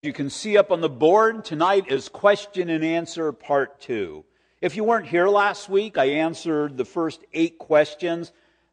You 0.00 0.12
can 0.12 0.30
see 0.30 0.56
up 0.56 0.70
on 0.70 0.80
the 0.80 0.88
board 0.88 1.44
tonight 1.44 1.90
is 1.90 2.08
question 2.08 2.70
and 2.70 2.84
answer 2.84 3.32
part 3.32 3.80
two. 3.80 4.24
If 4.60 4.76
you 4.76 4.84
weren't 4.84 5.08
here 5.08 5.26
last 5.26 5.68
week, 5.68 5.98
I 5.98 6.04
answered 6.04 6.76
the 6.76 6.84
first 6.84 7.24
eight 7.32 7.58
questions. 7.58 8.30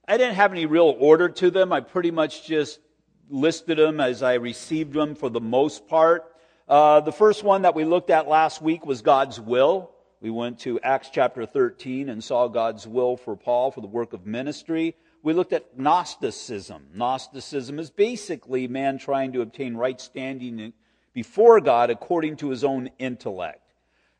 I 0.08 0.18
didn't 0.18 0.36
have 0.36 0.52
any 0.52 0.68
real 0.68 0.96
order 1.00 1.28
to 1.30 1.50
them. 1.50 1.74
I 1.74 1.80
pretty 1.80 2.12
much 2.12 2.46
just 2.46 2.80
listed 3.28 3.80
them 3.80 4.00
as 4.00 4.22
I 4.22 4.36
received 4.36 4.94
them 4.94 5.16
for 5.16 5.32
the 5.32 5.42
most 5.42 5.88
part. 5.88 6.32
Uh, 6.68 7.00
the 7.00 7.12
first 7.12 7.44
one 7.44 7.64
that 7.64 7.74
we 7.74 7.86
looked 7.86 8.12
at 8.12 8.28
last 8.28 8.62
week 8.62 8.86
was 8.86 9.02
God's 9.02 9.42
will. 9.42 9.90
We 10.22 10.30
went 10.30 10.60
to 10.60 10.80
Acts 10.82 11.10
chapter 11.12 11.48
13 11.48 12.08
and 12.08 12.24
saw 12.24 12.48
God's 12.48 12.86
will 12.86 13.18
for 13.18 13.36
Paul 13.36 13.72
for 13.72 13.82
the 13.82 13.88
work 13.88 14.14
of 14.14 14.28
ministry. 14.28 14.96
We 15.24 15.34
looked 15.34 15.54
at 15.54 15.76
Gnosticism. 15.76 16.90
Gnosticism 16.94 17.80
is 17.80 17.90
basically 17.90 18.68
man 18.68 19.00
trying 19.00 19.34
to 19.34 19.42
obtain 19.42 19.76
right 19.76 20.00
standing 20.00 20.60
before 21.16 21.62
God 21.62 21.90
according 21.90 22.36
to 22.36 22.50
his 22.50 22.64
own 22.64 22.90
intellect. 23.00 23.62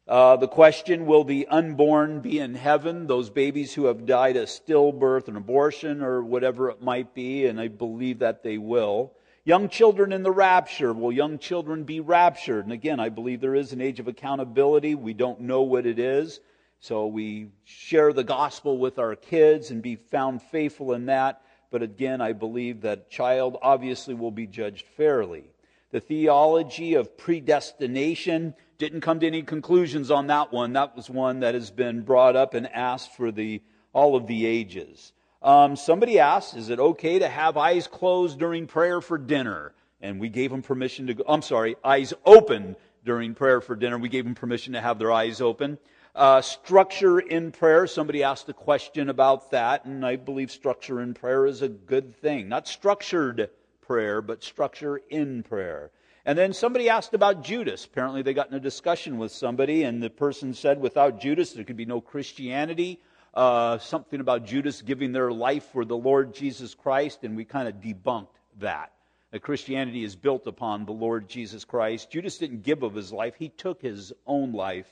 Uh, 0.08 0.38
the 0.38 0.48
question 0.48 1.06
will 1.06 1.26
the 1.26 1.46
unborn 1.48 2.22
be 2.22 2.40
in 2.40 2.56
heaven? 2.56 3.06
Those 3.06 3.30
babies 3.30 3.74
who 3.74 3.86
have 3.86 4.06
died 4.06 4.38
a 4.38 4.44
stillbirth, 4.46 5.28
an 5.28 5.36
abortion, 5.36 6.02
or 6.02 6.24
whatever 6.24 6.70
it 6.70 6.82
might 6.82 7.14
be, 7.14 7.48
and 7.48 7.60
I 7.60 7.68
believe 7.68 8.20
that 8.20 8.44
they 8.44 8.58
will. 8.58 9.12
Young 9.44 9.68
children 9.68 10.14
in 10.14 10.24
the 10.24 10.32
rapture. 10.32 10.94
Will 10.94 11.12
young 11.12 11.38
children 11.38 11.84
be 11.84 12.00
raptured? 12.00 12.64
And 12.64 12.74
again, 12.74 13.00
I 13.00 13.10
believe 13.10 13.42
there 13.42 13.56
is 13.56 13.74
an 13.74 13.82
age 13.82 14.00
of 14.00 14.08
accountability. 14.08 14.96
We 14.96 15.14
don't 15.14 15.42
know 15.42 15.64
what 15.64 15.86
it 15.86 16.00
is. 16.00 16.40
So 16.80 17.08
we 17.08 17.50
share 17.66 18.14
the 18.14 18.24
gospel 18.24 18.78
with 18.78 19.00
our 19.00 19.16
kids 19.16 19.70
and 19.70 19.82
be 19.82 19.98
found 19.98 20.42
faithful 20.42 20.94
in 20.94 21.08
that. 21.08 21.42
But 21.72 21.82
again, 21.82 22.22
I 22.22 22.34
believe 22.34 22.82
that 22.82 23.10
child 23.10 23.58
obviously 23.62 24.14
will 24.14 24.32
be 24.32 24.48
judged 24.48 24.86
fairly. 24.96 25.50
The 25.96 26.02
theology 26.02 26.96
of 26.96 27.18
predestination 27.18 28.54
didn't 28.78 29.00
come 29.00 29.22
to 29.22 29.28
any 29.28 29.44
conclusions 29.44 30.12
on 30.12 30.28
that 30.28 30.52
one. 30.52 30.74
That 30.74 30.94
was 30.94 31.10
one 31.10 31.40
that 31.40 31.54
has 31.54 31.72
been 31.72 32.02
brought 32.02 32.36
up 32.36 32.54
and 32.54 32.68
asked 32.68 33.16
for 33.16 33.32
the, 33.32 33.62
all 33.94 34.18
of 34.18 34.28
the 34.28 34.46
ages. 34.46 35.14
Um, 35.42 35.78
somebody 35.78 36.20
asked, 36.20 36.58
is 36.58 36.68
it 36.68 36.82
okay 36.82 37.20
to 37.20 37.30
have 37.30 37.56
eyes 37.56 37.88
closed 37.88 38.38
during 38.38 38.68
prayer 38.68 39.00
for 39.00 39.18
dinner? 39.18 39.72
And 40.02 40.20
we 40.20 40.28
gave 40.28 40.52
them 40.52 40.62
permission 40.62 41.08
to 41.08 41.14
go, 41.14 41.24
I'm 41.30 41.42
sorry, 41.42 41.78
eyes 41.82 42.14
open 42.26 42.76
during 43.06 43.34
prayer 43.34 43.62
for 43.62 43.78
dinner. 43.78 43.98
We 43.98 44.10
gave 44.10 44.26
them 44.26 44.36
permission 44.36 44.74
to 44.74 44.82
have 44.82 45.00
their 45.00 45.14
eyes 45.14 45.40
open. 45.40 45.78
Uh, 46.14 46.42
structure 46.42 47.20
in 47.20 47.54
prayer. 47.54 47.88
Somebody 47.88 48.22
asked 48.22 48.50
a 48.50 48.54
question 48.54 49.08
about 49.08 49.52
that, 49.52 49.86
and 49.86 50.06
I 50.06 50.18
believe 50.18 50.52
structure 50.52 51.00
in 51.00 51.14
prayer 51.14 51.46
is 51.46 51.62
a 51.62 51.70
good 51.70 52.14
thing. 52.18 52.50
Not 52.50 52.68
structured 52.68 53.50
prayer, 53.86 54.22
but 54.22 54.44
structure 54.44 55.02
in 55.10 55.44
prayer. 55.44 55.92
And 56.26 56.38
then 56.38 56.54
somebody 56.54 56.90
asked 56.90 57.14
about 57.14 57.44
Judas. 57.44 57.86
Apparently, 57.86 58.24
they 58.24 58.34
got 58.34 58.50
in 58.50 58.56
a 58.56 58.60
discussion 58.60 59.18
with 59.18 59.32
somebody, 59.32 59.84
and 59.84 60.02
the 60.02 60.10
person 60.10 60.54
said, 60.54 60.82
without 60.82 61.22
Judas, 61.22 61.54
there 61.54 61.64
could 61.64 61.78
be 61.78 61.86
no 61.86 62.02
Christianity. 62.02 63.00
Uh, 63.34 63.78
something 63.78 64.20
about 64.20 64.46
Judas 64.46 64.82
giving 64.82 65.12
their 65.12 65.32
life 65.32 65.66
for 65.72 65.86
the 65.86 65.98
Lord 65.98 66.34
Jesus 66.34 66.74
Christ, 66.74 67.24
and 67.24 67.36
we 67.36 67.46
kind 67.46 67.68
of 67.68 67.76
debunked 67.76 68.28
that. 68.60 68.92
That 69.32 69.42
Christianity 69.42 70.04
is 70.04 70.16
built 70.16 70.48
upon 70.48 70.86
the 70.86 70.94
Lord 70.94 71.28
Jesus 71.28 71.66
Christ. 71.66 72.10
Judas 72.10 72.38
didn't 72.38 72.64
give 72.64 72.82
of 72.82 72.96
his 72.96 73.12
life, 73.12 73.36
he 73.38 73.50
took 73.50 73.82
his 73.82 74.14
own 74.26 74.54
life. 74.54 74.88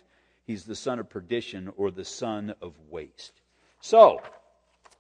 He's 0.45 0.66
the 0.66 0.75
son 0.75 1.00
of 1.00 1.09
perdition 1.09 1.72
or 1.78 1.89
the 1.89 2.03
son 2.03 2.53
of 2.61 2.73
waste. 2.89 3.41
So, 3.80 4.22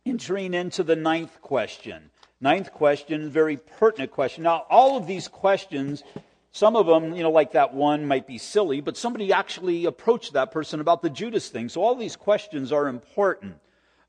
entering 0.05 0.53
into 0.53 0.83
the 0.83 0.95
ninth 0.95 1.41
question. 1.41 2.09
Ninth 2.43 2.73
question, 2.73 3.29
very 3.29 3.55
pertinent 3.55 4.11
question. 4.11 4.43
Now, 4.43 4.65
all 4.69 4.97
of 4.97 5.07
these 5.07 5.29
questions, 5.29 6.03
some 6.51 6.75
of 6.75 6.85
them, 6.85 7.15
you 7.15 7.23
know, 7.23 7.31
like 7.31 7.53
that 7.53 7.73
one 7.73 8.05
might 8.05 8.27
be 8.27 8.37
silly, 8.37 8.81
but 8.81 8.97
somebody 8.97 9.31
actually 9.31 9.85
approached 9.85 10.33
that 10.33 10.51
person 10.51 10.81
about 10.81 11.01
the 11.01 11.09
Judas 11.09 11.47
thing. 11.47 11.69
So 11.69 11.81
all 11.81 11.95
these 11.95 12.17
questions 12.17 12.73
are 12.73 12.89
important. 12.89 13.55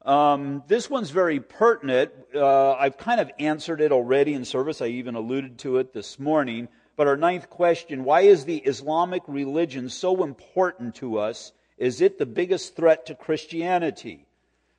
Um, 0.04 0.64
this 0.66 0.90
one's 0.90 1.10
very 1.10 1.38
pertinent. 1.38 2.10
Uh, 2.34 2.72
I've 2.72 2.98
kind 2.98 3.20
of 3.20 3.30
answered 3.38 3.80
it 3.80 3.92
already 3.92 4.34
in 4.34 4.44
service. 4.44 4.82
I 4.82 4.86
even 4.86 5.14
alluded 5.14 5.60
to 5.60 5.76
it 5.76 5.92
this 5.92 6.18
morning. 6.18 6.66
But 6.96 7.06
our 7.06 7.16
ninth 7.16 7.48
question 7.50 8.02
why 8.02 8.22
is 8.22 8.46
the 8.46 8.58
Islamic 8.58 9.22
religion 9.28 9.88
so 9.88 10.24
important 10.24 10.96
to 10.96 11.20
us? 11.20 11.52
Is 11.78 12.00
it 12.00 12.18
the 12.18 12.26
biggest 12.26 12.74
threat 12.74 13.06
to 13.06 13.14
Christianity? 13.14 14.23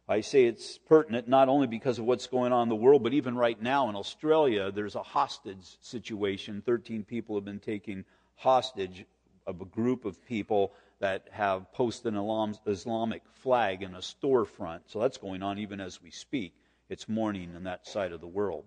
I 0.07 0.21
say 0.21 0.45
it's 0.45 0.77
pertinent 0.77 1.27
not 1.27 1.49
only 1.49 1.65
because 1.65 1.97
of 1.97 2.05
what's 2.05 2.27
going 2.27 2.53
on 2.53 2.63
in 2.63 2.69
the 2.69 2.75
world, 2.75 3.01
but 3.01 3.13
even 3.13 3.35
right 3.35 3.59
now 3.59 3.89
in 3.89 3.95
Australia, 3.95 4.71
there's 4.71 4.95
a 4.95 5.01
hostage 5.01 5.77
situation. 5.81 6.61
13 6.63 7.03
people 7.03 7.35
have 7.35 7.45
been 7.45 7.59
taken 7.59 8.05
hostage 8.35 9.05
of 9.47 9.61
a 9.61 9.65
group 9.65 10.05
of 10.05 10.23
people 10.25 10.73
that 10.99 11.27
have 11.31 11.71
posted 11.73 12.13
an 12.13 12.55
Islamic 12.67 13.23
flag 13.41 13.81
in 13.81 13.95
a 13.95 13.99
storefront. 13.99 14.81
So 14.85 14.99
that's 14.99 15.17
going 15.17 15.41
on 15.41 15.57
even 15.57 15.81
as 15.81 16.01
we 16.01 16.11
speak. 16.11 16.53
It's 16.87 17.09
morning 17.09 17.53
in 17.55 17.63
that 17.63 17.87
side 17.87 18.11
of 18.11 18.21
the 18.21 18.27
world. 18.27 18.65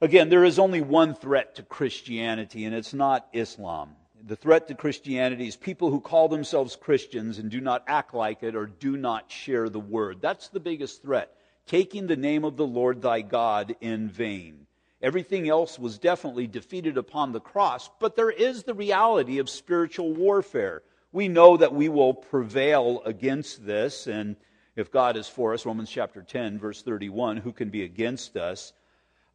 Again, 0.00 0.28
there 0.28 0.44
is 0.44 0.58
only 0.58 0.80
one 0.80 1.14
threat 1.14 1.56
to 1.56 1.62
Christianity, 1.64 2.64
and 2.64 2.74
it's 2.74 2.94
not 2.94 3.26
Islam 3.32 3.96
the 4.24 4.36
threat 4.36 4.68
to 4.68 4.74
Christianity 4.74 5.46
is 5.46 5.56
people 5.56 5.90
who 5.90 6.00
call 6.00 6.28
themselves 6.28 6.76
Christians 6.76 7.38
and 7.38 7.50
do 7.50 7.60
not 7.60 7.84
act 7.86 8.14
like 8.14 8.42
it 8.42 8.56
or 8.56 8.66
do 8.66 8.96
not 8.96 9.30
share 9.30 9.68
the 9.68 9.80
word. 9.80 10.18
That's 10.20 10.48
the 10.48 10.60
biggest 10.60 11.02
threat. 11.02 11.32
Taking 11.66 12.06
the 12.06 12.16
name 12.16 12.44
of 12.44 12.56
the 12.56 12.66
Lord 12.66 13.02
thy 13.02 13.22
God 13.22 13.76
in 13.80 14.08
vain. 14.08 14.66
Everything 15.02 15.48
else 15.48 15.78
was 15.78 15.98
definitely 15.98 16.46
defeated 16.46 16.96
upon 16.96 17.32
the 17.32 17.40
cross, 17.40 17.90
but 18.00 18.16
there 18.16 18.30
is 18.30 18.62
the 18.62 18.74
reality 18.74 19.38
of 19.38 19.50
spiritual 19.50 20.12
warfare. 20.12 20.82
We 21.12 21.28
know 21.28 21.56
that 21.56 21.74
we 21.74 21.88
will 21.88 22.14
prevail 22.14 23.02
against 23.04 23.66
this, 23.66 24.06
and 24.06 24.36
if 24.74 24.90
God 24.90 25.16
is 25.16 25.28
for 25.28 25.54
us, 25.54 25.66
Romans 25.66 25.90
chapter 25.90 26.22
10, 26.22 26.58
verse 26.58 26.82
31, 26.82 27.36
who 27.38 27.52
can 27.52 27.68
be 27.68 27.84
against 27.84 28.36
us? 28.36 28.72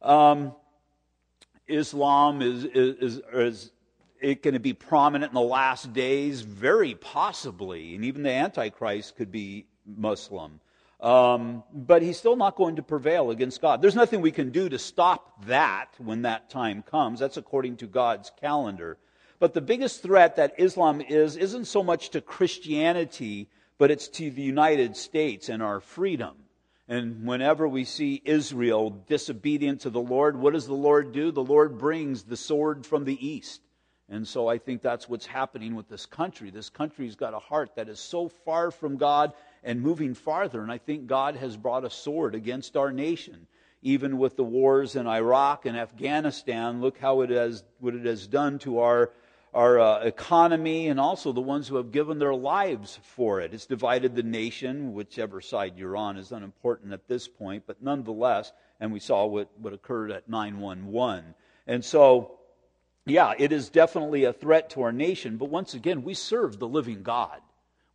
Um, 0.00 0.54
Islam 1.68 2.42
is, 2.42 2.64
is, 2.64 3.20
is 3.32 3.70
it 4.22 4.42
going 4.42 4.54
to 4.54 4.60
be 4.60 4.72
prominent 4.72 5.30
in 5.30 5.34
the 5.34 5.40
last 5.40 5.92
days? 5.92 6.42
Very 6.42 6.94
possibly. 6.94 7.94
And 7.94 8.04
even 8.04 8.22
the 8.22 8.30
Antichrist 8.30 9.16
could 9.16 9.30
be 9.30 9.66
Muslim. 9.84 10.60
Um, 11.00 11.64
but 11.74 12.02
he's 12.02 12.16
still 12.16 12.36
not 12.36 12.54
going 12.54 12.76
to 12.76 12.82
prevail 12.82 13.30
against 13.30 13.60
God. 13.60 13.82
There's 13.82 13.96
nothing 13.96 14.20
we 14.20 14.30
can 14.30 14.50
do 14.50 14.68
to 14.68 14.78
stop 14.78 15.46
that 15.46 15.88
when 15.98 16.22
that 16.22 16.48
time 16.48 16.82
comes. 16.82 17.18
That's 17.18 17.36
according 17.36 17.78
to 17.78 17.86
God's 17.86 18.30
calendar. 18.40 18.98
But 19.40 19.54
the 19.54 19.60
biggest 19.60 20.02
threat 20.02 20.36
that 20.36 20.54
Islam 20.58 21.00
is 21.00 21.36
isn't 21.36 21.64
so 21.64 21.82
much 21.82 22.10
to 22.10 22.20
Christianity, 22.20 23.48
but 23.78 23.90
it's 23.90 24.06
to 24.08 24.30
the 24.30 24.42
United 24.42 24.96
States 24.96 25.48
and 25.48 25.60
our 25.60 25.80
freedom. 25.80 26.36
And 26.86 27.26
whenever 27.26 27.66
we 27.66 27.84
see 27.84 28.22
Israel 28.24 28.90
disobedient 29.08 29.80
to 29.80 29.90
the 29.90 30.00
Lord, 30.00 30.36
what 30.36 30.52
does 30.52 30.66
the 30.66 30.74
Lord 30.74 31.10
do? 31.12 31.32
The 31.32 31.42
Lord 31.42 31.78
brings 31.78 32.22
the 32.22 32.36
sword 32.36 32.86
from 32.86 33.04
the 33.04 33.26
east. 33.26 33.61
And 34.12 34.28
so 34.28 34.46
I 34.46 34.58
think 34.58 34.82
that's 34.82 35.08
what's 35.08 35.24
happening 35.24 35.74
with 35.74 35.88
this 35.88 36.04
country. 36.04 36.50
This 36.50 36.68
country's 36.68 37.16
got 37.16 37.32
a 37.32 37.38
heart 37.38 37.76
that 37.76 37.88
is 37.88 37.98
so 37.98 38.28
far 38.28 38.70
from 38.70 38.98
God 38.98 39.32
and 39.64 39.80
moving 39.80 40.12
farther. 40.12 40.60
And 40.60 40.70
I 40.70 40.76
think 40.76 41.06
God 41.06 41.34
has 41.36 41.56
brought 41.56 41.86
a 41.86 41.90
sword 41.90 42.34
against 42.34 42.76
our 42.76 42.92
nation. 42.92 43.46
Even 43.80 44.18
with 44.18 44.36
the 44.36 44.44
wars 44.44 44.96
in 44.96 45.06
Iraq 45.06 45.64
and 45.64 45.78
Afghanistan, 45.78 46.82
look 46.82 46.98
how 46.98 47.22
it 47.22 47.30
has, 47.30 47.64
what 47.80 47.94
it 47.94 48.04
has 48.04 48.26
done 48.26 48.58
to 48.60 48.80
our, 48.80 49.12
our 49.54 49.80
uh, 49.80 50.00
economy 50.00 50.88
and 50.88 51.00
also 51.00 51.32
the 51.32 51.40
ones 51.40 51.66
who 51.66 51.76
have 51.76 51.90
given 51.90 52.18
their 52.18 52.34
lives 52.34 53.00
for 53.02 53.40
it. 53.40 53.54
It's 53.54 53.64
divided 53.64 54.14
the 54.14 54.22
nation, 54.22 54.92
whichever 54.92 55.40
side 55.40 55.78
you're 55.78 55.96
on 55.96 56.18
is 56.18 56.32
unimportant 56.32 56.92
at 56.92 57.08
this 57.08 57.28
point, 57.28 57.64
but 57.66 57.82
nonetheless, 57.82 58.52
and 58.78 58.92
we 58.92 59.00
saw 59.00 59.24
what, 59.24 59.48
what 59.58 59.72
occurred 59.72 60.10
at 60.10 60.28
911. 60.28 61.34
And 61.66 61.82
so, 61.82 62.38
yeah, 63.06 63.34
it 63.36 63.52
is 63.52 63.68
definitely 63.68 64.24
a 64.24 64.32
threat 64.32 64.70
to 64.70 64.82
our 64.82 64.92
nation, 64.92 65.36
but 65.36 65.50
once 65.50 65.74
again, 65.74 66.04
we 66.04 66.14
serve 66.14 66.58
the 66.58 66.68
living 66.68 67.02
God. 67.02 67.40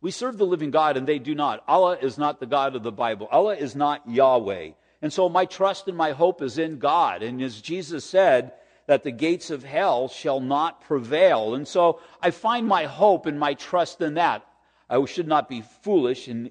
We 0.00 0.10
serve 0.10 0.38
the 0.38 0.46
living 0.46 0.70
God, 0.70 0.96
and 0.96 1.06
they 1.06 1.18
do 1.18 1.34
not. 1.34 1.64
Allah 1.66 1.98
is 2.00 2.18
not 2.18 2.40
the 2.40 2.46
God 2.46 2.76
of 2.76 2.82
the 2.82 2.92
Bible. 2.92 3.28
Allah 3.30 3.56
is 3.56 3.74
not 3.74 4.08
Yahweh. 4.08 4.70
And 5.00 5.12
so 5.12 5.28
my 5.28 5.44
trust 5.44 5.88
and 5.88 5.96
my 5.96 6.12
hope 6.12 6.42
is 6.42 6.58
in 6.58 6.78
God. 6.78 7.22
And 7.22 7.40
as 7.42 7.60
Jesus 7.60 8.04
said, 8.04 8.52
that 8.86 9.02
the 9.02 9.10
gates 9.10 9.50
of 9.50 9.62
hell 9.62 10.08
shall 10.08 10.40
not 10.40 10.80
prevail. 10.82 11.54
And 11.54 11.68
so 11.68 12.00
I 12.22 12.30
find 12.30 12.66
my 12.66 12.84
hope 12.84 13.26
and 13.26 13.38
my 13.38 13.54
trust 13.54 14.00
in 14.00 14.14
that. 14.14 14.46
I 14.88 15.04
should 15.04 15.28
not 15.28 15.48
be 15.48 15.62
foolish 15.82 16.26
and 16.26 16.50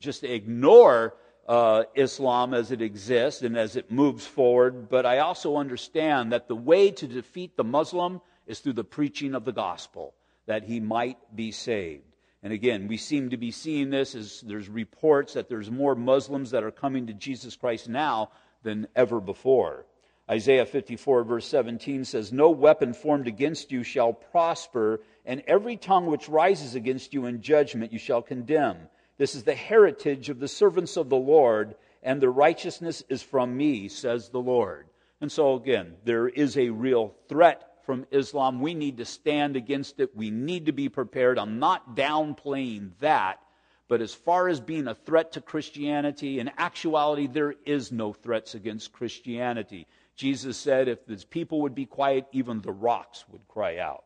just 0.00 0.24
ignore 0.24 1.14
uh, 1.48 1.84
Islam 1.94 2.52
as 2.52 2.70
it 2.70 2.82
exists 2.82 3.40
and 3.42 3.56
as 3.56 3.74
it 3.74 3.90
moves 3.90 4.26
forward, 4.26 4.90
but 4.90 5.06
I 5.06 5.18
also 5.20 5.56
understand 5.56 6.32
that 6.32 6.46
the 6.46 6.54
way 6.54 6.90
to 6.90 7.06
defeat 7.06 7.56
the 7.56 7.64
Muslim 7.64 8.20
is 8.46 8.60
through 8.60 8.74
the 8.74 8.84
preaching 8.84 9.34
of 9.34 9.46
the 9.46 9.52
gospel, 9.52 10.14
that 10.46 10.64
he 10.64 10.78
might 10.78 11.18
be 11.34 11.50
saved. 11.50 12.04
And 12.42 12.52
again, 12.52 12.86
we 12.86 12.98
seem 12.98 13.30
to 13.30 13.38
be 13.38 13.50
seeing 13.50 13.90
this 13.90 14.14
as 14.14 14.42
there's 14.42 14.68
reports 14.68 15.34
that 15.34 15.48
there's 15.48 15.70
more 15.70 15.94
Muslims 15.94 16.50
that 16.50 16.62
are 16.62 16.70
coming 16.70 17.06
to 17.06 17.14
Jesus 17.14 17.56
Christ 17.56 17.88
now 17.88 18.30
than 18.62 18.86
ever 18.94 19.18
before. 19.18 19.86
Isaiah 20.30 20.66
54, 20.66 21.24
verse 21.24 21.46
17 21.46 22.04
says, 22.04 22.30
No 22.30 22.50
weapon 22.50 22.92
formed 22.92 23.26
against 23.26 23.72
you 23.72 23.82
shall 23.82 24.12
prosper, 24.12 25.00
and 25.24 25.42
every 25.46 25.78
tongue 25.78 26.06
which 26.06 26.28
rises 26.28 26.74
against 26.74 27.14
you 27.14 27.24
in 27.24 27.40
judgment 27.40 27.92
you 27.92 27.98
shall 27.98 28.20
condemn. 28.20 28.76
This 29.18 29.34
is 29.34 29.42
the 29.42 29.54
heritage 29.54 30.30
of 30.30 30.38
the 30.38 30.48
servants 30.48 30.96
of 30.96 31.08
the 31.08 31.16
Lord, 31.16 31.74
and 32.02 32.20
the 32.20 32.30
righteousness 32.30 33.02
is 33.08 33.22
from 33.22 33.56
me, 33.56 33.88
says 33.88 34.30
the 34.30 34.40
Lord. 34.40 34.86
And 35.20 35.30
so, 35.30 35.54
again, 35.54 35.96
there 36.04 36.28
is 36.28 36.56
a 36.56 36.70
real 36.70 37.14
threat 37.28 37.64
from 37.84 38.06
Islam. 38.12 38.60
We 38.60 38.74
need 38.74 38.98
to 38.98 39.04
stand 39.04 39.56
against 39.56 39.98
it. 39.98 40.14
We 40.14 40.30
need 40.30 40.66
to 40.66 40.72
be 40.72 40.88
prepared. 40.88 41.38
I'm 41.38 41.58
not 41.58 41.96
downplaying 41.96 42.92
that. 43.00 43.40
But 43.88 44.02
as 44.02 44.14
far 44.14 44.48
as 44.48 44.60
being 44.60 44.86
a 44.86 44.94
threat 44.94 45.32
to 45.32 45.40
Christianity, 45.40 46.38
in 46.38 46.50
actuality, 46.58 47.26
there 47.26 47.54
is 47.64 47.90
no 47.90 48.12
threats 48.12 48.54
against 48.54 48.92
Christianity. 48.92 49.86
Jesus 50.14 50.58
said 50.58 50.88
if 50.88 51.06
his 51.06 51.24
people 51.24 51.62
would 51.62 51.74
be 51.74 51.86
quiet, 51.86 52.26
even 52.32 52.60
the 52.60 52.70
rocks 52.70 53.24
would 53.32 53.48
cry 53.48 53.78
out. 53.78 54.04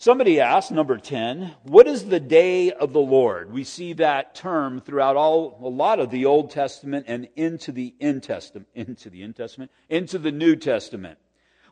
Somebody 0.00 0.40
asked, 0.40 0.72
number 0.72 0.96
10, 0.96 1.56
what 1.64 1.86
is 1.86 2.06
the 2.06 2.20
day 2.20 2.72
of 2.72 2.94
the 2.94 3.00
Lord? 3.02 3.52
We 3.52 3.64
see 3.64 3.92
that 3.92 4.34
term 4.34 4.80
throughout 4.80 5.14
all, 5.14 5.60
a 5.62 5.68
lot 5.68 6.00
of 6.00 6.10
the 6.10 6.24
Old 6.24 6.50
Testament 6.50 7.04
and 7.06 7.28
into 7.36 7.70
the 7.70 7.94
New 8.00 8.18
Testament, 8.20 8.66
into 8.74 9.10
the 9.10 9.20
New 9.20 9.34
Testament, 9.34 9.70
into 9.90 10.18
the 10.18 10.32
New 10.32 10.56
Testament. 10.56 11.18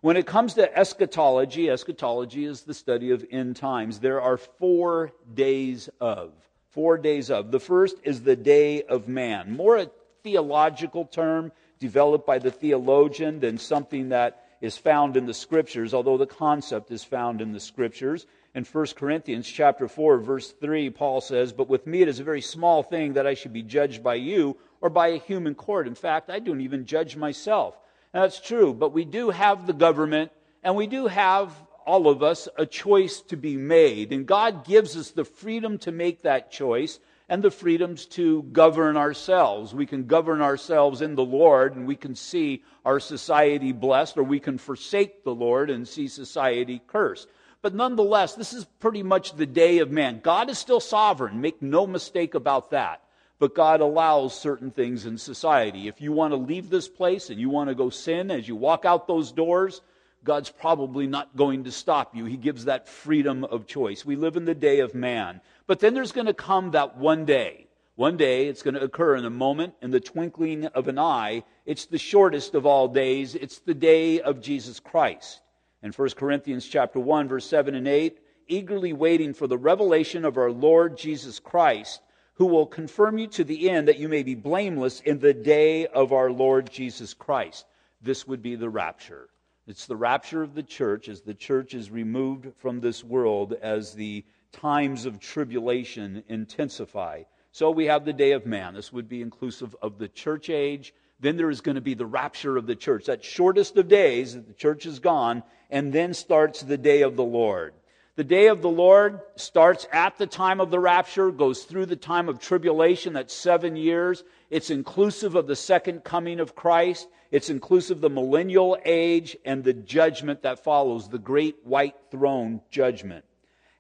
When 0.03 0.19
it 0.19 0.27
comes 0.27 0.53
to 0.55 0.79
eschatology, 0.79 1.71
eschatology 1.71 2.45
is 2.45 2.65
the 2.65 2.75
study 2.75 3.13
of 3.13 3.25
end 3.31 3.57
times. 3.57 3.99
There 3.99 4.21
are 4.21 4.37
four 4.37 5.13
days 5.33 5.89
of. 5.99 6.35
Four 6.69 6.99
days 6.99 7.31
of. 7.31 7.51
The 7.51 7.61
first 7.61 7.97
is 8.03 8.21
the 8.21 8.37
day 8.37 8.83
of 8.83 9.09
man. 9.09 9.57
More 9.57 9.79
a 9.79 9.91
theological 10.23 11.07
term 11.07 11.51
developed 11.79 12.27
by 12.27 12.41
the 12.41 12.51
theologian 12.51 13.41
than 13.41 13.57
something 13.57 14.11
that 14.11 14.48
is 14.61 14.77
found 14.77 15.17
in 15.17 15.27
the 15.27 15.35
scriptures, 15.35 15.95
although 15.95 16.17
the 16.17 16.27
concept 16.27 16.91
is 16.91 17.05
found 17.05 17.41
in 17.41 17.53
the 17.53 17.61
scriptures. 17.61 18.27
In 18.55 18.65
1 18.65 18.87
Corinthians 18.97 19.47
chapter 19.47 19.87
4 19.87 20.19
verse 20.19 20.53
3 20.53 20.91
Paul 20.91 21.21
says, 21.21 21.53
"But 21.53 21.69
with 21.69 21.87
me 21.87 22.03
it 22.03 22.09
is 22.09 22.21
a 22.21 22.25
very 22.25 22.41
small 22.41 22.83
thing 22.83 23.13
that 23.13 23.27
I 23.27 23.35
should 23.35 23.53
be 23.53 23.63
judged 23.63 24.03
by 24.03 24.15
you 24.15 24.57
or 24.81 24.91
by 24.91 25.09
a 25.09 25.19
human 25.19 25.55
court. 25.55 25.87
In 25.87 25.95
fact, 25.95 26.31
I 26.31 26.39
don't 26.41 26.61
even 26.61 26.85
judge 26.85 27.17
myself." 27.17 27.79
And 28.13 28.23
that's 28.23 28.41
true, 28.41 28.75
but 28.75 28.93
we 28.93 29.05
do 29.05 29.31
have 29.31 29.67
the 29.67 29.73
government 29.73 30.33
and 30.63 30.75
we 30.75 30.87
do 30.87 31.07
have 31.07 31.53
all 31.87 32.09
of 32.09 32.23
us 32.23 32.49
a 32.57 32.67
choice 32.67 33.21
to 33.23 33.37
be 33.37 33.57
made, 33.57 34.13
and 34.13 34.27
God 34.27 34.67
gives 34.67 34.97
us 34.97 35.11
the 35.11 35.25
freedom 35.25 35.79
to 35.79 35.93
make 35.93 36.23
that 36.23 36.51
choice 36.51 37.01
and 37.29 37.43
the 37.43 37.51
freedoms 37.51 38.07
to 38.07 38.43
govern 38.45 38.97
ourselves. 38.97 39.75
We 39.75 39.87
can 39.87 40.07
govern 40.07 40.41
ourselves 40.41 41.03
in 41.03 41.15
the 41.15 41.25
Lord 41.25 41.77
and 41.77 41.87
we 41.87 41.97
can 41.97 42.15
see 42.15 42.63
our 42.85 43.01
society 43.01 43.73
blessed, 43.73 44.17
or 44.17 44.23
we 44.23 44.41
can 44.41 44.57
forsake 44.57 45.25
the 45.25 45.35
Lord 45.35 45.69
and 45.69 45.87
see 45.87 46.09
society 46.09 46.81
cursed. 46.87 47.29
But 47.61 47.75
nonetheless, 47.75 48.35
this 48.35 48.53
is 48.53 48.65
pretty 48.65 49.03
much 49.03 49.37
the 49.37 49.47
day 49.47 49.79
of 49.79 49.91
man. 49.91 50.21
God 50.23 50.49
is 50.49 50.59
still 50.59 50.81
sovereign, 50.81 51.41
make 51.41 51.61
no 51.61 51.87
mistake 51.87 52.35
about 52.35 52.71
that. 52.71 53.03
But 53.41 53.55
God 53.55 53.81
allows 53.81 54.39
certain 54.39 54.71
things 54.71 55.07
in 55.07 55.19
society. 55.19 55.87
If 55.87 56.01
you 56.01 56.13
want 56.13 56.33
to 56.33 56.37
leave 56.37 56.71
this 56.71 56.89
place 56.89 57.31
and 57.31 57.39
you 57.39 57.51
want 57.51 57.69
to 57.69 57.75
go 57.75 57.91
sin 57.91 58.31
as 58.31 58.49
you 58.49 58.57
walk 58.57 58.85
out 58.85 59.07
those 59.07 59.31
doors, 59.31 59.81
God's 60.25 60.51
probably 60.51 61.07
not 61.07 61.37
going 61.37 61.65
to 61.65 61.73
stop 61.73 62.17
you. 62.17 62.25
He 62.25 62.37
gives 62.37 62.65
that 62.65 62.89
freedom 62.89 63.45
of 63.45 63.67
choice. 63.67 64.05
We 64.05 64.17
live 64.17 64.37
in 64.37 64.45
the 64.45 64.55
day 64.55 64.81
of 64.81 64.95
man. 64.95 65.41
But 65.69 65.81
then 65.81 65.93
there's 65.93 66.13
going 66.13 66.27
to 66.27 66.35
come 66.35 66.73
that 66.73 66.97
one 66.97 67.27
day. 67.27 67.67
One 67.95 68.17
day, 68.17 68.47
it's 68.47 68.63
going 68.63 68.75
to 68.75 68.83
occur 68.83 69.17
in 69.17 69.27
a 69.27 69.31
moment, 69.31 69.75
in 69.83 69.91
the 69.91 70.01
twinkling 70.01 70.65
of 70.67 70.89
an 70.89 70.99
eye. 70.99 71.45
It's 71.67 71.85
the 71.85 71.99
shortest 71.99 72.55
of 72.55 72.65
all 72.65 72.89
days. 72.89 73.35
It's 73.35 73.59
the 73.59 73.75
day 73.75 74.21
of 74.21 74.41
Jesus 74.41 74.81
Christ. 74.81 75.43
In 75.83 75.93
1 75.93 76.11
Corinthians 76.11 76.67
chapter 76.67 76.99
1, 76.99 77.29
verse 77.29 77.45
7 77.45 77.75
and 77.75 77.87
8, 77.87 78.19
eagerly 78.47 78.95
waiting 78.95 79.35
for 79.35 79.47
the 79.47 79.59
revelation 79.59 80.25
of 80.25 80.39
our 80.39 80.51
Lord 80.51 80.97
Jesus 80.97 81.39
Christ, 81.39 82.01
who 82.35 82.47
will 82.47 82.67
confirm 82.67 83.19
you 83.19 83.27
to 83.27 83.45
the 83.45 83.69
end 83.69 83.89
that 83.89 83.99
you 83.99 84.09
may 84.09 84.23
be 84.23 84.35
blameless 84.35 85.01
in 85.01 85.19
the 85.19 85.35
day 85.35 85.87
of 85.89 86.13
our 86.13 86.31
Lord 86.31 86.71
Jesus 86.71 87.13
Christ. 87.13 87.67
This 88.01 88.27
would 88.27 88.41
be 88.41 88.57
the 88.57 88.71
rapture. 88.71 89.29
It's 89.67 89.85
the 89.85 89.97
rapture 89.97 90.43
of 90.43 90.55
the 90.55 90.63
church 90.63 91.11
as 91.11 91.21
the 91.21 91.35
church 91.35 91.75
is 91.75 91.91
removed 91.91 92.47
from 92.57 92.81
this 92.81 93.05
world, 93.05 93.53
as 93.61 93.93
the 93.93 94.25
times 94.53 95.07
of 95.07 95.21
tribulation 95.21 96.23
intensify. 96.29 97.23
So 97.53 97.71
we 97.71 97.87
have 97.87 98.05
the 98.05 98.13
day 98.13 98.33
of 98.33 98.47
man. 98.47 98.75
This 98.75 98.93
would 98.93 99.09
be 99.09 99.23
inclusive 99.23 99.75
of 99.83 99.99
the 99.99 100.09
church 100.09 100.51
age. 100.51 100.95
Then 101.21 101.37
there 101.37 101.51
is 101.51 101.61
going 101.61 101.75
to 101.75 101.81
be 101.81 101.95
the 101.95 102.07
rapture 102.07 102.57
of 102.57 102.67
the 102.67 102.77
church. 102.77 103.07
That 103.07 103.25
shortest 103.25 103.77
of 103.77 103.89
days, 103.89 104.35
that 104.35 104.47
the 104.47 104.55
church 104.55 104.87
is 104.87 105.01
gone, 105.01 105.43
and 105.71 105.93
then 105.93 106.15
starts 106.15 106.63
the 106.63 106.79
day 106.79 107.03
of 107.03 107.17
the 107.17 107.25
Lord. 107.25 107.75
The 108.15 108.25
day 108.25 108.49
of 108.49 108.63
the 108.63 108.69
Lord 108.69 109.21
starts 109.37 109.87
at 109.93 110.19
the 110.19 110.27
time 110.27 110.61
of 110.61 110.71
the 110.71 110.81
rapture, 110.81 111.31
goes 111.31 111.65
through 111.65 111.87
the 111.87 111.97
time 111.97 112.29
of 112.29 112.41
tribulation, 112.41 113.13
that's 113.13 113.35
seven 113.35 113.77
years. 113.77 114.25
It's 114.51 114.71
inclusive 114.71 115.37
of 115.37 115.47
the 115.47 115.55
second 115.55 116.03
coming 116.03 116.41
of 116.41 116.57
Christ. 116.57 117.07
It's 117.31 117.51
inclusive 117.51 117.99
of 117.99 118.03
the 118.03 118.11
millennial 118.11 118.77
age 118.85 119.37
and 119.45 119.63
the 119.63 119.73
judgment 119.73 120.43
that 120.43 120.65
follows, 120.65 121.09
the 121.09 121.19
great 121.19 121.57
white 121.65 121.95
throne 122.11 122.61
judgment. 122.71 123.25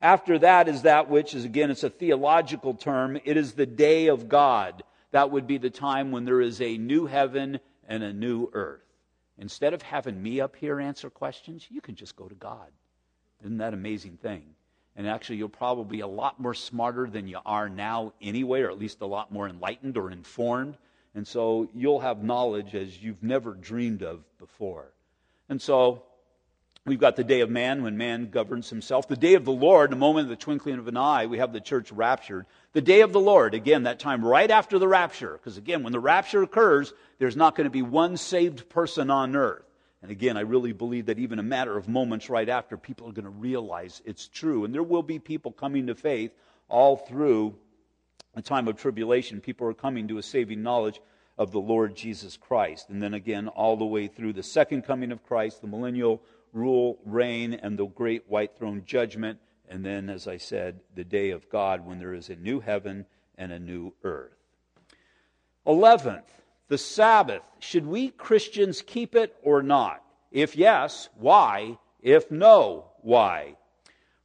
After 0.00 0.38
that 0.38 0.68
is 0.68 0.82
that 0.82 1.10
which 1.10 1.34
is, 1.34 1.44
again, 1.44 1.70
it's 1.70 1.84
a 1.84 1.90
theological 1.90 2.74
term. 2.74 3.18
It 3.24 3.36
is 3.36 3.52
the 3.52 3.66
day 3.66 4.06
of 4.08 4.28
God. 4.28 4.82
That 5.10 5.30
would 5.30 5.46
be 5.46 5.58
the 5.58 5.70
time 5.70 6.10
when 6.10 6.24
there 6.24 6.40
is 6.40 6.60
a 6.60 6.78
new 6.78 7.06
heaven 7.06 7.60
and 7.88 8.02
a 8.02 8.12
new 8.12 8.50
earth. 8.52 8.82
Instead 9.38 9.74
of 9.74 9.82
having 9.82 10.22
me 10.22 10.40
up 10.40 10.56
here 10.56 10.80
answer 10.80 11.10
questions, 11.10 11.66
you 11.70 11.80
can 11.80 11.94
just 11.94 12.16
go 12.16 12.28
to 12.28 12.34
God. 12.34 12.68
Isn't 13.40 13.58
that 13.58 13.74
amazing 13.74 14.18
thing? 14.18 14.42
And 14.96 15.06
actually, 15.06 15.36
you'll 15.36 15.48
probably 15.48 15.98
be 15.98 16.00
a 16.00 16.08
lot 16.08 16.40
more 16.40 16.54
smarter 16.54 17.08
than 17.08 17.28
you 17.28 17.38
are 17.46 17.68
now 17.68 18.12
anyway, 18.20 18.62
or 18.62 18.70
at 18.70 18.78
least 18.78 19.00
a 19.00 19.06
lot 19.06 19.32
more 19.32 19.48
enlightened 19.48 19.96
or 19.96 20.10
informed 20.10 20.76
and 21.18 21.26
so 21.26 21.68
you'll 21.74 21.98
have 21.98 22.22
knowledge 22.22 22.76
as 22.76 23.02
you've 23.02 23.24
never 23.24 23.54
dreamed 23.54 24.04
of 24.04 24.20
before. 24.38 24.92
And 25.48 25.60
so 25.60 26.04
we've 26.88 26.98
got 26.98 27.16
the 27.16 27.24
day 27.24 27.40
of 27.40 27.50
man 27.50 27.82
when 27.82 27.96
man 27.96 28.30
governs 28.30 28.70
himself. 28.70 29.08
The 29.08 29.16
day 29.16 29.34
of 29.34 29.44
the 29.44 29.52
Lord, 29.52 29.90
the 29.90 29.96
moment 29.96 30.24
of 30.24 30.30
the 30.30 30.36
twinkling 30.36 30.78
of 30.78 30.88
an 30.88 30.96
eye, 30.96 31.26
we 31.26 31.38
have 31.38 31.52
the 31.52 31.60
church 31.60 31.92
raptured. 31.92 32.46
The 32.72 32.80
day 32.80 33.02
of 33.02 33.12
the 33.12 33.20
Lord, 33.20 33.54
again, 33.54 33.84
that 33.84 33.98
time 33.98 34.24
right 34.24 34.50
after 34.50 34.78
the 34.78 34.88
rapture. 34.88 35.32
Because 35.32 35.56
again, 35.56 35.82
when 35.82 35.92
the 35.92 36.00
rapture 36.00 36.42
occurs, 36.42 36.92
there's 37.18 37.36
not 37.36 37.54
going 37.54 37.66
to 37.66 37.70
be 37.70 37.82
one 37.82 38.16
saved 38.16 38.68
person 38.68 39.10
on 39.10 39.36
earth. 39.36 39.64
And 40.02 40.10
again, 40.10 40.36
I 40.36 40.42
really 40.42 40.72
believe 40.72 41.06
that 41.06 41.18
even 41.18 41.38
a 41.38 41.42
matter 41.44 41.76
of 41.76 41.88
moments 41.88 42.30
right 42.30 42.48
after, 42.48 42.76
people 42.76 43.08
are 43.08 43.12
going 43.12 43.24
to 43.24 43.30
realize 43.30 44.00
it's 44.04 44.28
true. 44.28 44.64
And 44.64 44.72
there 44.72 44.82
will 44.82 45.02
be 45.02 45.18
people 45.18 45.52
coming 45.52 45.88
to 45.88 45.94
faith 45.94 46.30
all 46.68 46.96
through 46.96 47.56
a 48.34 48.42
time 48.42 48.68
of 48.68 48.76
tribulation, 48.76 49.40
people 49.40 49.66
are 49.66 49.74
coming 49.74 50.08
to 50.08 50.18
a 50.18 50.22
saving 50.22 50.62
knowledge 50.62 51.00
of 51.36 51.50
the 51.50 51.60
Lord 51.60 51.96
Jesus 51.96 52.36
Christ. 52.36 52.88
And 52.88 53.02
then 53.02 53.14
again, 53.14 53.48
all 53.48 53.76
the 53.76 53.84
way 53.84 54.06
through 54.06 54.32
the 54.32 54.42
second 54.42 54.82
coming 54.82 55.12
of 55.12 55.24
Christ, 55.24 55.60
the 55.60 55.66
millennial 55.66 56.22
rule, 56.52 56.98
reign, 57.04 57.54
and 57.54 57.78
the 57.78 57.86
great 57.86 58.28
white 58.28 58.56
throne 58.56 58.82
judgment. 58.86 59.38
And 59.68 59.84
then, 59.84 60.08
as 60.08 60.26
I 60.26 60.38
said, 60.38 60.80
the 60.94 61.04
day 61.04 61.30
of 61.30 61.48
God 61.50 61.86
when 61.86 61.98
there 61.98 62.14
is 62.14 62.30
a 62.30 62.36
new 62.36 62.60
heaven 62.60 63.06
and 63.36 63.52
a 63.52 63.58
new 63.58 63.92
earth. 64.02 64.32
Eleventh, 65.66 66.32
the 66.68 66.78
Sabbath. 66.78 67.42
Should 67.58 67.86
we 67.86 68.08
Christians 68.10 68.82
keep 68.82 69.14
it 69.14 69.36
or 69.42 69.62
not? 69.62 70.02
If 70.30 70.56
yes, 70.56 71.08
why? 71.16 71.78
If 72.00 72.30
no, 72.30 72.86
why? 73.02 73.56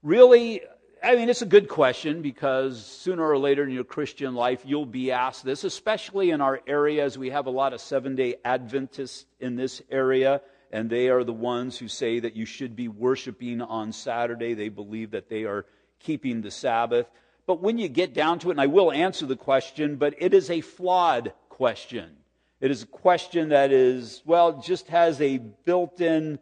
Really, 0.01 0.61
I 1.03 1.15
mean, 1.15 1.29
it's 1.29 1.41
a 1.41 1.45
good 1.45 1.67
question 1.67 2.21
because 2.21 2.85
sooner 2.85 3.27
or 3.27 3.37
later 3.37 3.63
in 3.63 3.71
your 3.71 3.83
Christian 3.83 4.35
life, 4.35 4.61
you'll 4.65 4.85
be 4.85 5.11
asked 5.11 5.43
this, 5.43 5.63
especially 5.63 6.31
in 6.31 6.39
our 6.39 6.61
area 6.65 7.03
as 7.03 7.17
We 7.17 7.29
have 7.31 7.47
a 7.47 7.51
lot 7.51 7.73
of 7.73 7.81
seven 7.81 8.15
day 8.15 8.35
Adventists 8.45 9.25
in 9.39 9.55
this 9.55 9.81
area, 9.91 10.41
and 10.73 10.89
they 10.89 11.07
are 11.07 11.23
the 11.23 11.31
ones 11.31 11.77
who 11.77 11.87
say 11.87 12.19
that 12.19 12.35
you 12.35 12.47
should 12.47 12.75
be 12.75 12.87
worshiping 12.87 13.61
on 13.61 13.93
Saturday. 13.93 14.55
They 14.55 14.69
believe 14.69 15.11
that 15.11 15.29
they 15.29 15.43
are 15.43 15.67
keeping 15.99 16.41
the 16.41 16.49
Sabbath. 16.49 17.05
But 17.45 17.61
when 17.61 17.77
you 17.77 17.87
get 17.87 18.15
down 18.15 18.39
to 18.39 18.49
it, 18.49 18.53
and 18.53 18.61
I 18.61 18.65
will 18.65 18.91
answer 18.91 19.27
the 19.27 19.35
question, 19.35 19.97
but 19.97 20.15
it 20.17 20.33
is 20.33 20.49
a 20.49 20.61
flawed 20.61 21.31
question. 21.47 22.17
It 22.59 22.71
is 22.71 22.81
a 22.81 22.87
question 22.87 23.49
that 23.49 23.71
is, 23.71 24.23
well, 24.25 24.61
just 24.61 24.87
has 24.87 25.21
a 25.21 25.37
built 25.37 26.01
in 26.01 26.39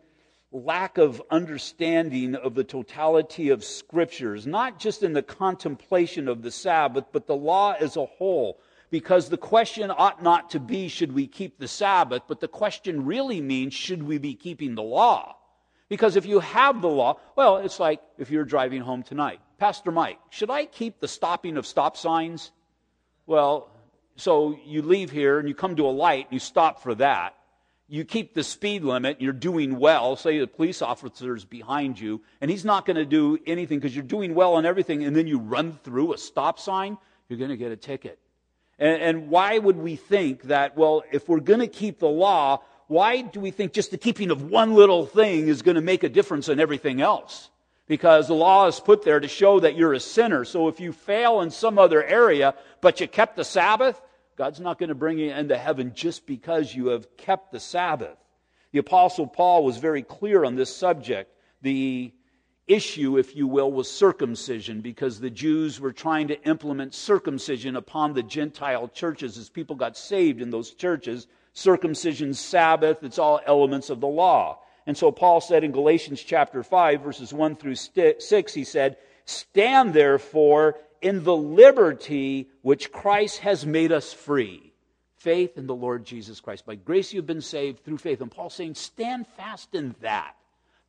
lack 0.53 0.97
of 0.97 1.21
understanding 1.29 2.35
of 2.35 2.55
the 2.55 2.63
totality 2.63 3.50
of 3.50 3.65
scriptures, 3.65 4.47
not 4.47 4.79
just 4.79 5.03
in 5.03 5.11
the 5.11 5.23
contemplation 5.23 6.29
of 6.29 6.41
the 6.41 6.51
Sabbath, 6.51 7.05
but 7.11 7.27
the 7.27 7.35
law 7.35 7.73
as 7.77 7.97
a 7.97 8.05
whole. 8.05 8.61
Because 8.91 9.29
the 9.29 9.38
question 9.38 9.89
ought 9.89 10.21
not 10.21 10.51
to 10.51 10.60
be, 10.60 10.88
should 10.88 11.13
we 11.13 11.25
keep 11.25 11.57
the 11.57 11.67
Sabbath, 11.67 12.24
but 12.27 12.39
the 12.39 12.48
question 12.48 13.05
really 13.05 13.41
means, 13.41 13.74
should 13.74 14.03
we 14.03 14.19
be 14.19 14.36
keeping 14.36 14.75
the 14.75 14.83
law? 14.83 15.38
Because 15.89 16.15
if 16.15 16.25
you 16.25 16.39
have 16.39 16.81
the 16.81 16.89
law, 16.89 17.17
well, 17.36 17.57
it's 17.57 17.79
like 17.79 18.01
if 18.17 18.29
you're 18.29 18.45
driving 18.45 18.81
home 18.81 19.01
tonight. 19.01 19.39
Pastor 19.57 19.91
Mike, 19.91 20.19
should 20.29 20.50
I 20.50 20.65
keep 20.65 21.00
the 21.00 21.07
stopping 21.07 21.57
of 21.57 21.65
stop 21.65 21.98
signs? 21.98 22.51
Well, 23.25 23.69
so 24.17 24.57
you 24.65 24.81
leave 24.81 25.10
here 25.10 25.39
and 25.39 25.48
you 25.48 25.55
come 25.55 25.75
to 25.77 25.88
a 25.88 25.89
light 25.89 26.25
and 26.25 26.33
you 26.33 26.39
stop 26.39 26.83
for 26.83 26.93
that 26.95 27.36
you 27.91 28.05
keep 28.05 28.33
the 28.33 28.41
speed 28.41 28.86
limit, 28.86 29.19
you're 29.19 29.33
doing 29.33 29.77
well. 29.77 30.15
Say 30.15 30.39
the 30.39 30.48
police 30.48 30.81
officer's 30.81 31.43
behind 31.43 32.00
you, 32.00 32.21
and 32.39 32.50
he's 32.50 32.63
not 32.63 32.86
going 32.86 32.95
to 32.95 33.05
do 33.05 33.38
anything 33.45 33.79
because 33.79 33.93
you're 33.93 34.01
doing 34.01 34.33
well 34.33 34.53
on 34.53 34.65
everything, 34.65 35.03
and 35.03 35.13
then 35.13 35.27
you 35.27 35.39
run 35.39 35.77
through 35.83 36.13
a 36.13 36.17
stop 36.17 36.57
sign, 36.57 36.98
you're 37.27 37.38
going 37.38 37.50
to 37.50 37.57
get 37.57 37.74
a 37.74 37.75
ticket. 37.75 38.17
And, 38.81 39.01
and 39.01 39.29
why 39.29 39.59
would 39.59 39.77
we 39.77 39.95
think 39.95 40.43
that, 40.43 40.75
well, 40.75 41.03
if 41.11 41.29
we're 41.29 41.39
going 41.39 41.59
to 41.59 41.67
keep 41.67 42.00
the 42.00 42.09
law, 42.09 42.61
why 42.88 43.21
do 43.21 43.39
we 43.39 43.51
think 43.51 43.73
just 43.73 43.91
the 43.91 43.97
keeping 43.97 44.31
of 44.31 44.50
one 44.50 44.73
little 44.73 45.05
thing 45.05 45.47
is 45.47 45.61
going 45.61 45.75
to 45.75 45.81
make 45.81 46.03
a 46.03 46.09
difference 46.09 46.50
in 46.50 46.59
everything 46.59 47.00
else? 47.00 47.51
Because 47.88 48.27
the 48.27 48.33
law 48.33 48.65
is 48.67 48.79
put 48.79 49.03
there 49.03 49.19
to 49.19 49.27
show 49.27 49.59
that 49.59 49.75
you're 49.75 49.93
a 49.93 50.00
sinner. 50.00 50.45
So 50.45 50.67
if 50.67 50.79
you 50.79 50.93
fail 50.93 51.41
in 51.41 51.51
some 51.51 51.77
other 51.77 52.03
area, 52.03 52.55
but 52.81 53.00
you 53.00 53.07
kept 53.07 53.35
the 53.35 53.43
Sabbath, 53.43 54.01
God's 54.35 54.59
not 54.59 54.79
going 54.79 54.89
to 54.89 54.95
bring 54.95 55.19
you 55.19 55.31
into 55.31 55.57
heaven 55.57 55.91
just 55.93 56.25
because 56.25 56.73
you 56.73 56.88
have 56.88 57.15
kept 57.17 57.51
the 57.51 57.59
Sabbath. 57.59 58.17
The 58.71 58.79
Apostle 58.79 59.27
Paul 59.27 59.63
was 59.63 59.77
very 59.77 60.01
clear 60.01 60.43
on 60.43 60.55
this 60.55 60.75
subject. 60.75 61.31
The 61.61 62.13
issue, 62.68 63.18
if 63.18 63.36
you 63.36 63.48
will, 63.48 63.72
was 63.72 63.89
circumcision 63.89 64.82
because 64.82 65.20
the 65.20 65.30
Jews 65.30 65.80
were 65.80 65.91
trying 65.91 66.27
to 66.30 66.41
implement 66.44 66.94
circumcision 66.94 67.75
upon 67.75 68.13
the 68.13 68.24
Gentile 68.24 68.88
churches 68.88 69.38
as 69.38 69.50
people 69.50 69.75
got 69.75 69.98
saved 69.98 70.41
in 70.41 70.50
those 70.50 70.72
churches. 70.72 71.27
Circumcision, 71.53 72.34
Sabbath, 72.34 73.03
it's 73.03 73.20
all 73.20 73.41
elements 73.46 73.89
of 73.89 74.00
the 74.00 74.08
law. 74.08 74.60
And 74.88 74.98
so 74.98 75.12
Paul 75.12 75.41
said 75.41 75.63
in 75.63 75.72
Galatians 75.72 76.22
chapter 76.22 76.63
5, 76.63 77.01
verses 77.01 77.34
1 77.34 77.56
through 77.56 77.75
6, 77.75 78.53
he 78.53 78.63
said, 78.63 78.98
Stand 79.25 79.94
therefore 79.94 80.77
in 81.01 81.24
the 81.24 81.36
liberty 81.36 82.50
which 82.62 82.91
Christ 82.91 83.39
has 83.39 83.65
made 83.65 83.91
us 83.91 84.13
free. 84.13 84.74
Faith 85.18 85.58
in 85.58 85.68
the 85.68 85.75
Lord 85.75 86.03
Jesus 86.03 86.39
Christ. 86.39 86.65
By 86.65 86.75
grace 86.75 87.13
you've 87.13 87.27
been 87.27 87.41
saved 87.41 87.84
through 87.84 88.00
faith. 88.00 88.22
And 88.22 88.32
Paul's 88.32 88.56
saying, 88.56 88.75
stand 88.75 89.27
fast 89.38 89.75
in 89.75 89.96
that. 90.01 90.36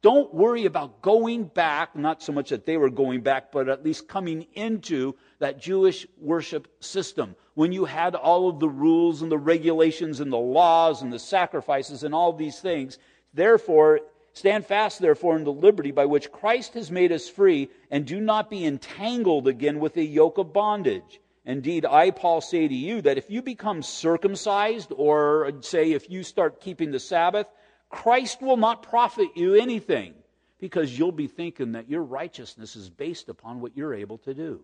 Don't 0.03 0.35
worry 0.35 0.67
about 0.67 1.01
going 1.01 1.45
back, 1.45 1.95
not 1.95 2.23
so 2.23 2.33
much 2.33 2.51
that 2.51 2.67
they 2.67 2.77
were 2.77 2.91
going 2.91 3.21
back, 3.21 3.53
but 3.53 3.69
at 3.69 3.85
least 3.85 4.09
coming 4.09 4.47
into 4.55 5.15
that 5.39 5.61
Jewish 5.61 6.07
worship 6.21 6.69
system. 6.81 7.37
When 7.55 7.73
you 7.73 7.85
had 7.85 8.15
all 8.15 8.49
of 8.49 8.59
the 8.59 8.69
rules 8.69 9.23
and 9.23 9.31
the 9.31 9.39
regulations 9.39 10.19
and 10.21 10.33
the 10.33 10.39
laws 10.39 11.03
and 11.03 11.13
the 11.13 11.19
sacrifices 11.19 12.03
and 12.03 12.15
all 12.15 12.33
these 12.33 12.59
things. 12.59 12.99
Therefore, 13.33 14.01
Stand 14.35 14.65
fast, 14.65 15.01
therefore, 15.01 15.37
in 15.37 15.45
the 15.45 15.53
liberty 15.53 15.91
by 15.91 16.07
which 16.07 16.33
Christ 16.33 16.73
has 16.75 16.91
made 16.91 17.13
us 17.13 17.29
free, 17.29 17.69
and 17.91 18.07
do 18.07 18.19
not 18.19 18.49
be 18.49 18.65
entangled 18.65 19.47
again 19.47 19.79
with 19.79 19.97
a 19.99 20.05
yoke 20.05 20.39
of 20.39 20.55
bondage. 20.55 21.21
Indeed, 21.45 21.85
I, 21.85 22.11
Paul, 22.13 22.41
say 22.41 22.67
to 22.67 22.75
you 22.75 23.03
that 23.03 23.19
if 23.19 23.31
you 23.31 23.43
become 23.43 23.83
circumcised, 23.83 24.91
or 24.97 25.53
say 25.61 25.93
if 25.93 26.09
you 26.09 26.23
start 26.23 26.61
keeping 26.61 26.93
the 26.93 26.99
Sabbath, 26.99 27.47
Christ 27.93 28.43
will 28.43 28.57
not 28.57 28.83
profit 28.83 29.29
you 29.37 29.55
anything, 29.55 30.15
because 30.59 30.99
you'll 30.99 31.13
be 31.13 31.29
thinking 31.29 31.73
that 31.73 31.89
your 31.89 32.03
righteousness 32.03 32.75
is 32.75 32.91
based 32.91 33.29
upon 33.29 33.61
what 33.61 33.77
you're 33.77 33.95
able 33.95 34.19
to 34.19 34.35
do. 34.35 34.61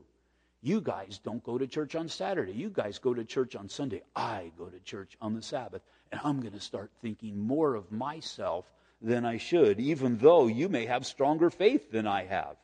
You 0.62 0.80
guys 0.80 1.20
don't 1.23 1.44
go 1.44 1.58
to 1.58 1.66
church 1.66 1.94
on 1.94 2.08
Saturday. 2.08 2.52
You 2.52 2.70
guys 2.70 2.99
go 2.99 3.14
to 3.14 3.25
church 3.25 3.54
on 3.54 3.68
Sunday. 3.68 4.02
I 4.16 4.50
go 4.58 4.66
to 4.66 4.80
church 4.80 5.16
on 5.20 5.35
the 5.35 5.42
Sabbath. 5.42 5.82
And 6.11 6.20
I'm 6.25 6.40
going 6.40 6.54
to 6.54 6.61
start 6.61 6.90
thinking 7.00 7.38
more 7.38 7.75
of 7.75 7.92
myself 7.92 8.64
than 9.00 9.25
I 9.25 9.37
should, 9.37 9.78
even 9.78 10.18
though 10.18 10.49
you 10.49 10.68
may 10.68 10.87
have 10.87 11.06
stronger 11.06 11.50
faith 11.50 11.92
than 11.92 12.06
I 12.06 12.25
have. 12.25 12.56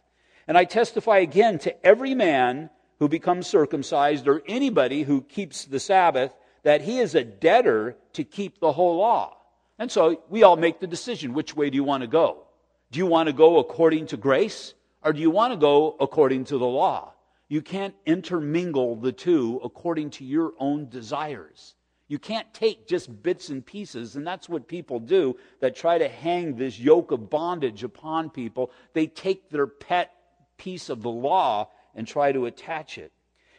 And 0.49 0.59
I 0.59 0.65
testify 0.65 1.19
again 1.19 1.59
to 1.61 1.87
every 1.87 2.15
man 2.15 2.71
who 2.99 3.09
becomes 3.09 3.47
circumcised 3.47 4.27
or 4.27 4.43
anybody 4.47 5.03
who 5.03 5.23
keeps 5.23 5.67
the 5.67 5.79
Sabbath 5.79 6.35
that 6.63 6.81
he 6.81 6.99
is 6.99 7.15
a 7.15 7.23
debtor 7.23 7.97
to 8.15 8.25
keep 8.25 8.59
the 8.59 8.73
whole 8.73 8.97
law. 8.97 9.37
And 9.79 9.91
so 9.91 10.23
we 10.29 10.43
all 10.43 10.57
make 10.57 10.81
the 10.81 10.87
decision 10.87 11.35
which 11.35 11.57
way 11.57 11.71
do 11.71 11.77
you 11.77 11.85
want 11.85 12.03
to 12.03 12.07
go? 12.07 12.45
Do 12.91 12.99
you 12.99 13.07
want 13.07 13.29
to 13.29 13.33
go 13.33 13.59
according 13.59 14.07
to 14.09 14.17
grace 14.17 14.75
or 15.03 15.13
do 15.13 15.21
you 15.21 15.31
want 15.31 15.53
to 15.53 15.59
go 15.59 15.97
according 16.01 16.45
to 16.45 16.59
the 16.59 16.67
law? 16.67 17.13
You 17.49 17.61
can't 17.61 17.95
intermingle 18.07 18.97
the 18.97 19.13
two 19.13 19.61
according 19.63 20.11
to 20.11 20.25
your 20.25 20.53
own 20.59 20.89
desires. 20.89 21.75
You 22.09 22.19
can't 22.19 22.53
take 22.53 22.87
just 22.87 23.23
bits 23.23 23.49
and 23.49 23.65
pieces, 23.65 24.17
and 24.17 24.27
that's 24.27 24.49
what 24.49 24.69
people 24.69 25.01
do 25.01 25.37
that 25.61 25.75
try 25.75 25.99
to 25.99 26.09
hang 26.09 26.55
this 26.55 26.79
yoke 26.79 27.11
of 27.13 27.31
bondage 27.31 27.83
upon 27.83 28.31
people. 28.31 28.71
They 28.93 29.07
take 29.07 29.51
their 29.51 29.67
pet 29.67 30.13
piece 30.57 30.91
of 30.91 31.03
the 31.03 31.11
law 31.11 31.71
and 31.95 32.07
try 32.07 32.33
to 32.33 32.47
attach 32.47 32.99
it. 32.99 33.13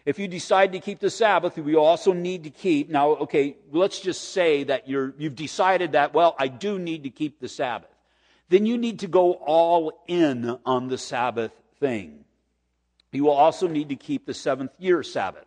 If 0.05 0.19
you 0.19 0.27
decide 0.27 0.73
to 0.73 0.79
keep 0.79 0.99
the 0.99 1.09
Sabbath, 1.09 1.57
we 1.57 1.75
also 1.75 2.13
need 2.13 2.43
to 2.43 2.51
keep. 2.51 2.89
Now, 2.89 3.09
okay, 3.11 3.57
let's 3.71 3.99
just 3.99 4.33
say 4.33 4.63
that 4.65 4.87
you're, 4.87 5.13
you've 5.17 5.35
decided 5.35 5.93
that, 5.93 6.13
well, 6.13 6.35
I 6.37 6.47
do 6.47 6.77
need 6.77 7.03
to 7.03 7.09
keep 7.09 7.39
the 7.39 7.49
Sabbath. 7.49 7.89
Then 8.49 8.67
you 8.67 8.77
need 8.77 8.99
to 8.99 9.07
go 9.07 9.33
all 9.33 10.03
in 10.07 10.59
on 10.63 10.87
the 10.89 10.99
Sabbath 10.99 11.51
thing. 11.79 12.23
You 13.11 13.23
will 13.23 13.31
also 13.31 13.67
need 13.67 13.89
to 13.89 13.95
keep 13.95 14.25
the 14.25 14.33
seventh 14.33 14.71
year 14.77 15.01
Sabbath. 15.01 15.45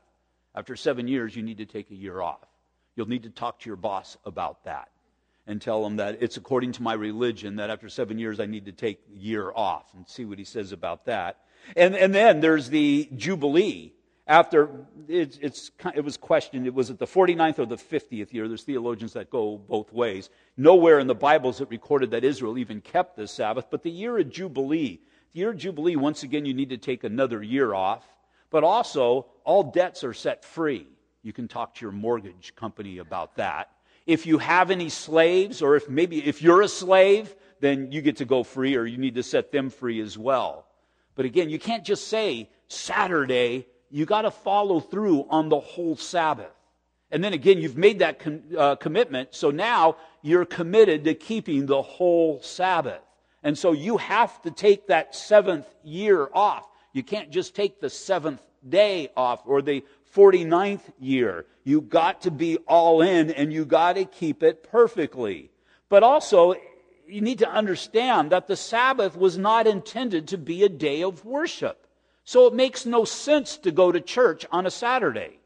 After 0.55 0.75
seven 0.75 1.07
years, 1.07 1.37
you 1.37 1.43
need 1.43 1.59
to 1.59 1.67
take 1.67 1.91
a 1.91 1.95
year 1.95 2.21
off. 2.21 2.49
You'll 2.97 3.09
need 3.09 3.23
to 3.23 3.31
talk 3.31 3.61
to 3.61 3.71
your 3.71 3.77
boss 3.77 4.17
about 4.25 4.65
that 4.65 4.89
and 5.47 5.63
tell 5.63 5.87
him 5.87 5.97
that 5.97 6.19
it's 6.21 6.37
according 6.37 6.73
to 6.73 6.83
my 6.83 6.95
religion 6.95 7.57
that 7.57 7.71
after 7.71 7.89
seven 7.89 8.19
years 8.19 8.41
I 8.41 8.47
need 8.47 8.65
to 8.65 8.73
take 8.73 9.01
a 9.15 9.19
year 9.19 9.53
off 9.55 9.85
and 9.95 10.09
see 10.09 10.25
what 10.25 10.39
he 10.39 10.45
says 10.45 10.73
about 10.73 11.05
that. 11.05 11.39
And, 11.77 11.95
and 11.95 12.13
then 12.15 12.41
there's 12.41 12.71
the 12.71 13.09
Jubilee. 13.15 13.93
After 14.29 14.69
it's, 15.09 15.71
it 15.95 16.05
was 16.05 16.19
questioned, 16.19 16.67
it 16.67 16.75
was 16.75 16.91
at 16.91 16.99
the 16.99 17.07
49th 17.07 17.61
or 17.61 17.67
the 17.67 17.77
50th 17.77 18.31
year. 18.31 18.47
There's 18.47 18.63
theologians 18.63 19.15
that 19.15 19.31
go 19.31 19.57
both 19.57 19.91
ways. 19.91 20.29
Nowhere 20.59 20.99
in 20.99 21.07
the 21.07 21.15
Bible 21.15 21.49
is 21.49 21.63
it 21.63 21.71
recorded 21.71 22.11
that 22.11 22.25
Israel 22.25 22.59
even 22.59 22.83
kept 22.83 23.17
the 23.17 23.27
Sabbath, 23.27 23.69
but 23.71 23.83
the 23.83 23.91
year 23.91 24.19
of 24.19 24.29
Jubilee, 24.29 25.01
the 25.33 25.39
year 25.39 25.51
of 25.51 25.57
Jubilee, 25.57 25.97
once 25.97 26.25
again, 26.25 26.45
you 26.45 26.53
need 26.53 26.69
to 26.69 26.77
take 26.77 27.05
another 27.05 27.43
year 27.43 27.73
off, 27.73 28.05
but 28.51 28.65
also 28.65 29.27
all 29.45 29.63
debts 29.63 30.05
are 30.05 30.13
set 30.13 30.45
free. 30.45 30.87
You 31.23 31.33
can 31.33 31.49
talk 31.49 31.75
to 31.77 31.87
your 31.87 31.93
mortgage 31.93 32.55
company 32.55 32.99
about 32.99 33.37
that. 33.37 33.71
If 34.07 34.27
you 34.27 34.37
have 34.39 34.71
any 34.71 34.91
slaves, 34.91 35.63
or 35.63 35.77
if 35.77 35.89
maybe 35.89 36.27
if 36.27 36.43
you're 36.43 36.61
a 36.61 36.69
slave, 36.69 37.35
then 37.61 37.93
you 37.93 38.03
get 38.03 38.17
to 38.19 38.27
go 38.27 38.43
free, 38.43 38.77
or 38.77 38.85
you 38.85 38.99
need 38.99 39.15
to 39.15 39.23
set 39.23 39.53
them 39.53 39.71
free 39.71 40.01
as 40.01 40.19
well. 40.19 40.67
But 41.15 41.25
again, 41.25 41.49
you 41.49 41.59
can't 41.59 41.85
just 41.85 42.09
say 42.09 42.51
Saturday, 42.69 43.67
you 43.91 44.07
got 44.07 44.23
to 44.23 44.31
follow 44.31 44.81
through 44.81 45.27
on 45.31 45.49
the 45.49 45.61
whole 45.61 45.97
Sabbath. 45.97 46.53
And 47.11 47.25
then 47.25 47.33
again, 47.33 47.59
you've 47.59 47.77
made 47.77 48.01
that 48.01 48.19
com- 48.19 48.43
uh, 48.57 48.77
commitment, 48.77 49.35
so 49.35 49.51
now 49.51 49.97
you're 50.23 50.45
committed 50.45 51.05
to 51.05 51.15
keeping 51.15 51.67
the 51.67 51.81
whole 51.81 52.41
Sabbath. 52.43 53.01
And 53.43 53.57
so 53.57 53.73
you 53.73 53.97
have 53.97 54.43
to 54.43 54.51
take 54.51 54.89
that 54.89 55.15
seventh 55.15 55.67
year 55.83 56.29
off. 56.33 56.67
You 56.93 57.03
can't 57.03 57.31
just 57.31 57.55
take 57.55 57.81
the 57.81 57.89
seventh 57.89 58.43
day 58.69 59.11
off 59.17 59.43
or 59.47 59.63
the 59.63 59.85
49th 60.15 60.93
year. 60.99 61.47
You 61.65 61.81
got 61.81 62.23
to 62.23 62.31
be 62.31 62.59
all 62.67 63.03
in 63.03 63.31
and 63.31 63.53
you 63.53 63.65
got 63.65 63.95
to 63.95 64.05
keep 64.05 64.43
it 64.43 64.63
perfectly. 64.71 65.51
But 65.89 66.03
also, 66.03 66.55
you 67.07 67.21
need 67.21 67.39
to 67.39 67.49
understand 67.49 68.33
that 68.33 68.49
the 68.49 68.57
Sabbath 68.57 69.17
was 69.17 69.39
not 69.39 69.67
intended 69.67 70.29
to 70.29 70.39
be 70.39 70.63
a 70.65 70.69
day 70.69 71.03
of 71.03 71.25
worship. 71.25 71.87
So 72.29 72.47
it 72.47 72.53
makes 72.53 72.85
no 72.85 73.07
sense 73.07 73.57
to 73.57 73.71
go 73.71 73.91
to 73.91 74.03
church 74.03 74.45
on 74.53 74.67
a 74.67 74.71
Saturday. 74.71 75.39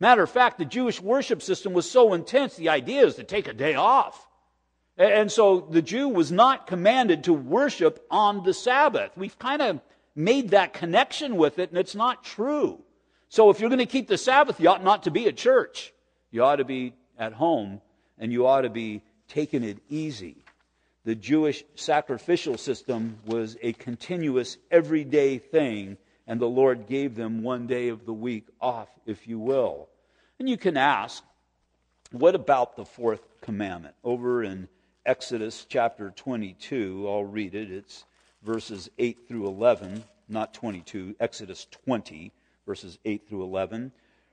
Matter 0.00 0.22
of 0.22 0.30
fact, 0.30 0.56
the 0.56 0.64
Jewish 0.64 0.98
worship 0.98 1.42
system 1.42 1.74
was 1.74 1.90
so 1.90 2.14
intense, 2.14 2.56
the 2.56 2.70
idea 2.70 3.04
is 3.04 3.16
to 3.16 3.22
take 3.22 3.48
a 3.48 3.52
day 3.52 3.74
off. 3.74 4.26
And 4.96 5.30
so 5.30 5.60
the 5.60 5.82
Jew 5.82 6.08
was 6.08 6.32
not 6.32 6.66
commanded 6.66 7.24
to 7.24 7.34
worship 7.34 8.06
on 8.10 8.44
the 8.44 8.54
Sabbath. 8.54 9.10
We've 9.14 9.38
kind 9.38 9.60
of 9.60 9.82
made 10.16 10.52
that 10.52 10.72
connection 10.72 11.36
with 11.36 11.58
it, 11.58 11.68
and 11.68 11.76
it's 11.76 11.94
not 11.94 12.24
true. 12.24 12.82
So 13.28 13.50
if 13.50 13.60
you're 13.60 13.68
going 13.68 13.80
to 13.80 13.84
keep 13.84 14.08
the 14.08 14.16
Sabbath, 14.16 14.58
you 14.58 14.70
ought 14.70 14.82
not 14.82 15.02
to 15.02 15.10
be 15.10 15.28
at 15.28 15.36
church. 15.36 15.92
You 16.30 16.44
ought 16.44 16.56
to 16.56 16.64
be 16.64 16.94
at 17.18 17.34
home 17.34 17.82
and 18.18 18.32
you 18.32 18.46
ought 18.46 18.62
to 18.62 18.70
be 18.70 19.02
taking 19.28 19.64
it 19.64 19.80
easy. 19.90 20.46
The 21.04 21.14
Jewish 21.14 21.62
sacrificial 21.74 22.56
system 22.56 23.18
was 23.26 23.58
a 23.60 23.74
continuous, 23.74 24.56
everyday 24.70 25.36
thing, 25.36 25.98
and 26.26 26.40
the 26.40 26.46
Lord 26.46 26.86
gave 26.86 27.14
them 27.14 27.42
one 27.42 27.66
day 27.66 27.88
of 27.88 28.06
the 28.06 28.12
week 28.12 28.46
off, 28.60 28.88
if 29.06 29.26
you 29.26 29.38
will. 29.38 29.88
And 30.38 30.48
you 30.48 30.56
can 30.56 30.76
ask, 30.76 31.22
what 32.10 32.34
about 32.34 32.76
the 32.76 32.84
fourth 32.84 33.22
commandment? 33.40 33.94
Over 34.04 34.42
in 34.42 34.68
Exodus 35.06 35.66
chapter 35.68 36.12
22, 36.14 37.06
I'll 37.08 37.24
read 37.24 37.54
it. 37.54 37.70
It's 37.70 38.04
verses 38.42 38.90
8 38.98 39.26
through 39.26 39.46
11, 39.46 40.04
not 40.28 40.54
22, 40.54 41.16
Exodus 41.20 41.66
20 41.84 42.32
verses 42.66 42.98
8 43.04 43.28
through 43.28 43.42
11. 43.42 43.92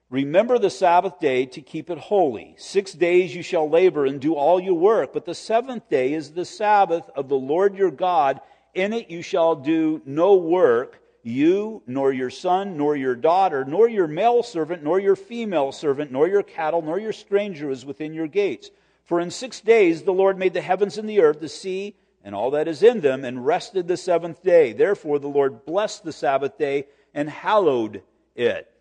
Remember 0.10 0.58
the 0.58 0.70
Sabbath 0.70 1.20
day 1.20 1.46
to 1.48 1.62
keep 1.62 1.90
it 1.90 1.98
holy. 1.98 2.56
Six 2.58 2.94
days 2.94 3.36
you 3.36 3.44
shall 3.44 3.70
labor 3.70 4.06
and 4.06 4.20
do 4.20 4.34
all 4.34 4.60
your 4.60 4.76
work, 4.76 5.14
but 5.14 5.26
the 5.26 5.36
seventh 5.36 5.88
day 5.90 6.14
is 6.14 6.32
the 6.32 6.46
Sabbath 6.46 7.08
of 7.16 7.30
the 7.30 7.36
Lord 7.36 7.76
your 7.76 7.92
God. 7.92 8.42
In 8.74 8.94
it 8.94 9.10
you 9.10 9.22
shall 9.22 9.56
do 9.56 10.02
no 10.06 10.36
work, 10.36 10.99
you, 11.24 11.84
nor 11.86 12.12
your 12.14 12.30
son, 12.30 12.78
nor 12.78 12.96
your 12.96 13.16
daughter, 13.16 13.66
nor 13.66 13.90
your 13.90 14.08
male 14.08 14.44
servant, 14.44 14.84
nor 14.84 15.00
your 15.00 15.16
female 15.16 15.72
servant, 15.72 16.12
nor 16.12 16.28
your 16.28 16.44
cattle, 16.44 16.82
nor 16.82 17.00
your 17.00 17.14
stranger 17.14 17.70
is 17.70 17.86
within 17.86 18.14
your 18.14 18.28
gates. 18.28 18.72
For 19.06 19.20
in 19.20 19.32
six 19.32 19.60
days 19.62 20.04
the 20.04 20.14
Lord 20.14 20.38
made 20.38 20.54
the 20.54 20.62
heavens 20.62 20.98
and 20.98 21.10
the 21.10 21.22
earth, 21.22 21.40
the 21.40 21.50
sea, 21.50 21.96
and 22.24 22.36
all 22.36 22.52
that 22.52 22.68
is 22.68 22.84
in 22.84 23.02
them, 23.02 23.26
and 23.26 23.46
rested 23.46 23.88
the 23.88 23.98
seventh 23.98 24.44
day. 24.44 24.74
Therefore 24.74 25.20
the 25.20 25.28
Lord 25.28 25.66
blessed 25.66 26.04
the 26.04 26.12
Sabbath 26.12 26.58
day 26.58 26.88
and 27.14 27.30
hallowed 27.30 28.04
it. 28.36 28.72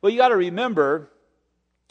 Well, 0.00 0.10
you 0.10 0.18
got 0.18 0.28
to 0.28 0.36
remember 0.36 1.10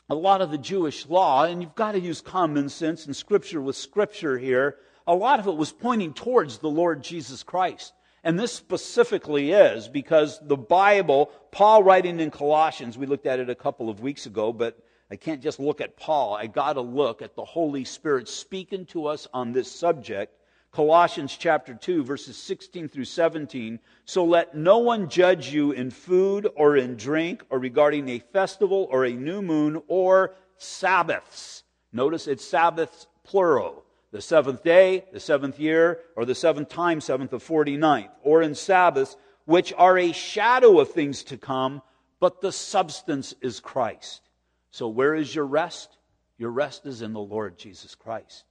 a 0.10 0.16
lot 0.16 0.42
of 0.42 0.52
the 0.52 0.58
Jewish 0.58 1.08
law, 1.08 1.46
and 1.46 1.62
you've 1.62 1.76
got 1.76 1.94
to 1.94 2.00
use 2.00 2.22
common 2.22 2.70
sense 2.70 3.06
and 3.06 3.16
scripture 3.16 3.62
with 3.62 3.76
scripture 3.76 4.38
here. 4.38 4.78
A 5.08 5.16
lot 5.16 5.40
of 5.40 5.48
it 5.48 5.56
was 5.56 5.72
pointing 5.72 6.14
towards 6.14 6.58
the 6.58 6.70
Lord 6.70 7.04
Jesus 7.04 7.44
Christ. 7.44 7.94
And 8.24 8.40
this 8.40 8.54
specifically 8.54 9.52
is 9.52 9.88
because 9.88 10.40
the 10.44 10.58
Bible, 10.58 11.32
Paul 11.52 11.84
writing 11.84 12.20
in 12.20 12.30
Colossians, 12.30 12.98
we 12.98 13.08
looked 13.08 13.26
at 13.26 13.40
it 13.40 13.50
a 13.50 13.56
couple 13.56 13.90
of 13.90 14.00
weeks 14.00 14.28
ago, 14.28 14.54
but 14.54 14.78
I 15.10 15.16
can't 15.16 15.42
just 15.42 15.60
look 15.60 15.82
at 15.82 15.98
Paul. 15.98 16.36
I 16.36 16.48
got 16.48 16.74
to 16.74 16.82
look 16.82 17.22
at 17.22 17.36
the 17.36 17.44
Holy 17.44 17.84
Spirit 17.84 18.30
speaking 18.30 18.86
to 18.88 19.08
us 19.08 19.28
on 19.34 19.52
this 19.52 19.72
subject. 19.72 20.38
Colossians 20.72 21.36
chapter 21.36 21.74
2, 21.74 22.04
verses 22.04 22.38
16 22.38 22.88
through 22.88 23.06
17. 23.06 23.80
So 24.06 24.24
let 24.24 24.56
no 24.56 24.78
one 24.78 25.10
judge 25.10 25.52
you 25.52 25.72
in 25.72 25.90
food 25.90 26.48
or 26.56 26.78
in 26.78 26.96
drink 26.96 27.44
or 27.50 27.60
regarding 27.60 28.08
a 28.08 28.20
festival 28.20 28.88
or 28.92 29.04
a 29.04 29.12
new 29.12 29.42
moon 29.42 29.82
or 29.88 30.36
Sabbaths. 30.58 31.64
Notice 31.92 32.28
it's 32.28 32.46
Sabbaths 32.46 33.08
plural 33.24 33.84
the 34.12 34.22
seventh 34.22 34.64
day, 34.64 35.06
the 35.14 35.20
seventh 35.20 35.60
year, 35.60 36.00
or 36.16 36.26
the 36.26 36.36
seventh 36.36 36.70
time, 36.70 37.02
seventh 37.02 37.34
of 37.34 37.44
49th, 37.44 38.10
or 38.24 38.42
in 38.42 38.56
Sabbaths, 38.56 39.16
which 39.46 39.74
are 39.78 39.98
a 39.98 40.12
shadow 40.12 40.80
of 40.80 40.92
things 40.92 41.24
to 41.24 41.38
come, 41.38 41.82
but 42.20 42.42
the 42.42 42.52
substance 42.52 43.34
is 43.42 43.60
Christ. 43.60 44.22
So 44.70 44.88
where 44.88 45.16
is 45.16 45.34
your 45.34 45.46
rest? 45.46 45.98
Your 46.38 46.52
rest 46.52 46.86
is 46.86 47.02
in 47.02 47.14
the 47.14 47.20
Lord 47.20 47.58
Jesus 47.58 47.96
Christ. 47.96 48.44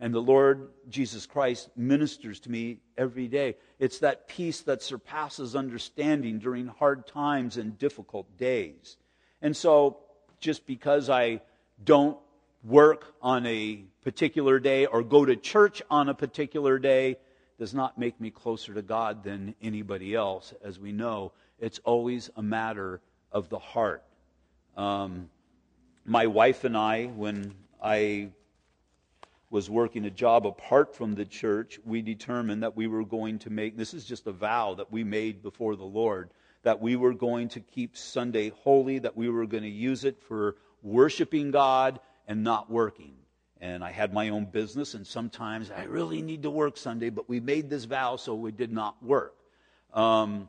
And 0.00 0.12
the 0.12 0.20
Lord 0.20 0.70
Jesus 0.88 1.24
Christ 1.24 1.70
ministers 1.76 2.40
to 2.40 2.50
me 2.50 2.78
every 2.98 3.28
day. 3.28 3.56
It's 3.78 4.00
that 4.00 4.28
peace 4.28 4.60
that 4.62 4.82
surpasses 4.82 5.54
understanding 5.54 6.38
during 6.38 6.66
hard 6.66 7.06
times 7.06 7.56
and 7.56 7.78
difficult 7.78 8.36
days. 8.36 8.96
And 9.40 9.56
so, 9.56 10.00
just 10.40 10.66
because 10.66 11.08
I 11.08 11.40
don't 11.82 12.18
work 12.64 13.14
on 13.20 13.46
a 13.46 13.84
particular 14.02 14.58
day 14.58 14.86
or 14.86 15.02
go 15.02 15.24
to 15.24 15.36
church 15.36 15.82
on 15.90 16.08
a 16.08 16.14
particular 16.14 16.78
day 16.78 17.16
does 17.58 17.74
not 17.74 17.98
make 17.98 18.20
me 18.20 18.30
closer 18.30 18.74
to 18.74 18.82
God 18.82 19.22
than 19.22 19.54
anybody 19.62 20.14
else. 20.14 20.52
As 20.62 20.78
we 20.80 20.90
know, 20.90 21.32
it's 21.60 21.78
always 21.84 22.30
a 22.36 22.42
matter 22.42 23.00
of 23.30 23.48
the 23.48 23.58
heart. 23.58 24.02
Um, 24.76 25.30
my 26.04 26.26
wife 26.26 26.64
and 26.64 26.76
I, 26.76 27.06
when 27.06 27.54
I 27.82 28.30
was 29.50 29.70
working 29.70 30.04
a 30.04 30.10
job 30.10 30.46
apart 30.46 30.96
from 30.96 31.14
the 31.14 31.24
church, 31.24 31.78
we 31.84 32.02
determined 32.02 32.62
that 32.62 32.76
we 32.76 32.88
were 32.88 33.04
going 33.04 33.38
to 33.40 33.50
make 33.50 33.76
this 33.76 33.94
is 33.94 34.04
just 34.04 34.26
a 34.26 34.32
vow 34.32 34.74
that 34.74 34.90
we 34.90 35.04
made 35.04 35.42
before 35.42 35.76
the 35.76 35.84
Lord 35.84 36.30
that 36.64 36.80
we 36.80 36.96
were 36.96 37.12
going 37.12 37.48
to 37.50 37.60
keep 37.60 37.96
Sunday 37.96 38.50
holy, 38.64 38.98
that 38.98 39.16
we 39.16 39.28
were 39.28 39.46
going 39.46 39.62
to 39.62 39.68
use 39.68 40.04
it 40.04 40.18
for 40.18 40.56
worshiping 40.82 41.50
God 41.50 42.00
and 42.26 42.42
not 42.44 42.70
working. 42.70 43.14
And 43.60 43.82
I 43.82 43.92
had 43.92 44.12
my 44.12 44.28
own 44.28 44.44
business, 44.44 44.94
and 44.94 45.06
sometimes 45.06 45.70
I 45.70 45.84
really 45.84 46.20
need 46.20 46.42
to 46.42 46.50
work 46.50 46.76
Sunday, 46.76 47.10
but 47.10 47.28
we 47.28 47.40
made 47.40 47.70
this 47.70 47.84
vow, 47.84 48.16
so 48.16 48.34
we 48.34 48.52
did 48.52 48.72
not 48.72 49.02
work. 49.02 49.34
Um, 49.92 50.48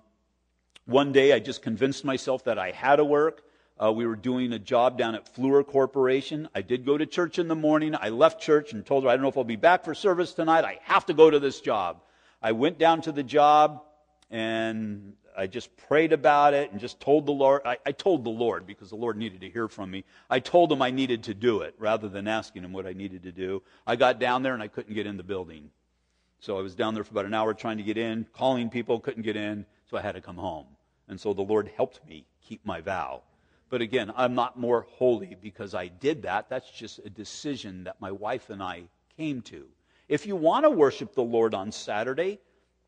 one 0.86 1.12
day 1.12 1.32
I 1.32 1.40
just 1.40 1.62
convinced 1.62 2.04
myself 2.04 2.44
that 2.46 2.60
I 2.60 2.72
had 2.72 2.98
to 2.98 3.06
work. 3.06 3.44
Uh, 3.82 3.92
we 3.92 4.06
were 4.06 4.16
doing 4.16 4.54
a 4.54 4.60
job 4.60 4.98
down 4.98 5.16
at 5.16 5.34
Fluor 5.34 5.66
Corporation. 5.66 6.48
I 6.56 6.62
did 6.62 6.86
go 6.86 6.98
to 6.98 7.06
church 7.06 7.40
in 7.40 7.48
the 7.48 7.56
morning. 7.56 7.96
I 8.00 8.10
left 8.10 8.42
church 8.42 8.74
and 8.74 8.86
told 8.86 9.04
her, 9.04 9.10
I 9.10 9.14
don't 9.14 9.22
know 9.22 9.30
if 9.30 9.38
I'll 9.38 9.44
be 9.44 9.56
back 9.56 9.84
for 9.84 9.94
service 9.94 10.34
tonight. 10.34 10.64
I 10.64 10.80
have 10.84 11.06
to 11.08 11.14
go 11.14 11.30
to 11.30 11.40
this 11.40 11.60
job. 11.60 12.02
I 12.42 12.54
went 12.54 12.78
down 12.78 13.02
to 13.02 13.12
the 13.12 13.24
job, 13.24 13.82
and 14.30 15.14
I 15.38 15.48
just 15.48 15.76
prayed 15.76 16.14
about 16.14 16.54
it 16.54 16.72
and 16.72 16.80
just 16.80 17.00
told 17.00 17.26
the 17.26 17.32
Lord. 17.32 17.62
I, 17.66 17.78
I, 17.86 17.92
told 17.92 18.24
the 18.24 18.30
Lord 18.30 18.66
because 18.66 18.90
the 18.90 18.96
Lord 18.96 19.18
needed 19.18 19.42
to 19.42 19.50
hear 19.50 19.68
from 19.68 19.92
me. 19.92 20.04
I 20.30 20.40
told 20.40 20.72
him 20.72 20.82
I 20.82 20.92
needed 20.92 21.24
to 21.24 21.34
do 21.34 21.62
it 21.62 21.76
rather 21.78 22.08
than 22.08 22.28
asking 22.28 22.64
him 22.64 22.74
what 22.74 22.86
I 22.86 22.94
needed 22.94 23.24
to 23.24 23.32
do. 23.32 23.62
I 23.86 23.96
got 23.96 24.20
down 24.20 24.44
there 24.44 24.54
and 24.54 24.64
I 24.64 24.68
couldn't 24.68 24.94
get 24.94 25.08
in 25.08 25.18
the 25.18 25.24
building. 25.24 25.70
So 26.40 26.58
I 26.58 26.62
was 26.62 26.76
down 26.76 26.94
there 26.94 27.04
for 27.04 27.12
about 27.12 27.26
an 27.26 27.34
hour 27.34 27.54
trying 27.54 27.78
to 27.78 27.84
get 27.84 27.98
in, 27.98 28.26
calling 28.34 28.70
people, 28.70 29.00
couldn't 29.00 29.24
get 29.24 29.36
in, 29.36 29.66
so 29.90 29.98
I 29.98 30.02
had 30.02 30.16
to 30.16 30.22
come 30.22 30.38
home. 30.38 30.68
And 31.08 31.20
so 31.20 31.34
the 31.34 31.42
Lord 31.42 31.70
helped 31.76 32.06
me 32.08 32.26
keep 32.42 32.66
my 32.66 32.82
vow. 32.82 33.22
But 33.70 33.82
again, 33.82 34.12
I'm 34.16 34.36
not 34.36 34.58
more 34.60 34.86
holy 34.92 35.36
because 35.42 35.74
I 35.74 35.88
did 35.88 36.22
that. 36.24 36.50
That's 36.50 36.70
just 36.70 37.00
a 37.00 37.10
decision 37.10 37.84
that 37.86 38.00
my 38.00 38.12
wife 38.12 38.50
and 38.50 38.62
I 38.62 38.84
came 39.18 39.42
to. 39.44 39.66
If 40.08 40.28
you 40.28 40.36
want 40.36 40.66
to 40.66 40.70
worship 40.70 41.16
the 41.16 41.24
Lord 41.24 41.54
on 41.54 41.72
Saturday, 41.72 42.40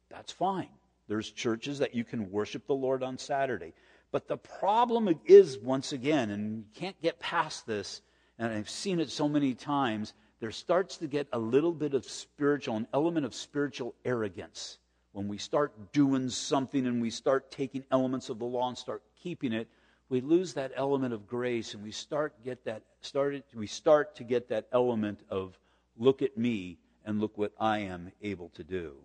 that's 0.09 0.31
fine. 0.31 0.69
There's 1.07 1.31
churches 1.31 1.79
that 1.79 1.95
you 1.95 2.03
can 2.03 2.31
worship 2.31 2.67
the 2.67 2.75
Lord 2.75 3.03
on 3.03 3.17
Saturday. 3.17 3.73
But 4.11 4.27
the 4.27 4.37
problem 4.37 5.19
is, 5.25 5.57
once 5.57 5.91
again, 5.93 6.29
and 6.31 6.57
you 6.57 6.65
can't 6.73 7.01
get 7.01 7.19
past 7.19 7.65
this, 7.65 8.01
and 8.39 8.51
I've 8.51 8.69
seen 8.69 8.99
it 8.99 9.09
so 9.09 9.27
many 9.27 9.53
times, 9.53 10.13
there 10.39 10.51
starts 10.51 10.97
to 10.97 11.07
get 11.07 11.27
a 11.33 11.39
little 11.39 11.73
bit 11.73 11.93
of 11.93 12.05
spiritual, 12.05 12.75
an 12.77 12.87
element 12.93 13.25
of 13.25 13.33
spiritual 13.33 13.95
arrogance. 14.05 14.77
When 15.13 15.27
we 15.27 15.37
start 15.37 15.91
doing 15.93 16.29
something 16.29 16.85
and 16.85 17.01
we 17.01 17.09
start 17.09 17.51
taking 17.51 17.83
elements 17.91 18.29
of 18.29 18.37
the 18.37 18.45
law 18.45 18.67
and 18.67 18.77
start 18.77 19.01
keeping 19.21 19.51
it, 19.51 19.67
we 20.09 20.21
lose 20.21 20.53
that 20.53 20.71
element 20.75 21.13
of 21.13 21.27
grace 21.27 21.73
and 21.73 21.83
we 21.83 21.91
start 21.91 22.33
get 22.43 22.63
that 22.65 22.83
started 23.01 23.43
we 23.53 23.67
start 23.67 24.15
to 24.15 24.23
get 24.23 24.47
that 24.49 24.67
element 24.71 25.21
of 25.29 25.59
look 25.97 26.21
at 26.21 26.37
me 26.37 26.77
and 27.03 27.19
look 27.19 27.37
what 27.37 27.51
I 27.59 27.79
am 27.79 28.11
able 28.21 28.49
to 28.49 28.63
do. 28.63 28.95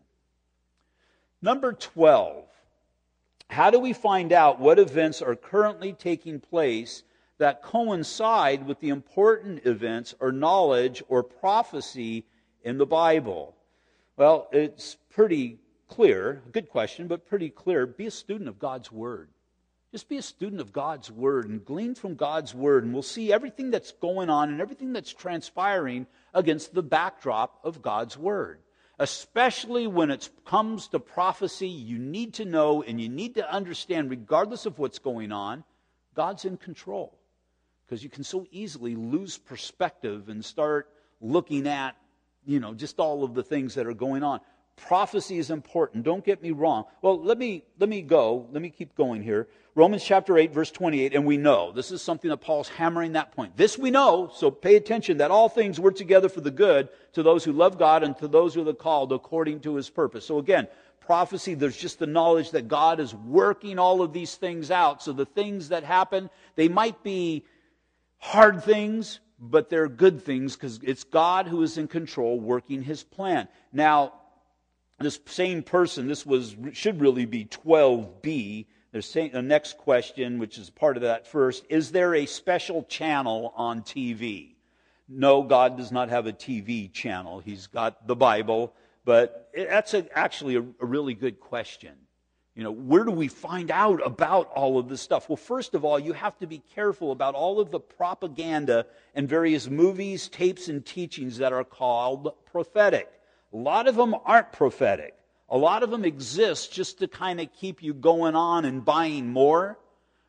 Number 1.44 1.72
12. 1.72 2.44
How 3.50 3.70
do 3.70 3.80
we 3.80 3.92
find 3.92 4.32
out 4.32 4.60
what 4.60 4.78
events 4.78 5.20
are 5.20 5.34
currently 5.34 5.92
taking 5.92 6.38
place 6.38 7.02
that 7.38 7.62
coincide 7.62 8.64
with 8.64 8.78
the 8.78 8.90
important 8.90 9.66
events 9.66 10.14
or 10.20 10.30
knowledge 10.30 11.02
or 11.08 11.24
prophecy 11.24 12.24
in 12.62 12.78
the 12.78 12.86
Bible? 12.86 13.56
Well, 14.16 14.48
it's 14.52 14.96
pretty 15.10 15.58
clear. 15.88 16.42
Good 16.52 16.68
question, 16.68 17.08
but 17.08 17.26
pretty 17.26 17.50
clear. 17.50 17.86
Be 17.86 18.06
a 18.06 18.10
student 18.12 18.48
of 18.48 18.60
God's 18.60 18.92
Word. 18.92 19.28
Just 19.90 20.08
be 20.08 20.18
a 20.18 20.22
student 20.22 20.60
of 20.60 20.72
God's 20.72 21.10
Word 21.10 21.48
and 21.48 21.64
glean 21.64 21.96
from 21.96 22.14
God's 22.14 22.54
Word, 22.54 22.84
and 22.84 22.92
we'll 22.92 23.02
see 23.02 23.32
everything 23.32 23.72
that's 23.72 23.90
going 23.90 24.30
on 24.30 24.48
and 24.48 24.60
everything 24.60 24.92
that's 24.92 25.12
transpiring 25.12 26.06
against 26.32 26.72
the 26.72 26.84
backdrop 26.84 27.58
of 27.64 27.82
God's 27.82 28.16
Word 28.16 28.60
especially 29.02 29.88
when 29.88 30.12
it 30.12 30.30
comes 30.44 30.86
to 30.86 31.00
prophecy, 31.00 31.66
you 31.66 31.98
need 31.98 32.34
to 32.34 32.44
know 32.44 32.84
and 32.84 33.00
you 33.00 33.08
need 33.08 33.34
to 33.34 33.52
understand, 33.52 34.08
regardless 34.08 34.64
of 34.64 34.78
what's 34.78 35.00
going 35.00 35.32
on, 35.32 35.64
God's 36.14 36.44
in 36.44 36.56
control. 36.56 37.18
Because 37.84 38.04
you 38.04 38.08
can 38.08 38.22
so 38.22 38.46
easily 38.52 38.94
lose 38.94 39.36
perspective 39.38 40.28
and 40.28 40.44
start 40.44 40.88
looking 41.20 41.66
at, 41.66 41.96
you 42.46 42.60
know, 42.60 42.74
just 42.74 43.00
all 43.00 43.24
of 43.24 43.34
the 43.34 43.42
things 43.42 43.74
that 43.74 43.88
are 43.88 43.92
going 43.92 44.22
on. 44.22 44.38
Prophecy 44.76 45.38
is 45.38 45.50
important. 45.50 46.04
Don't 46.04 46.24
get 46.24 46.42
me 46.42 46.50
wrong. 46.50 46.84
Well, 47.02 47.22
let 47.22 47.38
me, 47.38 47.64
let 47.78 47.88
me 47.88 48.02
go. 48.02 48.48
Let 48.50 48.62
me 48.62 48.70
keep 48.70 48.94
going 48.94 49.22
here. 49.22 49.48
Romans 49.74 50.04
chapter 50.04 50.36
8, 50.36 50.52
verse 50.52 50.70
28, 50.70 51.14
and 51.14 51.24
we 51.24 51.38
know. 51.38 51.72
This 51.72 51.90
is 51.90 52.02
something 52.02 52.28
that 52.28 52.38
Paul's 52.38 52.68
hammering 52.68 53.12
that 53.12 53.32
point. 53.32 53.56
This 53.56 53.78
we 53.78 53.90
know, 53.90 54.30
so 54.34 54.50
pay 54.50 54.76
attention 54.76 55.18
that 55.18 55.30
all 55.30 55.48
things 55.48 55.80
work 55.80 55.96
together 55.96 56.28
for 56.28 56.42
the 56.42 56.50
good 56.50 56.90
to 57.14 57.22
those 57.22 57.42
who 57.42 57.52
love 57.52 57.78
God 57.78 58.02
and 58.02 58.16
to 58.18 58.28
those 58.28 58.52
who 58.52 58.68
are 58.68 58.74
called 58.74 59.12
according 59.12 59.60
to 59.60 59.76
his 59.76 59.88
purpose. 59.88 60.26
So 60.26 60.38
again, 60.38 60.68
prophecy, 61.00 61.54
there's 61.54 61.76
just 61.76 61.98
the 61.98 62.06
knowledge 62.06 62.50
that 62.50 62.68
God 62.68 63.00
is 63.00 63.14
working 63.14 63.78
all 63.78 64.02
of 64.02 64.12
these 64.12 64.34
things 64.34 64.70
out. 64.70 65.02
So 65.02 65.12
the 65.12 65.24
things 65.24 65.70
that 65.70 65.84
happen, 65.84 66.28
they 66.54 66.68
might 66.68 67.02
be 67.02 67.46
hard 68.18 68.62
things, 68.62 69.20
but 69.40 69.70
they're 69.70 69.88
good 69.88 70.22
things 70.22 70.54
because 70.54 70.80
it's 70.82 71.04
God 71.04 71.48
who 71.48 71.62
is 71.62 71.78
in 71.78 71.88
control 71.88 72.38
working 72.38 72.82
his 72.82 73.02
plan. 73.02 73.48
Now, 73.72 74.12
this 74.98 75.18
same 75.26 75.62
person, 75.62 76.08
this 76.08 76.24
was 76.24 76.56
should 76.72 77.00
really 77.00 77.24
be 77.24 77.44
12b. 77.44 78.66
There's 78.92 79.12
the 79.12 79.42
next 79.42 79.78
question, 79.78 80.38
which 80.38 80.58
is 80.58 80.68
part 80.68 80.96
of 80.96 81.02
that 81.02 81.26
first. 81.26 81.64
Is 81.70 81.92
there 81.92 82.14
a 82.14 82.26
special 82.26 82.82
channel 82.84 83.54
on 83.56 83.82
TV? 83.82 84.54
No, 85.08 85.42
God 85.42 85.76
does 85.76 85.90
not 85.90 86.10
have 86.10 86.26
a 86.26 86.32
TV 86.32 86.92
channel. 86.92 87.40
He's 87.40 87.66
got 87.66 88.06
the 88.06 88.16
Bible, 88.16 88.74
but 89.04 89.50
that's 89.56 89.94
a, 89.94 90.06
actually 90.16 90.56
a, 90.56 90.60
a 90.60 90.86
really 90.86 91.14
good 91.14 91.40
question. 91.40 91.92
You 92.54 92.64
know, 92.64 92.70
where 92.70 93.04
do 93.04 93.10
we 93.10 93.28
find 93.28 93.70
out 93.70 94.06
about 94.06 94.50
all 94.52 94.78
of 94.78 94.88
this 94.88 95.00
stuff? 95.00 95.30
Well, 95.30 95.36
first 95.36 95.74
of 95.74 95.86
all, 95.86 95.98
you 95.98 96.12
have 96.12 96.38
to 96.40 96.46
be 96.46 96.62
careful 96.74 97.10
about 97.10 97.34
all 97.34 97.60
of 97.60 97.70
the 97.70 97.80
propaganda 97.80 98.84
and 99.14 99.26
various 99.26 99.70
movies, 99.70 100.28
tapes, 100.28 100.68
and 100.68 100.84
teachings 100.84 101.38
that 101.38 101.54
are 101.54 101.64
called 101.64 102.34
prophetic. 102.44 103.10
A 103.52 103.56
lot 103.56 103.86
of 103.86 103.96
them 103.96 104.14
aren't 104.24 104.52
prophetic. 104.52 105.14
A 105.50 105.58
lot 105.58 105.82
of 105.82 105.90
them 105.90 106.04
exist 106.04 106.72
just 106.72 106.98
to 107.00 107.08
kind 107.08 107.40
of 107.40 107.52
keep 107.52 107.82
you 107.82 107.92
going 107.92 108.34
on 108.34 108.64
and 108.64 108.84
buying 108.84 109.28
more. 109.28 109.78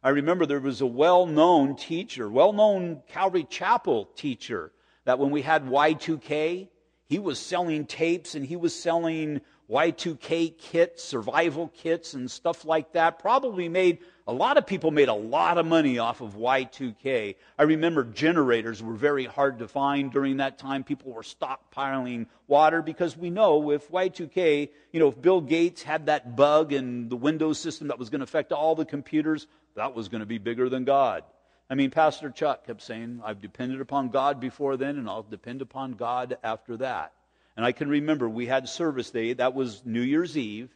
I 0.03 0.09
remember 0.09 0.45
there 0.45 0.59
was 0.59 0.81
a 0.81 0.86
well 0.86 1.25
known 1.25 1.77
teacher, 1.77 2.29
well 2.29 2.51
known 2.51 3.01
Calvary 3.07 3.45
Chapel 3.49 4.09
teacher, 4.17 4.73
that 5.05 5.19
when 5.19 5.31
we 5.31 5.41
had 5.41 5.65
Y2K, 5.65 6.67
he 7.05 7.19
was 7.19 7.39
selling 7.39 7.86
tapes 7.86 8.36
and 8.36 8.45
he 8.45 8.57
was 8.57 8.75
selling 8.75 9.39
Y2K 9.69 10.58
kits, 10.58 11.04
survival 11.04 11.69
kits, 11.69 12.13
and 12.13 12.30
stuff 12.30 12.65
like 12.65 12.93
that. 12.93 13.19
Probably 13.19 13.69
made 13.69 13.99
a 14.26 14.34
lot 14.34 14.58
of 14.58 14.65
people 14.65 14.91
made 14.91 15.10
a 15.10 15.13
lot 15.13 15.58
of 15.58 15.65
money 15.65 15.99
off 15.99 16.21
of 16.21 16.36
Y2K. 16.36 17.36
I 17.60 17.63
remember 17.63 18.06
generators 18.06 18.82
were 18.82 18.93
very 18.93 19.26
hard 19.26 19.60
to 19.60 19.67
find 19.67 20.12
during 20.12 20.38
that 20.38 20.58
time. 20.58 20.84
People 20.84 21.12
were 21.12 21.23
stockpiling 21.23 22.28
water 22.47 22.82
because 22.82 23.17
we 23.17 23.30
know 23.30 23.71
if 23.71 23.89
Y2K, 23.89 24.69
you 24.93 24.99
know, 24.99 25.10
if 25.10 25.21
Bill 25.21 25.41
Gates 25.41 25.84
had 25.84 26.06
that 26.06 26.38
bug 26.38 26.71
in 26.71 27.10
the 27.10 27.17
Windows 27.17 27.60
system 27.60 27.89
that 27.89 27.99
was 27.99 28.10
going 28.10 28.19
to 28.19 28.23
affect 28.23 28.54
all 28.54 28.76
the 28.76 28.86
computers, 28.86 29.47
that 29.76 29.93
was 29.93 30.08
going 30.08 30.21
to 30.21 30.26
be 30.26 30.38
bigger 30.38 30.69
than 30.69 30.86
God. 30.86 31.23
I 31.69 31.76
mean, 31.76 31.89
Pastor 31.89 32.30
Chuck 32.30 32.65
kept 32.67 32.82
saying, 32.82 33.21
I've 33.26 33.41
depended 33.41 33.82
upon 33.82 34.10
God 34.10 34.39
before 34.39 34.78
then, 34.78 34.97
and 34.97 35.10
I'll 35.10 35.23
depend 35.23 35.62
upon 35.62 35.93
God 35.93 36.38
after 36.43 36.78
that. 36.78 37.13
And 37.56 37.66
I 37.66 37.72
can 37.72 37.89
remember 37.89 38.28
we 38.28 38.48
had 38.48 38.68
service 38.68 39.12
day, 39.12 39.34
that 39.34 39.54
was 39.54 39.82
New 39.86 40.02
Year's 40.02 40.38
Eve. 40.38 40.70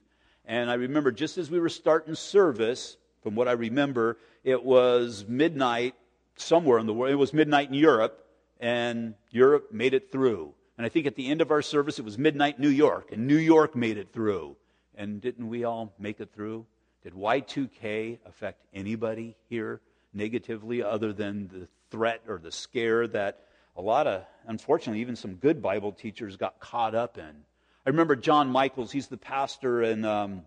And 0.45 0.69
I 0.69 0.75
remember 0.75 1.11
just 1.11 1.37
as 1.37 1.51
we 1.51 1.59
were 1.59 1.69
starting 1.69 2.15
service, 2.15 2.97
from 3.21 3.35
what 3.35 3.47
I 3.47 3.53
remember, 3.53 4.17
it 4.43 4.63
was 4.63 5.25
midnight 5.27 5.95
somewhere 6.37 6.79
in 6.79 6.85
the 6.85 6.93
world. 6.93 7.11
It 7.11 7.15
was 7.15 7.33
midnight 7.33 7.67
in 7.69 7.73
Europe, 7.73 8.25
and 8.59 9.15
Europe 9.31 9.71
made 9.71 9.93
it 9.93 10.11
through. 10.11 10.53
And 10.77 10.85
I 10.85 10.89
think 10.89 11.07
at 11.07 11.15
the 11.15 11.29
end 11.29 11.41
of 11.41 11.51
our 11.51 11.61
service, 11.61 11.99
it 11.99 12.05
was 12.05 12.17
midnight 12.17 12.59
New 12.59 12.69
York, 12.69 13.11
and 13.11 13.27
New 13.27 13.37
York 13.37 13.75
made 13.75 13.97
it 13.97 14.13
through. 14.13 14.55
And 14.95 15.19
didn't 15.19 15.49
we 15.49 15.63
all 15.63 15.93
make 15.99 16.19
it 16.19 16.29
through? 16.33 16.65
Did 17.03 17.13
Y2K 17.13 18.19
affect 18.25 18.65
anybody 18.73 19.35
here 19.49 19.81
negatively 20.13 20.81
other 20.83 21.13
than 21.13 21.47
the 21.47 21.67
threat 21.89 22.21
or 22.27 22.37
the 22.37 22.51
scare 22.51 23.07
that 23.07 23.46
a 23.77 23.81
lot 23.81 24.07
of, 24.07 24.23
unfortunately, 24.47 25.01
even 25.01 25.15
some 25.15 25.35
good 25.35 25.61
Bible 25.61 25.91
teachers 25.91 26.35
got 26.35 26.59
caught 26.59 26.95
up 26.95 27.17
in? 27.17 27.45
I 27.85 27.89
remember 27.89 28.15
John 28.15 28.49
Michaels, 28.49 28.91
he's 28.91 29.07
the 29.07 29.17
pastor 29.17 29.83
in 29.83 30.03
um, 30.03 30.41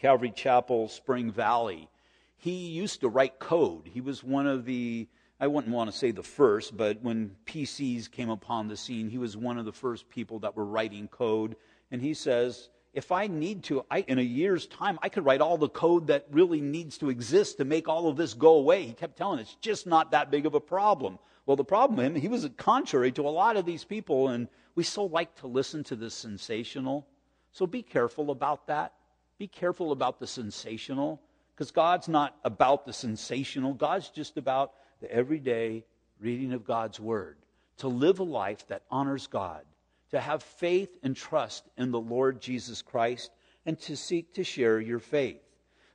Calvary 0.00 0.32
Chapel, 0.34 0.88
Spring 0.88 1.30
Valley 1.30 1.88
he 2.36 2.68
used 2.68 3.00
to 3.00 3.08
write 3.08 3.38
code. 3.38 3.88
He 3.92 4.00
was 4.00 4.22
one 4.22 4.46
of 4.46 4.64
the, 4.64 5.08
I 5.40 5.46
wouldn't 5.46 5.74
want 5.74 5.90
to 5.90 5.96
say 5.96 6.10
the 6.10 6.22
first, 6.22 6.76
but 6.76 7.02
when 7.02 7.34
PCs 7.46 8.10
came 8.10 8.30
upon 8.30 8.68
the 8.68 8.76
scene, 8.76 9.08
he 9.08 9.18
was 9.18 9.36
one 9.36 9.58
of 9.58 9.64
the 9.64 9.72
first 9.72 10.08
people 10.08 10.40
that 10.40 10.56
were 10.56 10.64
writing 10.64 11.08
code. 11.08 11.56
And 11.90 12.00
he 12.02 12.14
says, 12.14 12.68
if 12.92 13.10
I 13.12 13.26
need 13.26 13.64
to, 13.64 13.84
I, 13.90 14.00
in 14.00 14.18
a 14.18 14.22
year's 14.22 14.66
time, 14.66 14.98
I 15.02 15.08
could 15.08 15.24
write 15.24 15.40
all 15.40 15.58
the 15.58 15.68
code 15.68 16.06
that 16.08 16.26
really 16.30 16.60
needs 16.60 16.98
to 16.98 17.10
exist 17.10 17.58
to 17.58 17.64
make 17.64 17.88
all 17.88 18.08
of 18.08 18.16
this 18.16 18.34
go 18.34 18.54
away. 18.54 18.84
He 18.84 18.92
kept 18.92 19.16
telling 19.16 19.38
it's 19.38 19.56
just 19.56 19.86
not 19.86 20.12
that 20.12 20.30
big 20.30 20.46
of 20.46 20.54
a 20.54 20.60
problem. 20.60 21.18
Well, 21.46 21.56
the 21.56 21.64
problem 21.64 21.96
with 21.96 22.06
him, 22.06 22.14
he 22.20 22.28
was 22.28 22.48
contrary 22.56 23.12
to 23.12 23.26
a 23.26 23.30
lot 23.30 23.56
of 23.56 23.64
these 23.64 23.84
people, 23.84 24.28
and 24.28 24.48
we 24.74 24.82
so 24.82 25.04
like 25.04 25.36
to 25.36 25.46
listen 25.46 25.84
to 25.84 25.96
the 25.96 26.10
sensational. 26.10 27.06
So 27.52 27.66
be 27.66 27.82
careful 27.82 28.32
about 28.32 28.66
that. 28.66 28.92
Be 29.38 29.46
careful 29.46 29.92
about 29.92 30.18
the 30.18 30.26
sensational. 30.26 31.22
Because 31.54 31.70
God's 31.70 32.08
not 32.08 32.36
about 32.44 32.84
the 32.84 32.92
sensational, 32.92 33.72
God's 33.72 34.10
just 34.10 34.36
about 34.36 34.72
the 35.00 35.10
everyday 35.10 35.84
reading 36.20 36.52
of 36.52 36.64
God's 36.64 37.00
Word. 37.00 37.38
To 37.78 37.88
live 37.88 38.18
a 38.18 38.24
life 38.24 38.66
that 38.66 38.82
honors 38.90 39.26
God, 39.26 39.64
to 40.10 40.20
have 40.20 40.42
faith 40.42 40.90
and 41.02 41.16
trust 41.16 41.64
in 41.78 41.92
the 41.92 42.00
Lord 42.00 42.40
Jesus 42.40 42.82
Christ, 42.82 43.30
and 43.64 43.78
to 43.80 43.96
seek 43.96 44.34
to 44.34 44.44
share 44.44 44.80
your 44.80 44.98
faith. 44.98 45.40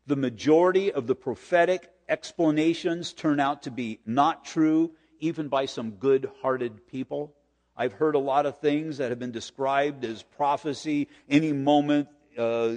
The 0.08 0.16
majority 0.16 0.92
of 0.92 1.08
the 1.08 1.16
prophetic 1.16 1.92
explanations 2.10 3.14
turn 3.14 3.40
out 3.40 3.64
to 3.64 3.72
be 3.72 4.00
not 4.06 4.46
true, 4.46 4.92
even 5.22 5.48
by 5.48 5.66
some 5.66 5.92
good 5.92 6.30
hearted 6.42 6.86
people. 6.88 7.34
I've 7.78 7.94
heard 7.94 8.16
a 8.16 8.20
lot 8.20 8.46
of 8.46 8.60
things 8.60 8.98
that 8.98 9.10
have 9.10 9.20
been 9.20 9.32
described 9.32 10.04
as 10.04 10.24
prophecy. 10.24 11.08
Any 11.30 11.54
moment, 11.54 12.10
uh, 12.38 12.76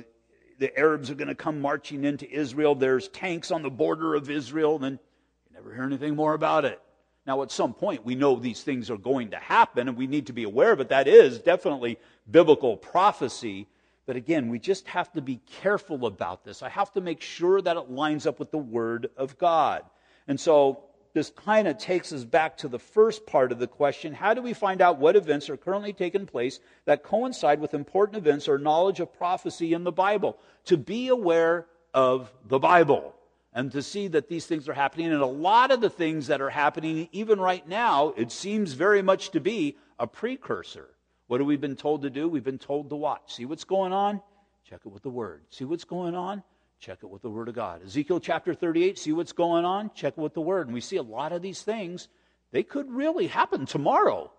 the 0.58 0.78
Arabs 0.78 1.10
are 1.10 1.14
going 1.16 1.28
to 1.28 1.34
come 1.34 1.60
marching 1.60 2.04
into 2.04 2.30
Israel. 2.30 2.74
There's 2.74 3.08
tanks 3.08 3.50
on 3.50 3.62
the 3.62 3.70
border 3.70 4.14
of 4.14 4.30
Israel. 4.30 4.78
Then 4.78 5.00
you 5.48 5.54
never 5.54 5.74
hear 5.74 5.82
anything 5.82 6.14
more 6.14 6.34
about 6.34 6.64
it. 6.64 6.80
Now, 7.26 7.42
at 7.42 7.50
some 7.50 7.72
point, 7.72 8.04
we 8.04 8.14
know 8.14 8.36
these 8.36 8.62
things 8.62 8.90
are 8.90 8.98
going 8.98 9.30
to 9.30 9.38
happen 9.38 9.88
and 9.88 9.96
we 9.96 10.06
need 10.06 10.26
to 10.26 10.34
be 10.34 10.44
aware 10.44 10.72
of 10.72 10.80
it. 10.80 10.90
That 10.90 11.08
is 11.08 11.38
definitely 11.38 11.98
biblical 12.30 12.76
prophecy. 12.76 13.66
But 14.06 14.16
again, 14.16 14.50
we 14.50 14.58
just 14.58 14.86
have 14.88 15.10
to 15.14 15.22
be 15.22 15.40
careful 15.62 16.04
about 16.04 16.44
this. 16.44 16.62
I 16.62 16.68
have 16.68 16.92
to 16.92 17.00
make 17.00 17.22
sure 17.22 17.62
that 17.62 17.78
it 17.78 17.90
lines 17.90 18.26
up 18.26 18.38
with 18.38 18.50
the 18.50 18.58
Word 18.58 19.08
of 19.16 19.38
God. 19.38 19.82
And 20.28 20.38
so 20.38 20.84
this 21.14 21.30
kind 21.30 21.66
of 21.66 21.78
takes 21.78 22.12
us 22.12 22.24
back 22.24 22.58
to 22.58 22.68
the 22.68 22.78
first 22.78 23.24
part 23.24 23.52
of 23.52 23.58
the 23.58 23.66
question 23.66 24.12
how 24.12 24.34
do 24.34 24.42
we 24.42 24.52
find 24.52 24.82
out 24.82 24.98
what 24.98 25.16
events 25.16 25.48
are 25.48 25.56
currently 25.56 25.92
taking 25.92 26.26
place 26.26 26.60
that 26.84 27.02
coincide 27.02 27.60
with 27.60 27.72
important 27.72 28.18
events 28.18 28.48
or 28.48 28.58
knowledge 28.58 29.00
of 29.00 29.12
prophecy 29.16 29.72
in 29.72 29.84
the 29.84 29.92
Bible? 29.92 30.36
To 30.66 30.76
be 30.76 31.08
aware 31.08 31.66
of 31.94 32.30
the 32.46 32.58
Bible 32.58 33.14
and 33.54 33.70
to 33.72 33.82
see 33.82 34.08
that 34.08 34.28
these 34.28 34.46
things 34.46 34.68
are 34.68 34.74
happening. 34.74 35.12
And 35.12 35.22
a 35.22 35.26
lot 35.26 35.70
of 35.70 35.80
the 35.80 35.88
things 35.88 36.26
that 36.26 36.40
are 36.40 36.50
happening, 36.50 37.08
even 37.12 37.40
right 37.40 37.66
now, 37.66 38.12
it 38.16 38.32
seems 38.32 38.72
very 38.72 39.00
much 39.00 39.30
to 39.30 39.40
be 39.40 39.76
a 39.98 40.08
precursor. 40.08 40.88
What 41.28 41.40
have 41.40 41.46
we 41.46 41.56
been 41.56 41.76
told 41.76 42.02
to 42.02 42.10
do? 42.10 42.28
We've 42.28 42.44
been 42.44 42.58
told 42.58 42.90
to 42.90 42.96
watch. 42.96 43.34
See 43.34 43.46
what's 43.46 43.64
going 43.64 43.92
on? 43.92 44.20
Check 44.68 44.80
it 44.84 44.92
with 44.92 45.04
the 45.04 45.10
Word. 45.10 45.42
See 45.50 45.64
what's 45.64 45.84
going 45.84 46.14
on? 46.14 46.42
Check 46.80 46.98
it 47.02 47.10
with 47.10 47.22
the 47.22 47.30
Word 47.30 47.48
of 47.48 47.54
God. 47.54 47.82
Ezekiel 47.84 48.20
chapter 48.20 48.54
38, 48.54 48.98
see 48.98 49.12
what's 49.12 49.32
going 49.32 49.64
on? 49.64 49.90
Check 49.94 50.14
it 50.16 50.20
with 50.20 50.34
the 50.34 50.40
Word. 50.40 50.66
And 50.66 50.74
we 50.74 50.80
see 50.80 50.96
a 50.96 51.02
lot 51.02 51.32
of 51.32 51.42
these 51.42 51.62
things, 51.62 52.08
they 52.52 52.62
could 52.62 52.90
really 52.90 53.26
happen 53.26 53.66
tomorrow. 53.66 54.30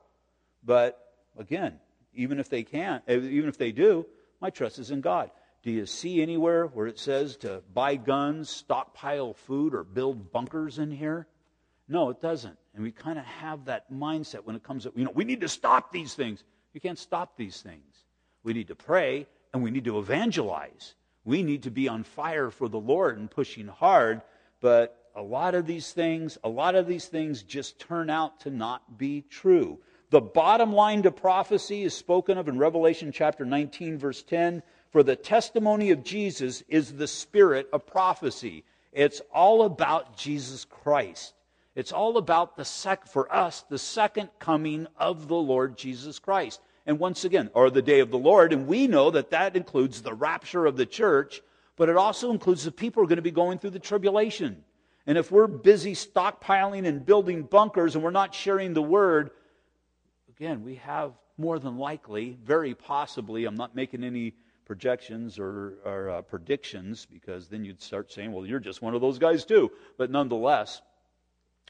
But 0.63 0.99
again, 1.37 1.79
even 2.13 2.39
if 2.39 2.49
they 2.49 2.63
can't, 2.63 3.03
eh, 3.07 3.17
even 3.17 3.49
if 3.49 3.57
they 3.57 3.71
do, 3.71 4.05
my 4.41 4.49
trust 4.49 4.79
is 4.79 4.91
in 4.91 5.01
God. 5.01 5.31
Do 5.63 5.71
you 5.71 5.85
see 5.85 6.21
anywhere 6.21 6.67
where 6.67 6.87
it 6.87 6.99
says 6.99 7.37
to 7.37 7.63
buy 7.73 7.95
guns, 7.95 8.49
stockpile 8.49 9.33
food, 9.33 9.73
or 9.73 9.83
build 9.83 10.31
bunkers 10.31 10.77
in 10.77 10.91
here? 10.91 11.27
No, 11.87 12.09
it 12.09 12.21
doesn't. 12.21 12.57
And 12.73 12.83
we 12.83 12.91
kind 12.91 13.17
of 13.17 13.25
have 13.25 13.65
that 13.65 13.91
mindset 13.91 14.43
when 14.43 14.55
it 14.55 14.63
comes 14.63 14.83
to, 14.83 14.93
you 14.95 15.05
know, 15.05 15.11
we 15.13 15.23
need 15.23 15.41
to 15.41 15.47
stop 15.47 15.91
these 15.91 16.13
things. 16.13 16.43
You 16.73 16.81
can't 16.81 16.99
stop 16.99 17.37
these 17.37 17.61
things. 17.61 18.03
We 18.43 18.53
need 18.53 18.67
to 18.67 18.75
pray 18.75 19.27
and 19.53 19.63
we 19.63 19.71
need 19.71 19.85
to 19.85 19.97
evangelize. 19.97 20.93
We 21.25 21.41
need 21.41 21.63
to 21.63 21.71
be 21.71 21.87
on 21.87 22.03
fire 22.03 22.51
for 22.51 22.69
the 22.69 22.79
Lord 22.79 23.17
and 23.17 23.29
pushing 23.29 23.67
hard, 23.67 24.21
but 24.61 24.95
a 25.15 25.21
lot 25.21 25.55
of 25.55 25.65
these 25.65 25.91
things, 25.91 26.37
a 26.43 26.49
lot 26.49 26.75
of 26.75 26.87
these 26.87 27.07
things 27.07 27.41
just 27.41 27.79
turn 27.79 28.09
out 28.09 28.41
to 28.41 28.51
not 28.51 28.97
be 28.97 29.23
true. 29.29 29.79
The 30.11 30.21
bottom 30.21 30.71
line 30.71 31.01
to 31.03 31.11
prophecy 31.11 31.83
is 31.83 31.95
spoken 31.95 32.37
of 32.37 32.47
in 32.47 32.59
Revelation 32.59 33.11
chapter 33.11 33.43
19, 33.43 33.97
verse 33.97 34.21
10. 34.21 34.61
For 34.91 35.01
the 35.01 35.15
testimony 35.15 35.89
of 35.91 36.03
Jesus 36.03 36.63
is 36.69 36.93
the 36.93 37.07
spirit 37.07 37.67
of 37.73 37.87
prophecy. 37.87 38.63
It's 38.91 39.21
all 39.33 39.63
about 39.63 40.15
Jesus 40.15 40.63
Christ. 40.63 41.33
It's 41.73 41.91
all 41.91 42.17
about 42.17 42.55
the 42.55 42.63
sec 42.63 43.07
for 43.07 43.33
us, 43.33 43.65
the 43.67 43.79
second 43.79 44.29
coming 44.37 44.87
of 44.97 45.27
the 45.27 45.35
Lord 45.35 45.77
Jesus 45.77 46.19
Christ 46.19 46.61
and 46.85 46.99
once 46.99 47.25
again, 47.25 47.49
or 47.53 47.69
the 47.69 47.81
day 47.81 47.99
of 47.99 48.11
the 48.11 48.17
Lord. 48.17 48.53
And 48.53 48.67
we 48.67 48.87
know 48.87 49.11
that 49.11 49.31
that 49.31 49.55
includes 49.55 50.01
the 50.01 50.13
rapture 50.13 50.65
of 50.65 50.77
the 50.77 50.85
church, 50.85 51.41
but 51.75 51.89
it 51.89 51.97
also 51.97 52.31
includes 52.31 52.63
the 52.63 52.71
people 52.71 53.01
who 53.01 53.05
are 53.05 53.09
going 53.09 53.17
to 53.17 53.23
be 53.23 53.31
going 53.31 53.57
through 53.57 53.71
the 53.71 53.79
tribulation. 53.79 54.63
And 55.07 55.17
if 55.17 55.31
we're 55.31 55.47
busy 55.47 55.93
stockpiling 55.93 56.85
and 56.85 57.05
building 57.05 57.43
bunkers 57.43 57.95
and 57.95 58.03
we're 58.03 58.11
not 58.11 58.33
sharing 58.33 58.73
the 58.73 58.81
word, 58.81 59.31
again, 60.29 60.63
we 60.63 60.75
have 60.75 61.13
more 61.37 61.59
than 61.59 61.77
likely, 61.77 62.37
very 62.43 62.73
possibly, 62.73 63.45
I'm 63.45 63.55
not 63.55 63.75
making 63.75 64.03
any 64.03 64.33
projections 64.65 65.37
or, 65.37 65.75
or 65.85 66.09
uh, 66.09 66.21
predictions 66.21 67.05
because 67.05 67.47
then 67.47 67.63
you'd 67.65 67.81
start 67.81 68.11
saying, 68.11 68.31
well, 68.31 68.45
you're 68.45 68.59
just 68.59 68.81
one 68.81 68.95
of 68.95 69.01
those 69.01 69.19
guys 69.19 69.45
too. 69.45 69.71
But 69.97 70.09
nonetheless, 70.09 70.81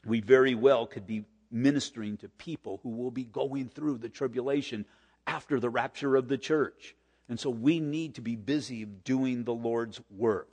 we 0.04 0.20
very 0.20 0.54
well 0.54 0.86
could 0.86 1.06
be 1.06 1.24
ministering 1.50 2.16
to 2.18 2.28
people 2.28 2.80
who 2.82 2.90
will 2.90 3.10
be 3.10 3.24
going 3.24 3.68
through 3.68 3.98
the 3.98 4.08
tribulation 4.08 4.84
after 5.26 5.60
the 5.60 5.70
rapture 5.70 6.16
of 6.16 6.28
the 6.28 6.38
church. 6.38 6.94
And 7.28 7.38
so 7.38 7.50
we 7.50 7.80
need 7.80 8.14
to 8.14 8.20
be 8.20 8.36
busy 8.36 8.84
doing 8.84 9.44
the 9.44 9.54
Lord's 9.54 10.00
work. 10.10 10.48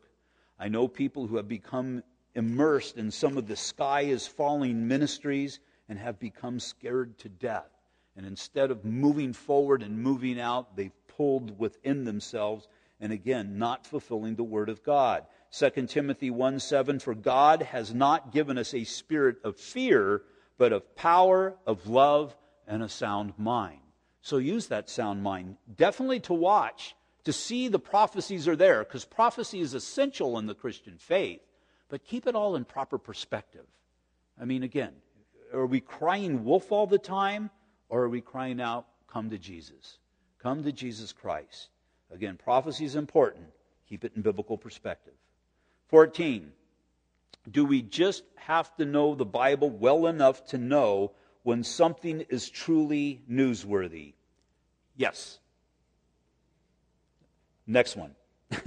I 0.60 0.70
know 0.70 0.88
people 0.88 1.28
who 1.28 1.38
have 1.38 1.48
become 1.48 2.04
immersed 2.36 2.98
in 2.98 3.12
some 3.12 3.38
of 3.38 3.48
the 3.48 3.56
sky 3.56 4.02
is 4.02 4.26
falling 4.26 4.88
ministries 4.88 5.60
and 5.88 6.00
have 6.00 6.20
become 6.20 6.60
scared 6.60 7.18
to 7.20 7.30
death. 7.30 7.70
And 8.16 8.26
instead 8.26 8.72
of 8.72 8.86
moving 8.86 9.34
forward 9.34 9.84
and 9.84 10.00
moving 10.00 10.40
out, 10.40 10.76
they've 10.76 10.92
pulled 11.08 11.60
within 11.60 12.06
themselves 12.06 12.68
and 13.04 13.12
again, 13.12 13.58
not 13.58 13.86
fulfilling 13.86 14.36
the 14.36 14.46
word 14.46 14.70
of 14.70 14.82
God. 14.82 15.26
2 15.52 15.88
Timothy 15.88 16.32
1 16.32 16.60
7, 16.60 17.00
for 17.00 17.14
God 17.14 17.62
has 17.62 17.94
not 17.94 18.32
given 18.32 18.58
us 18.58 18.74
a 18.74 18.86
spirit 18.86 19.36
of 19.44 19.58
fear, 19.58 20.22
but 20.58 20.72
of 20.72 20.96
power, 20.96 21.56
of 21.68 21.88
love, 21.88 22.34
and 22.66 22.82
a 22.82 22.88
sound 22.88 23.34
mind. 23.38 23.83
So 24.24 24.38
use 24.38 24.68
that 24.68 24.90
sound 24.90 25.22
mind. 25.22 25.58
Definitely 25.76 26.22
to 26.22 26.34
watch, 26.34 26.96
to 27.26 27.32
see 27.32 27.68
the 27.68 27.78
prophecies 27.78 28.48
are 28.48 28.56
there, 28.56 28.84
because 28.84 29.06
prophecy 29.06 29.60
is 29.60 29.76
essential 29.76 30.40
in 30.40 30.48
the 30.48 30.56
Christian 30.56 30.98
faith, 30.98 31.42
but 31.90 32.04
keep 32.04 32.26
it 32.26 32.34
all 32.34 32.56
in 32.56 32.66
proper 32.66 32.98
perspective. 32.98 33.68
I 34.42 34.46
mean, 34.46 34.64
again, 34.64 34.94
are 35.54 35.68
we 35.68 35.80
crying 35.80 36.44
wolf 36.44 36.72
all 36.72 36.88
the 36.88 36.98
time? 36.98 37.52
Or 37.90 38.02
are 38.02 38.10
we 38.10 38.22
crying 38.22 38.60
out, 38.60 38.88
Come 39.14 39.30
to 39.30 39.38
Jesus? 39.38 40.00
Come 40.42 40.64
to 40.64 40.72
Jesus 40.72 41.14
Christ. 41.14 41.70
Again, 42.12 42.36
prophecy 42.36 42.84
is 42.84 42.96
important. 42.96 43.46
Keep 43.88 44.06
it 44.06 44.14
in 44.16 44.24
biblical 44.24 44.58
perspective. 44.58 45.14
14. 45.90 46.52
Do 47.52 47.64
we 47.64 47.84
just 47.84 48.24
have 48.36 48.76
to 48.78 48.86
know 48.86 49.14
the 49.14 49.26
Bible 49.26 49.70
well 49.70 50.08
enough 50.08 50.46
to 50.48 50.58
know 50.58 51.12
when 51.44 51.64
something 51.64 52.22
is 52.30 52.50
truly 52.50 53.22
newsworthy? 53.30 54.14
Yes. 54.96 55.40
Next 57.68 57.96
one. 57.96 58.16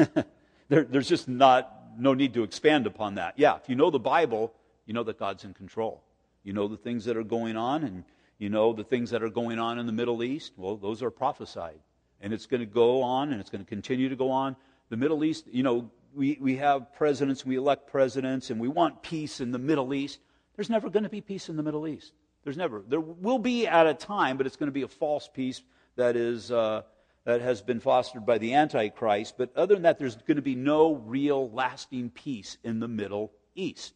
there, 0.68 0.84
there's 0.84 1.08
just 1.08 1.28
not 1.28 1.72
no 1.98 2.14
need 2.14 2.34
to 2.34 2.42
expand 2.42 2.86
upon 2.86 3.14
that. 3.16 3.34
Yeah, 3.36 3.56
if 3.56 3.68
you 3.68 3.74
know 3.74 3.90
the 3.90 3.98
Bible, 3.98 4.52
you 4.86 4.94
know 4.94 5.02
that 5.02 5.18
God's 5.18 5.44
in 5.44 5.54
control. 5.54 6.02
You 6.42 6.52
know 6.52 6.68
the 6.68 6.76
things 6.76 7.04
that 7.06 7.16
are 7.16 7.24
going 7.24 7.56
on, 7.56 7.84
and 7.84 8.04
you 8.38 8.48
know 8.48 8.72
the 8.72 8.84
things 8.84 9.10
that 9.10 9.22
are 9.22 9.30
going 9.30 9.58
on 9.58 9.78
in 9.78 9.86
the 9.86 9.92
Middle 9.92 10.22
East. 10.22 10.52
Well, 10.56 10.76
those 10.76 11.02
are 11.02 11.10
prophesied. 11.10 11.80
And 12.20 12.32
it's 12.32 12.46
going 12.46 12.60
to 12.60 12.66
go 12.66 13.02
on, 13.02 13.32
and 13.32 13.40
it's 13.40 13.50
going 13.50 13.64
to 13.64 13.68
continue 13.68 14.08
to 14.08 14.16
go 14.16 14.30
on. 14.30 14.56
The 14.88 14.96
Middle 14.96 15.24
East, 15.24 15.46
you 15.50 15.62
know, 15.62 15.90
we, 16.14 16.38
we 16.40 16.56
have 16.56 16.94
presidents, 16.94 17.44
we 17.44 17.56
elect 17.56 17.90
presidents, 17.90 18.50
and 18.50 18.58
we 18.58 18.68
want 18.68 19.02
peace 19.02 19.40
in 19.40 19.52
the 19.52 19.58
Middle 19.58 19.92
East. 19.92 20.18
There's 20.54 20.70
never 20.70 20.88
going 20.88 21.02
to 21.02 21.10
be 21.10 21.20
peace 21.20 21.50
in 21.50 21.56
the 21.56 21.62
Middle 21.62 21.86
East. 21.86 22.12
There's 22.46 22.56
never. 22.56 22.84
There 22.86 23.00
will 23.00 23.40
be 23.40 23.66
at 23.66 23.88
a 23.88 23.94
time, 23.94 24.36
but 24.36 24.46
it's 24.46 24.54
going 24.54 24.68
to 24.68 24.72
be 24.72 24.82
a 24.82 24.88
false 24.88 25.28
peace 25.28 25.62
that 25.96 26.14
is. 26.14 26.52
Uh, 26.52 26.82
that 27.24 27.40
has 27.40 27.60
been 27.60 27.80
fostered 27.80 28.24
by 28.24 28.38
the 28.38 28.54
Antichrist. 28.54 29.34
But 29.36 29.50
other 29.56 29.74
than 29.74 29.82
that, 29.82 29.98
there's 29.98 30.14
going 30.14 30.36
to 30.36 30.42
be 30.42 30.54
no 30.54 30.94
real 30.94 31.50
lasting 31.50 32.10
peace 32.10 32.56
in 32.62 32.78
the 32.78 32.86
Middle 32.86 33.32
East. 33.56 33.94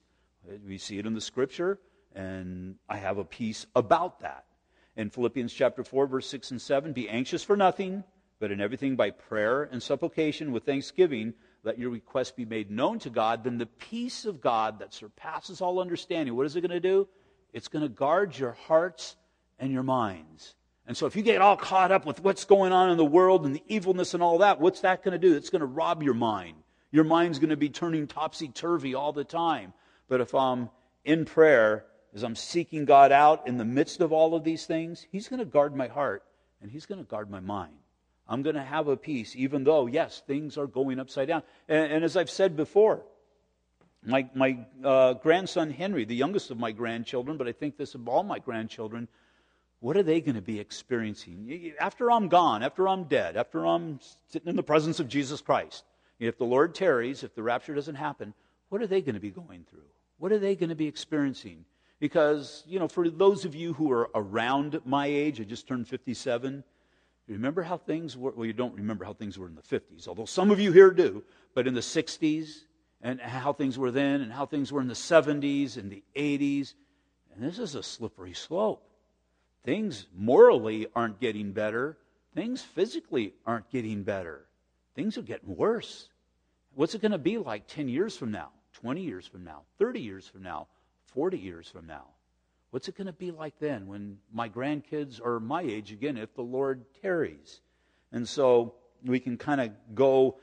We 0.66 0.78
see 0.78 0.98
it 0.98 1.06
in 1.06 1.14
the 1.14 1.20
scripture, 1.20 1.78
and 2.12 2.74
I 2.88 2.96
have 2.96 3.18
a 3.18 3.24
piece 3.24 3.66
about 3.76 4.18
that. 4.18 4.46
In 4.96 5.10
Philippians 5.10 5.52
chapter 5.52 5.84
4, 5.84 6.08
verse 6.08 6.28
6 6.28 6.50
and 6.50 6.60
7, 6.60 6.92
be 6.92 7.08
anxious 7.08 7.44
for 7.44 7.56
nothing, 7.56 8.02
but 8.40 8.50
in 8.50 8.60
everything 8.60 8.96
by 8.96 9.10
prayer 9.10 9.62
and 9.62 9.80
supplication 9.80 10.50
with 10.50 10.64
thanksgiving, 10.64 11.34
let 11.62 11.78
your 11.78 11.90
requests 11.90 12.32
be 12.32 12.44
made 12.44 12.68
known 12.68 12.98
to 12.98 13.10
God. 13.10 13.44
Then 13.44 13.58
the 13.58 13.66
peace 13.66 14.24
of 14.24 14.40
God 14.40 14.80
that 14.80 14.92
surpasses 14.92 15.60
all 15.60 15.78
understanding, 15.78 16.34
what 16.34 16.46
is 16.46 16.56
it 16.56 16.62
going 16.62 16.70
to 16.72 16.80
do? 16.80 17.06
It's 17.52 17.68
going 17.68 17.82
to 17.82 17.88
guard 17.88 18.38
your 18.38 18.52
hearts 18.52 19.16
and 19.58 19.72
your 19.72 19.82
minds. 19.82 20.54
And 20.86 20.96
so 20.96 21.06
if 21.06 21.14
you 21.14 21.22
get 21.22 21.40
all 21.40 21.56
caught 21.56 21.92
up 21.92 22.06
with 22.06 22.22
what's 22.22 22.44
going 22.44 22.72
on 22.72 22.90
in 22.90 22.96
the 22.96 23.04
world 23.04 23.46
and 23.46 23.54
the 23.54 23.62
evilness 23.68 24.14
and 24.14 24.22
all 24.22 24.38
that, 24.38 24.60
what's 24.60 24.80
that 24.80 25.04
going 25.04 25.12
to 25.12 25.18
do? 25.18 25.36
It's 25.36 25.50
going 25.50 25.60
to 25.60 25.66
rob 25.66 26.02
your 26.02 26.14
mind. 26.14 26.56
Your 26.90 27.04
mind's 27.04 27.38
going 27.38 27.50
to 27.50 27.56
be 27.56 27.68
turning 27.68 28.06
topsy 28.06 28.48
turvy 28.48 28.94
all 28.94 29.12
the 29.12 29.24
time. 29.24 29.72
But 30.08 30.20
if 30.20 30.34
I'm 30.34 30.70
in 31.04 31.24
prayer, 31.24 31.84
as 32.14 32.24
I'm 32.24 32.34
seeking 32.34 32.84
God 32.84 33.12
out 33.12 33.46
in 33.46 33.56
the 33.56 33.64
midst 33.64 34.00
of 34.00 34.12
all 34.12 34.34
of 34.34 34.42
these 34.42 34.66
things, 34.66 35.06
He's 35.12 35.28
going 35.28 35.38
to 35.38 35.44
guard 35.44 35.76
my 35.76 35.86
heart 35.86 36.24
and 36.60 36.70
He's 36.70 36.86
going 36.86 37.00
to 37.00 37.08
guard 37.08 37.30
my 37.30 37.40
mind. 37.40 37.74
I'm 38.28 38.42
going 38.42 38.56
to 38.56 38.62
have 38.62 38.88
a 38.88 38.96
peace, 38.96 39.34
even 39.36 39.64
though, 39.64 39.86
yes, 39.86 40.22
things 40.26 40.56
are 40.56 40.66
going 40.66 41.00
upside 41.00 41.28
down. 41.28 41.42
And, 41.68 41.92
and 41.92 42.04
as 42.04 42.16
I've 42.16 42.30
said 42.30 42.56
before, 42.56 43.02
my, 44.04 44.28
my 44.34 44.58
uh, 44.82 45.14
grandson 45.14 45.70
Henry, 45.70 46.04
the 46.04 46.14
youngest 46.14 46.50
of 46.50 46.58
my 46.58 46.72
grandchildren, 46.72 47.36
but 47.36 47.46
I 47.46 47.52
think 47.52 47.76
this 47.76 47.94
of 47.94 48.08
all 48.08 48.22
my 48.22 48.38
grandchildren, 48.38 49.08
what 49.80 49.96
are 49.96 50.02
they 50.02 50.20
going 50.20 50.34
to 50.34 50.42
be 50.42 50.60
experiencing? 50.60 51.72
After 51.80 52.10
I'm 52.10 52.28
gone, 52.28 52.62
after 52.62 52.88
I'm 52.88 53.04
dead, 53.04 53.36
after 53.36 53.66
I'm 53.66 54.00
sitting 54.28 54.48
in 54.48 54.56
the 54.56 54.62
presence 54.62 55.00
of 55.00 55.08
Jesus 55.08 55.40
Christ, 55.40 55.84
if 56.18 56.36
the 56.38 56.44
Lord 56.44 56.74
tarries, 56.74 57.24
if 57.24 57.34
the 57.34 57.42
rapture 57.42 57.74
doesn't 57.74 57.94
happen, 57.94 58.34
what 58.68 58.82
are 58.82 58.86
they 58.86 59.00
going 59.00 59.14
to 59.14 59.20
be 59.20 59.30
going 59.30 59.64
through? 59.68 59.88
What 60.18 60.32
are 60.32 60.38
they 60.38 60.54
going 60.54 60.68
to 60.68 60.76
be 60.76 60.86
experiencing? 60.86 61.64
Because, 61.98 62.62
you 62.66 62.78
know, 62.78 62.88
for 62.88 63.08
those 63.08 63.44
of 63.44 63.54
you 63.54 63.72
who 63.72 63.90
are 63.90 64.10
around 64.14 64.80
my 64.84 65.06
age, 65.06 65.40
I 65.40 65.44
just 65.44 65.66
turned 65.66 65.88
57, 65.88 66.62
remember 67.26 67.62
how 67.62 67.76
things 67.76 68.16
were? 68.16 68.32
Well, 68.32 68.46
you 68.46 68.52
don't 68.52 68.74
remember 68.74 69.04
how 69.04 69.14
things 69.14 69.38
were 69.38 69.48
in 69.48 69.54
the 69.54 69.62
50s, 69.62 70.08
although 70.08 70.24
some 70.24 70.50
of 70.50 70.60
you 70.60 70.72
here 70.72 70.90
do, 70.90 71.22
but 71.54 71.66
in 71.66 71.74
the 71.74 71.80
60s, 71.80 72.64
and 73.02 73.20
how 73.20 73.52
things 73.52 73.78
were 73.78 73.90
then, 73.90 74.20
and 74.20 74.32
how 74.32 74.46
things 74.46 74.72
were 74.72 74.80
in 74.80 74.88
the 74.88 74.94
70s 74.94 75.76
and 75.76 75.90
the 75.90 76.02
80s. 76.14 76.74
And 77.34 77.42
this 77.42 77.58
is 77.58 77.74
a 77.74 77.82
slippery 77.82 78.34
slope. 78.34 78.86
Things 79.64 80.06
morally 80.14 80.86
aren't 80.94 81.20
getting 81.20 81.52
better. 81.52 81.98
Things 82.34 82.62
physically 82.62 83.34
aren't 83.46 83.70
getting 83.70 84.02
better. 84.02 84.46
Things 84.94 85.16
are 85.18 85.22
getting 85.22 85.56
worse. 85.56 86.08
What's 86.74 86.94
it 86.94 87.02
going 87.02 87.12
to 87.12 87.18
be 87.18 87.38
like 87.38 87.66
10 87.66 87.88
years 87.88 88.16
from 88.16 88.30
now, 88.30 88.50
20 88.74 89.02
years 89.02 89.26
from 89.26 89.44
now, 89.44 89.62
30 89.78 90.00
years 90.00 90.26
from 90.26 90.42
now, 90.42 90.68
40 91.06 91.38
years 91.38 91.68
from 91.68 91.86
now? 91.86 92.04
What's 92.70 92.88
it 92.88 92.96
going 92.96 93.08
to 93.08 93.12
be 93.12 93.32
like 93.32 93.58
then 93.58 93.86
when 93.86 94.18
my 94.32 94.48
grandkids 94.48 95.24
are 95.24 95.40
my 95.40 95.62
age 95.62 95.90
again, 95.90 96.16
if 96.16 96.34
the 96.34 96.42
Lord 96.42 96.84
tarries? 97.02 97.60
And 98.12 98.28
so 98.28 98.74
we 99.04 99.18
can 99.18 99.36
kind 99.36 99.60
of 99.60 99.70
go, 99.94 100.38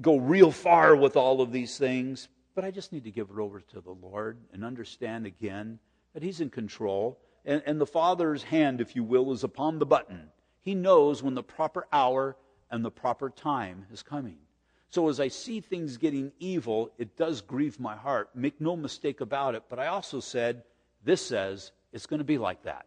go 0.00 0.16
real 0.16 0.50
far 0.50 0.94
with 0.96 1.16
all 1.16 1.40
of 1.40 1.52
these 1.52 1.78
things, 1.78 2.28
but 2.54 2.64
I 2.64 2.70
just 2.70 2.92
need 2.92 3.04
to 3.04 3.10
give 3.10 3.30
it 3.30 3.38
over 3.38 3.60
to 3.60 3.80
the 3.80 3.90
Lord 3.90 4.38
and 4.52 4.64
understand 4.64 5.26
again 5.26 5.78
that 6.14 6.22
He's 6.22 6.40
in 6.40 6.50
control 6.50 7.18
and, 7.44 7.62
and 7.66 7.80
the 7.80 7.86
Father's 7.86 8.42
hand, 8.42 8.80
if 8.80 8.94
you 8.94 9.02
will, 9.02 9.32
is 9.32 9.44
upon 9.44 9.78
the 9.78 9.86
button. 9.86 10.28
He 10.60 10.74
knows 10.74 11.22
when 11.22 11.34
the 11.34 11.42
proper 11.42 11.86
hour 11.92 12.36
and 12.70 12.84
the 12.84 12.90
proper 12.90 13.30
time 13.30 13.86
is 13.92 14.02
coming. 14.02 14.36
So 14.90 15.08
as 15.08 15.20
I 15.20 15.28
see 15.28 15.60
things 15.60 15.96
getting 15.96 16.32
evil, 16.38 16.90
it 16.98 17.16
does 17.16 17.40
grieve 17.40 17.78
my 17.78 17.96
heart. 17.96 18.30
Make 18.34 18.60
no 18.60 18.76
mistake 18.76 19.20
about 19.20 19.54
it. 19.54 19.64
But 19.68 19.78
I 19.78 19.88
also 19.88 20.20
said, 20.20 20.62
this 21.04 21.24
says 21.24 21.72
it's 21.92 22.06
going 22.06 22.18
to 22.18 22.24
be 22.24 22.38
like 22.38 22.62
that. 22.62 22.86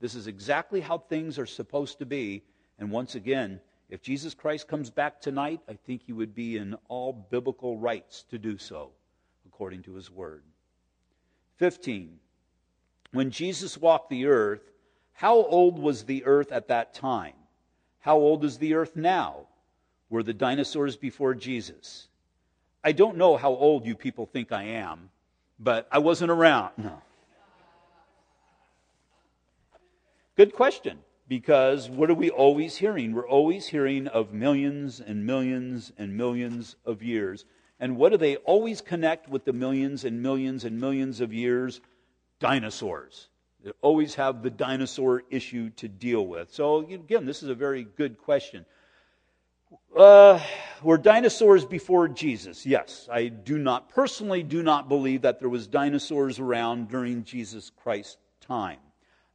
This 0.00 0.14
is 0.14 0.26
exactly 0.26 0.80
how 0.80 0.98
things 0.98 1.38
are 1.38 1.46
supposed 1.46 1.98
to 1.98 2.06
be. 2.06 2.44
And 2.78 2.90
once 2.90 3.14
again, 3.14 3.60
if 3.88 4.02
Jesus 4.02 4.34
Christ 4.34 4.68
comes 4.68 4.90
back 4.90 5.20
tonight, 5.20 5.60
I 5.68 5.74
think 5.74 6.02
he 6.02 6.12
would 6.12 6.34
be 6.34 6.56
in 6.56 6.76
all 6.88 7.12
biblical 7.12 7.78
rights 7.78 8.24
to 8.30 8.38
do 8.38 8.58
so, 8.58 8.90
according 9.46 9.82
to 9.84 9.94
his 9.94 10.10
word. 10.10 10.42
15 11.56 12.18
when 13.12 13.30
Jesus 13.30 13.78
walked 13.78 14.10
the 14.10 14.26
earth, 14.26 14.60
how 15.14 15.36
old 15.36 15.78
was 15.78 16.04
the 16.04 16.24
earth 16.24 16.52
at 16.52 16.68
that 16.68 16.94
time? 16.94 17.34
How 18.00 18.16
old 18.16 18.44
is 18.44 18.58
the 18.58 18.74
earth 18.74 18.96
now? 18.96 19.46
Were 20.10 20.22
the 20.22 20.34
dinosaurs 20.34 20.96
before 20.96 21.34
Jesus? 21.34 22.08
I 22.84 22.92
don't 22.92 23.16
know 23.16 23.36
how 23.36 23.50
old 23.50 23.86
you 23.86 23.94
people 23.94 24.26
think 24.26 24.52
I 24.52 24.62
am, 24.64 25.10
but 25.58 25.88
I 25.90 25.98
wasn't 25.98 26.30
around. 26.30 26.70
No. 26.76 27.02
Good 30.36 30.54
question, 30.54 30.98
because 31.28 31.90
what 31.90 32.10
are 32.10 32.14
we 32.14 32.30
always 32.30 32.76
hearing? 32.76 33.12
We're 33.12 33.28
always 33.28 33.68
hearing 33.68 34.08
of 34.08 34.32
millions 34.32 35.00
and 35.00 35.26
millions 35.26 35.92
and 35.98 36.16
millions 36.16 36.76
of 36.84 37.02
years. 37.02 37.44
And 37.78 37.96
what 37.96 38.10
do 38.10 38.18
they 38.18 38.36
always 38.36 38.80
connect 38.80 39.28
with 39.28 39.44
the 39.44 39.52
millions 39.52 40.04
and 40.04 40.22
millions 40.22 40.64
and 40.64 40.80
millions 40.80 41.20
of 41.20 41.32
years 41.32 41.80
dinosaurs. 42.38 43.28
They 43.64 43.72
always 43.80 44.14
have 44.14 44.42
the 44.42 44.50
dinosaur 44.50 45.22
issue 45.30 45.70
to 45.70 45.88
deal 45.88 46.26
with. 46.26 46.52
So, 46.52 46.78
again, 46.78 47.26
this 47.26 47.42
is 47.42 47.48
a 47.48 47.54
very 47.54 47.84
good 47.84 48.18
question. 48.18 48.64
Uh, 49.96 50.40
were 50.82 50.96
dinosaurs 50.96 51.64
before 51.64 52.08
Jesus? 52.08 52.64
Yes. 52.64 53.08
I 53.10 53.28
do 53.28 53.58
not, 53.58 53.88
personally, 53.88 54.42
do 54.42 54.62
not 54.62 54.88
believe 54.88 55.22
that 55.22 55.40
there 55.40 55.48
was 55.48 55.66
dinosaurs 55.66 56.38
around 56.38 56.88
during 56.88 57.24
Jesus 57.24 57.70
Christ's 57.70 58.16
time. 58.40 58.78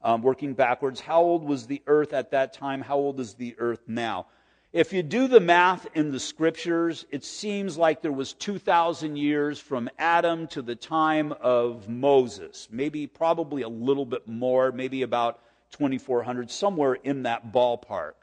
Um, 0.04 0.22
working 0.22 0.54
backwards, 0.54 1.00
how 1.00 1.22
old 1.22 1.44
was 1.46 1.66
the 1.66 1.82
earth 1.88 2.12
at 2.14 2.32
that 2.32 2.54
time? 2.54 2.82
How 2.82 2.98
old 2.98 3.20
is 3.20 3.36
the 3.36 3.56
earth 3.58 3.84
now? 3.88 4.28
If 4.74 4.92
you 4.92 5.04
do 5.04 5.28
the 5.28 5.40
math 5.40 5.88
in 5.94 6.12
the 6.12 6.20
scriptures, 6.20 7.06
it 7.12 7.24
seems 7.24 7.78
like 7.78 8.02
there 8.02 8.12
was 8.12 8.34
2,000 8.34 9.16
years 9.16 9.60
from 9.60 9.88
Adam 10.00 10.48
to 10.48 10.64
the 10.64 10.76
time 10.76 11.32
of 11.40 11.88
Moses. 11.88 12.68
Maybe, 12.72 13.06
probably 13.06 13.62
a 13.62 13.70
little 13.70 14.06
bit 14.06 14.28
more, 14.28 14.72
maybe 14.72 15.04
about 15.04 15.40
2,400, 15.72 16.50
somewhere 16.50 16.96
in 16.96 17.24
that 17.24 17.54
ballpark. 17.54 18.14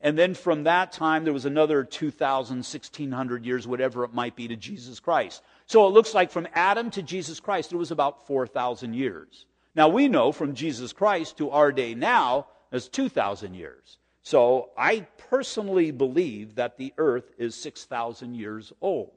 And 0.00 0.16
then 0.16 0.32
from 0.32 0.64
that 0.64 0.92
time, 0.92 1.24
there 1.24 1.32
was 1.32 1.44
another 1.44 1.84
2,000, 1.84 2.56
1,600 2.58 3.44
years, 3.44 3.66
whatever 3.66 4.02
it 4.04 4.14
might 4.14 4.34
be, 4.34 4.48
to 4.48 4.56
Jesus 4.56 5.00
Christ. 5.00 5.42
So 5.66 5.86
it 5.86 5.90
looks 5.90 6.14
like 6.14 6.30
from 6.30 6.48
Adam 6.54 6.90
to 6.92 7.02
Jesus 7.02 7.38
Christ, 7.38 7.70
there 7.70 7.78
was 7.78 7.90
about 7.90 8.26
4,000 8.26 8.94
years. 8.94 9.44
Now 9.78 9.86
we 9.86 10.08
know 10.08 10.32
from 10.32 10.56
Jesus 10.56 10.92
Christ 10.92 11.38
to 11.38 11.50
our 11.50 11.70
day 11.70 11.94
now, 11.94 12.48
there's 12.72 12.88
2,000 12.88 13.54
years. 13.54 13.98
So 14.24 14.70
I 14.76 15.06
personally 15.30 15.92
believe 15.92 16.56
that 16.56 16.78
the 16.78 16.92
earth 16.98 17.30
is 17.38 17.54
6,000 17.54 18.34
years 18.34 18.72
old. 18.80 19.12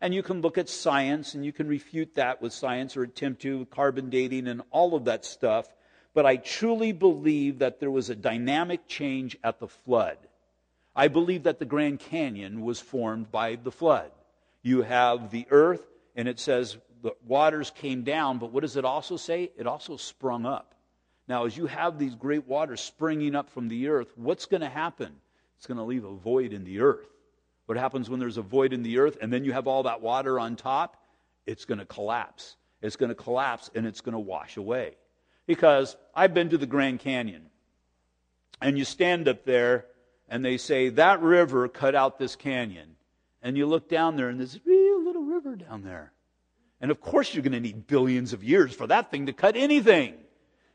And 0.00 0.14
you 0.14 0.22
can 0.22 0.40
look 0.40 0.56
at 0.56 0.70
science 0.70 1.34
and 1.34 1.44
you 1.44 1.52
can 1.52 1.68
refute 1.68 2.14
that 2.14 2.40
with 2.40 2.54
science 2.54 2.96
or 2.96 3.02
attempt 3.02 3.42
to, 3.42 3.66
carbon 3.66 4.08
dating 4.08 4.48
and 4.48 4.62
all 4.70 4.94
of 4.94 5.04
that 5.04 5.26
stuff. 5.26 5.68
But 6.14 6.24
I 6.24 6.36
truly 6.36 6.92
believe 6.92 7.58
that 7.58 7.78
there 7.78 7.90
was 7.90 8.08
a 8.08 8.16
dynamic 8.16 8.88
change 8.88 9.36
at 9.44 9.60
the 9.60 9.68
flood. 9.68 10.16
I 10.96 11.08
believe 11.08 11.42
that 11.42 11.58
the 11.58 11.66
Grand 11.66 12.00
Canyon 12.00 12.62
was 12.62 12.80
formed 12.80 13.30
by 13.30 13.56
the 13.56 13.70
flood. 13.70 14.10
You 14.62 14.80
have 14.80 15.30
the 15.30 15.46
earth, 15.50 15.86
and 16.16 16.26
it 16.28 16.40
says 16.40 16.78
the 17.02 17.12
waters 17.24 17.70
came 17.70 18.02
down, 18.02 18.38
but 18.38 18.52
what 18.52 18.62
does 18.62 18.76
it 18.76 18.84
also 18.84 19.16
say? 19.16 19.50
It 19.56 19.66
also 19.66 19.96
sprung 19.96 20.46
up. 20.46 20.74
Now, 21.28 21.44
as 21.44 21.56
you 21.56 21.66
have 21.66 21.98
these 21.98 22.14
great 22.14 22.46
waters 22.46 22.80
springing 22.80 23.34
up 23.34 23.50
from 23.50 23.68
the 23.68 23.88
earth, 23.88 24.12
what's 24.16 24.46
going 24.46 24.62
to 24.62 24.68
happen? 24.68 25.14
It's 25.56 25.66
going 25.66 25.78
to 25.78 25.84
leave 25.84 26.04
a 26.04 26.14
void 26.14 26.52
in 26.52 26.64
the 26.64 26.80
earth. 26.80 27.08
What 27.66 27.76
happens 27.76 28.08
when 28.08 28.18
there's 28.18 28.38
a 28.38 28.42
void 28.42 28.72
in 28.72 28.82
the 28.82 28.98
earth 28.98 29.18
and 29.20 29.30
then 29.32 29.44
you 29.44 29.52
have 29.52 29.66
all 29.66 29.82
that 29.82 30.00
water 30.00 30.40
on 30.40 30.56
top? 30.56 30.96
It's 31.46 31.66
going 31.66 31.78
to 31.78 31.84
collapse. 31.84 32.56
It's 32.80 32.96
going 32.96 33.10
to 33.10 33.14
collapse 33.14 33.70
and 33.74 33.86
it's 33.86 34.00
going 34.00 34.14
to 34.14 34.18
wash 34.18 34.56
away. 34.56 34.96
Because 35.46 35.96
I've 36.14 36.32
been 36.32 36.50
to 36.50 36.58
the 36.58 36.66
Grand 36.66 37.00
Canyon, 37.00 37.48
and 38.60 38.76
you 38.78 38.84
stand 38.84 39.28
up 39.28 39.44
there 39.44 39.86
and 40.28 40.44
they 40.44 40.56
say, 40.56 40.88
That 40.90 41.22
river 41.22 41.68
cut 41.68 41.94
out 41.94 42.18
this 42.18 42.36
canyon. 42.36 42.96
And 43.42 43.56
you 43.56 43.66
look 43.66 43.88
down 43.88 44.16
there 44.16 44.28
and 44.28 44.38
there's 44.38 44.56
a 44.56 44.60
real 44.66 45.04
little 45.04 45.22
river 45.22 45.56
down 45.56 45.82
there. 45.82 46.12
And 46.80 46.90
of 46.90 47.00
course, 47.00 47.34
you're 47.34 47.42
going 47.42 47.52
to 47.52 47.60
need 47.60 47.86
billions 47.86 48.32
of 48.32 48.44
years 48.44 48.72
for 48.74 48.86
that 48.86 49.10
thing 49.10 49.26
to 49.26 49.32
cut 49.32 49.56
anything. 49.56 50.14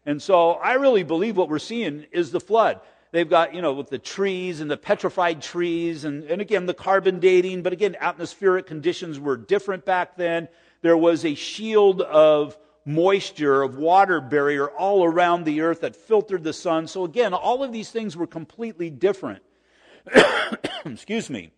And 0.05 0.21
so 0.21 0.51
I 0.51 0.73
really 0.73 1.03
believe 1.03 1.37
what 1.37 1.49
we're 1.49 1.59
seeing 1.59 2.05
is 2.11 2.31
the 2.31 2.41
flood. 2.41 2.81
They've 3.11 3.29
got, 3.29 3.53
you 3.53 3.61
know, 3.61 3.73
with 3.73 3.89
the 3.89 3.99
trees 3.99 4.59
and 4.59 4.69
the 4.69 4.75
petrified 4.75 5.41
trees 5.41 6.03
and, 6.03 6.23
and 6.23 6.41
again, 6.41 6.65
the 6.65 6.73
carbon 6.73 7.19
dating. 7.19 7.61
But 7.61 7.71
again, 7.71 7.95
atmospheric 7.99 8.65
conditions 8.65 9.19
were 9.19 9.37
different 9.37 9.85
back 9.85 10.17
then. 10.17 10.49
There 10.81 10.97
was 10.97 11.23
a 11.23 11.35
shield 11.35 12.01
of 12.01 12.57
moisture, 12.85 13.61
of 13.61 13.77
water 13.77 14.19
barrier 14.19 14.69
all 14.69 15.05
around 15.05 15.45
the 15.45 15.61
earth 15.61 15.81
that 15.81 15.95
filtered 15.95 16.43
the 16.43 16.53
sun. 16.53 16.87
So 16.87 17.05
again, 17.05 17.33
all 17.33 17.63
of 17.63 17.71
these 17.71 17.91
things 17.91 18.17
were 18.17 18.27
completely 18.27 18.89
different. 18.89 19.43
Excuse 20.85 21.29
me. 21.29 21.51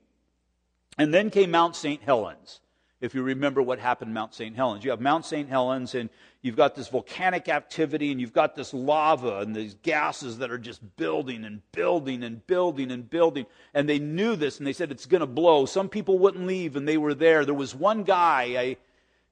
And 0.98 1.14
then 1.14 1.32
came 1.32 1.52
Mount 1.52 1.76
St. 1.76 2.04
Helens 2.04 2.60
if 3.02 3.14
you 3.14 3.22
remember 3.22 3.62
what 3.62 3.80
happened 3.80 4.14
Mount 4.14 4.34
St. 4.34 4.56
Helens. 4.56 4.84
You 4.84 4.92
have 4.92 5.02
Mount 5.02 5.26
St. 5.26 5.50
Helens, 5.50 5.96
and 5.96 6.10
you've 6.42 6.56
got 6.56 6.76
this 6.76 6.88
volcanic 6.88 7.50
activity, 7.50 8.12
and 8.12 8.22
you've 8.22 8.34
got 8.34 8.56
this 8.56 8.74
lava 8.74 9.40
and 9.40 9.56
these 9.56 9.76
gases 9.76 10.38
that 10.38 10.50
are 10.50 10.58
just 10.58 10.82
building 10.96 11.44
and 11.44 11.62
building 11.74 12.24
and 12.24 12.46
building 12.48 12.92
and 12.92 13.10
building. 13.10 13.46
And 13.74 13.90
they 13.90 14.00
knew 14.00 14.36
this, 14.36 14.58
and 14.58 14.66
they 14.66 14.74
said 14.74 14.92
it's 14.92 15.06
going 15.06 15.22
to 15.22 15.28
blow. 15.28 15.66
Some 15.66 15.90
people 15.90 16.18
wouldn't 16.20 16.48
leave, 16.48 16.76
and 16.76 16.88
they 16.88 16.98
were 16.98 17.14
there. 17.14 17.44
There 17.44 17.54
was 17.54 17.76
one 17.76 18.04
guy, 18.04 18.78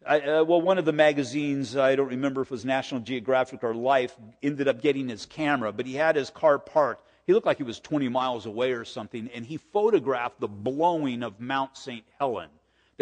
I, 0.06 0.16
I, 0.16 0.20
uh, 0.20 0.44
well, 0.44 0.62
one 0.62 0.78
of 0.78 0.86
the 0.86 0.94
magazines, 0.94 1.78
I 1.78 1.96
don't 1.96 2.10
remember 2.10 2.42
if 2.42 2.48
it 2.48 2.52
was 2.52 2.66
National 2.66 3.00
Geographic 3.00 3.64
or 3.64 3.74
Life, 3.74 4.16
ended 4.42 4.68
up 4.68 4.82
getting 4.82 5.08
his 5.08 5.26
camera, 5.26 5.72
but 5.72 5.86
he 5.86 5.96
had 5.96 6.18
his 6.18 6.30
car 6.30 6.60
parked. 6.60 7.08
He 7.26 7.34
looked 7.34 7.46
like 7.46 7.56
he 7.56 7.64
was 7.64 7.80
20 7.80 8.10
miles 8.10 8.46
away 8.46 8.74
or 8.74 8.84
something, 8.84 9.30
and 9.34 9.46
he 9.46 9.56
photographed 9.56 10.42
the 10.42 10.50
blowing 10.50 11.24
of 11.24 11.40
Mount 11.40 11.78
St. 11.78 12.04
Helens 12.20 12.52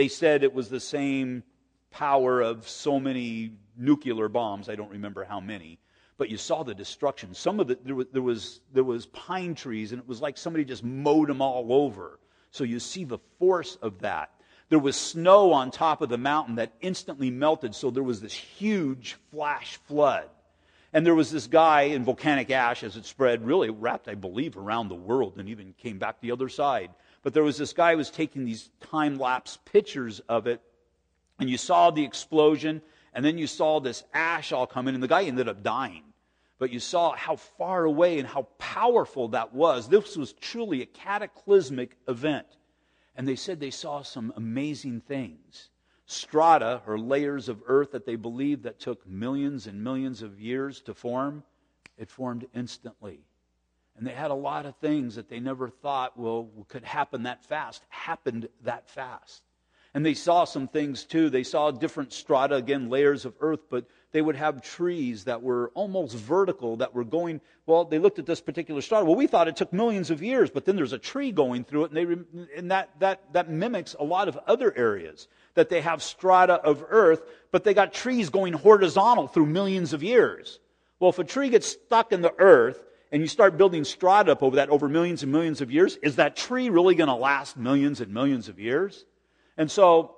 they 0.02 0.08
said 0.08 0.42
it 0.42 0.52
was 0.52 0.68
the 0.68 0.80
same 0.80 1.44
power 1.92 2.42
of 2.42 2.68
so 2.68 3.00
many 3.00 3.52
nuclear 3.78 4.28
bombs. 4.28 4.68
I 4.68 4.74
don't 4.74 4.90
remember 4.90 5.24
how 5.24 5.40
many. 5.40 5.78
But 6.18 6.32
you 6.32 6.38
saw 6.38 6.64
the 6.64 6.74
destruction. 6.74 7.36
Some 7.36 7.60
of 7.60 7.70
it, 7.70 7.86
there 7.86 7.94
was, 7.94 8.08
there 8.12 8.24
was, 8.24 8.62
there 8.74 8.84
was 8.84 9.06
pine 9.06 9.54
trees, 9.54 9.92
and 9.92 10.02
it 10.02 10.08
was 10.08 10.20
like 10.20 10.40
somebody 10.40 10.66
just 10.66 10.84
mowed 10.84 11.30
them 11.30 11.40
all 11.40 11.72
over. 11.72 12.18
So 12.50 12.64
you 12.64 12.80
see 12.80 13.04
the 13.04 13.20
force 13.38 13.76
of 13.76 14.00
that. 14.00 14.32
There 14.70 14.80
was 14.80 14.96
snow 14.96 15.54
on 15.54 15.70
top 15.70 16.02
of 16.02 16.10
the 16.10 16.18
mountain 16.18 16.56
that 16.56 16.74
instantly 16.82 17.30
melted, 17.30 17.76
so 17.76 17.92
there 17.92 18.02
was 18.02 18.22
this 18.22 18.34
huge 18.34 19.18
flash 19.30 19.78
flood. 19.86 20.30
And 20.94 21.06
there 21.06 21.14
was 21.14 21.30
this 21.30 21.46
guy 21.46 21.82
in 21.82 22.04
volcanic 22.04 22.50
ash 22.50 22.82
as 22.84 22.98
it 22.98 23.06
spread, 23.06 23.46
really 23.46 23.70
wrapped, 23.70 24.08
I 24.08 24.16
believe, 24.16 24.58
around 24.58 24.88
the 24.88 24.96
world 24.96 25.36
and 25.38 25.48
even 25.48 25.76
came 25.78 26.00
back 26.00 26.22
the 26.22 26.32
other 26.32 26.50
side. 26.50 26.90
But 27.24 27.34
there 27.34 27.44
was 27.44 27.58
this 27.58 27.74
guy 27.74 27.92
who 27.92 27.98
was 27.98 28.10
taking 28.10 28.46
these 28.46 28.70
time 28.80 29.18
lapse 29.18 29.58
pictures 29.66 30.20
of 30.22 30.48
it, 30.48 30.62
and 31.40 31.50
you 31.50 31.58
saw 31.58 31.92
the 31.92 32.04
explosion, 32.04 32.82
and 33.14 33.24
then 33.24 33.38
you 33.38 33.48
saw 33.48 33.80
this 33.80 34.04
ash 34.14 34.52
all 34.52 34.68
come 34.68 34.88
in, 34.88 34.96
and 34.96 35.04
the 35.04 35.08
guy 35.08 35.24
ended 35.24 35.48
up 35.48 35.64
dying. 35.64 36.04
But 36.58 36.72
you 36.72 36.80
saw 36.80 37.16
how 37.16 37.36
far 37.36 37.86
away 37.86 38.20
and 38.20 38.28
how 38.28 38.44
powerful 38.60 39.30
that 39.30 39.54
was. 39.54 39.90
This 39.90 40.16
was 40.16 40.34
truly 40.34 40.82
a 40.82 40.86
cataclysmic 40.86 41.98
event. 42.08 42.48
And 43.16 43.28
they 43.28 43.36
said 43.36 43.60
they 43.60 43.72
saw 43.72 44.04
some 44.04 44.32
amazing 44.36 45.02
things. 45.02 45.70
Strata, 46.06 46.82
or 46.86 47.00
layers 47.00 47.50
of 47.50 47.64
earth 47.66 47.92
that 47.92 48.06
they 48.06 48.16
believed 48.16 48.64
that 48.64 48.80
took 48.80 49.08
millions 49.08 49.66
and 49.66 49.84
millions 49.84 50.22
of 50.22 50.40
years 50.40 50.82
to 50.82 50.94
form, 50.94 51.44
it 51.98 52.10
formed 52.10 52.46
instantly. 52.54 53.22
And 53.98 54.08
they 54.08 54.14
had 54.14 54.32
a 54.32 54.36
lot 54.36 54.66
of 54.66 54.76
things 54.78 55.16
that 55.16 55.30
they 55.30 55.40
never 55.40 55.70
thought, 55.70 56.18
well, 56.18 56.50
could 56.68 56.84
happen 56.84 57.24
that 57.24 57.46
fast, 57.46 57.84
happened 57.90 58.48
that 58.64 58.90
fast. 58.90 59.44
And 59.94 60.06
they 60.06 60.14
saw 60.14 60.46
some 60.46 60.70
things 60.70 61.04
too. 61.04 61.30
They 61.30 61.44
saw 61.44 61.70
different 61.70 62.14
strata, 62.14 62.56
again, 62.56 62.90
layers 62.90 63.26
of 63.26 63.36
earth, 63.42 63.60
but 63.70 63.86
they 64.14 64.22
would 64.22 64.38
have 64.38 64.62
trees 64.62 65.26
that 65.26 65.42
were 65.42 65.72
almost 65.74 66.16
vertical 66.16 66.78
that 66.78 66.94
were 66.94 67.04
going, 67.04 67.42
well, 67.66 67.84
they 67.84 68.00
looked 68.00 68.18
at 68.18 68.26
this 68.26 68.40
particular 68.40 68.82
strata. 68.82 69.06
Well, 69.06 69.16
we 69.16 69.28
thought 69.28 69.50
it 69.50 69.58
took 69.58 69.74
millions 69.74 70.10
of 70.10 70.24
years, 70.24 70.50
but 70.50 70.64
then 70.64 70.78
there's 70.78 70.94
a 70.94 70.98
tree 70.98 71.32
going 71.32 71.66
through 71.66 71.86
it, 71.86 71.92
and, 71.92 71.98
they, 71.98 72.58
and 72.58 72.72
that, 72.72 72.90
that, 73.00 73.34
that 73.34 73.50
mimics 73.50 73.96
a 74.00 74.04
lot 74.04 74.30
of 74.30 74.40
other 74.48 74.74
areas 74.78 75.28
that 75.56 75.68
they 75.68 75.82
have 75.82 76.02
strata 76.02 76.54
of 76.54 76.86
earth, 76.90 77.24
but 77.52 77.66
they 77.66 77.74
got 77.74 77.94
trees 77.94 78.30
going 78.30 78.54
horizontal 78.54 79.28
through 79.28 79.46
millions 79.46 79.92
of 79.92 80.02
years. 80.02 80.60
Well, 81.00 81.10
if 81.10 81.20
a 81.20 81.24
tree 81.26 81.50
gets 81.50 81.68
stuck 81.68 82.14
in 82.14 82.22
the 82.22 82.34
earth, 82.38 82.82
and 83.12 83.22
you 83.22 83.28
start 83.28 83.58
building 83.58 83.84
strata 83.84 84.32
up 84.32 84.42
over 84.42 84.56
that 84.56 84.70
over 84.70 84.88
millions 84.88 85.24
and 85.24 85.32
millions 85.32 85.62
of 85.62 85.72
years, 85.72 85.98
is 85.98 86.16
that 86.16 86.36
tree 86.36 86.70
really 86.70 86.96
going 86.96 87.10
to 87.10 87.16
last 87.16 87.58
millions 87.58 88.00
and 88.02 88.14
millions 88.14 88.48
of 88.48 88.60
years? 88.60 89.06
And 89.58 89.70
so 89.70 90.16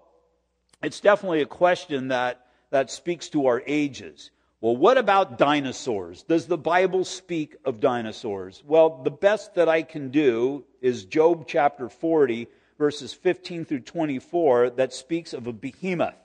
it's 0.83 0.99
definitely 0.99 1.41
a 1.41 1.47
question 1.47 2.09
that, 2.09 2.45
that 2.69 2.91
speaks 2.91 3.29
to 3.29 3.47
our 3.47 3.63
ages. 3.65 4.31
Well, 4.61 4.77
what 4.77 4.97
about 4.97 5.37
dinosaurs? 5.37 6.23
Does 6.23 6.45
the 6.45 6.57
Bible 6.57 7.03
speak 7.03 7.57
of 7.65 7.79
dinosaurs? 7.79 8.63
Well, 8.65 9.01
the 9.03 9.11
best 9.11 9.55
that 9.55 9.67
I 9.67 9.81
can 9.81 10.09
do 10.09 10.63
is 10.81 11.05
Job 11.05 11.45
chapter 11.47 11.89
40, 11.89 12.47
verses 12.77 13.13
15 13.13 13.65
through 13.65 13.81
24, 13.81 14.69
that 14.71 14.93
speaks 14.93 15.33
of 15.33 15.47
a 15.47 15.53
behemoth. 15.53 16.15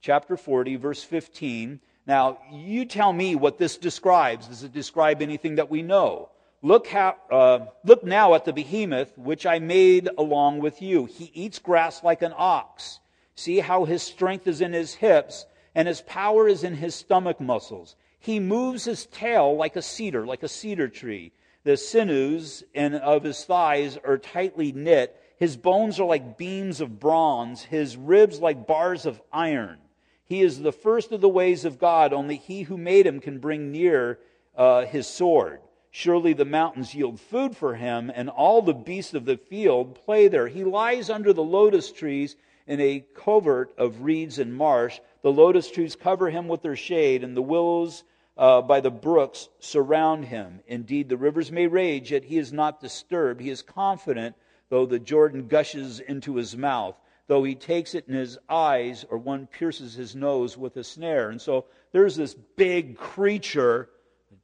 Chapter 0.00 0.36
40, 0.36 0.76
verse 0.76 1.02
15 1.02 1.80
now, 2.06 2.38
you 2.52 2.84
tell 2.84 3.12
me 3.12 3.34
what 3.34 3.58
this 3.58 3.76
describes. 3.76 4.46
Does 4.46 4.62
it 4.62 4.72
describe 4.72 5.20
anything 5.20 5.56
that 5.56 5.70
we 5.70 5.82
know? 5.82 6.28
Look, 6.62 6.86
how, 6.86 7.16
uh, 7.30 7.66
look 7.84 8.04
now 8.04 8.34
at 8.34 8.44
the 8.44 8.52
behemoth 8.52 9.16
which 9.18 9.44
I 9.44 9.58
made 9.58 10.08
along 10.16 10.60
with 10.60 10.80
you. 10.80 11.06
He 11.06 11.30
eats 11.34 11.58
grass 11.58 12.04
like 12.04 12.22
an 12.22 12.32
ox. 12.36 13.00
See 13.34 13.58
how 13.58 13.84
his 13.84 14.02
strength 14.02 14.46
is 14.46 14.60
in 14.60 14.72
his 14.72 14.94
hips, 14.94 15.46
and 15.74 15.86
his 15.88 16.00
power 16.00 16.48
is 16.48 16.64
in 16.64 16.74
his 16.74 16.94
stomach 16.94 17.40
muscles. 17.40 17.96
He 18.18 18.40
moves 18.40 18.84
his 18.84 19.06
tail 19.06 19.56
like 19.56 19.76
a 19.76 19.82
cedar, 19.82 20.24
like 20.24 20.42
a 20.42 20.48
cedar 20.48 20.88
tree. 20.88 21.32
The 21.64 21.76
sinews 21.76 22.62
of 22.74 23.24
his 23.24 23.44
thighs 23.44 23.98
are 24.04 24.18
tightly 24.18 24.72
knit. 24.72 25.20
His 25.38 25.56
bones 25.56 26.00
are 26.00 26.06
like 26.06 26.38
beams 26.38 26.80
of 26.80 26.98
bronze, 26.98 27.62
his 27.62 27.96
ribs 27.96 28.40
like 28.40 28.66
bars 28.66 29.06
of 29.06 29.20
iron. 29.32 29.78
He 30.28 30.42
is 30.42 30.60
the 30.60 30.72
first 30.72 31.12
of 31.12 31.20
the 31.20 31.28
ways 31.28 31.64
of 31.64 31.78
God. 31.78 32.12
Only 32.12 32.36
he 32.36 32.62
who 32.62 32.76
made 32.76 33.06
him 33.06 33.20
can 33.20 33.38
bring 33.38 33.70
near 33.70 34.18
uh, 34.56 34.84
his 34.84 35.06
sword. 35.06 35.60
Surely 35.90 36.32
the 36.32 36.44
mountains 36.44 36.94
yield 36.94 37.20
food 37.20 37.56
for 37.56 37.74
him, 37.76 38.10
and 38.14 38.28
all 38.28 38.60
the 38.60 38.74
beasts 38.74 39.14
of 39.14 39.24
the 39.24 39.36
field 39.36 39.94
play 39.94 40.28
there. 40.28 40.48
He 40.48 40.64
lies 40.64 41.08
under 41.08 41.32
the 41.32 41.44
lotus 41.44 41.92
trees 41.92 42.36
in 42.66 42.80
a 42.80 43.04
covert 43.14 43.72
of 43.78 44.02
reeds 44.02 44.38
and 44.38 44.54
marsh. 44.54 44.98
The 45.22 45.32
lotus 45.32 45.70
trees 45.70 45.96
cover 45.96 46.28
him 46.28 46.48
with 46.48 46.60
their 46.60 46.76
shade, 46.76 47.22
and 47.22 47.36
the 47.36 47.42
willows 47.42 48.02
uh, 48.36 48.62
by 48.62 48.80
the 48.80 48.90
brooks 48.90 49.48
surround 49.60 50.26
him. 50.26 50.60
Indeed, 50.66 51.08
the 51.08 51.16
rivers 51.16 51.52
may 51.52 51.66
rage, 51.66 52.10
yet 52.10 52.24
he 52.24 52.36
is 52.36 52.52
not 52.52 52.80
disturbed. 52.80 53.40
He 53.40 53.48
is 53.48 53.62
confident, 53.62 54.36
though 54.68 54.86
the 54.86 54.98
Jordan 54.98 55.46
gushes 55.46 56.00
into 56.00 56.34
his 56.34 56.56
mouth 56.56 56.96
though 57.26 57.42
he 57.42 57.54
takes 57.54 57.94
it 57.94 58.06
in 58.08 58.14
his 58.14 58.38
eyes, 58.48 59.04
or 59.10 59.18
one 59.18 59.46
pierces 59.46 59.94
his 59.94 60.14
nose 60.14 60.56
with 60.56 60.76
a 60.76 60.84
snare. 60.84 61.30
And 61.30 61.40
so 61.40 61.66
there's 61.92 62.16
this 62.16 62.34
big 62.34 62.96
creature, 62.96 63.88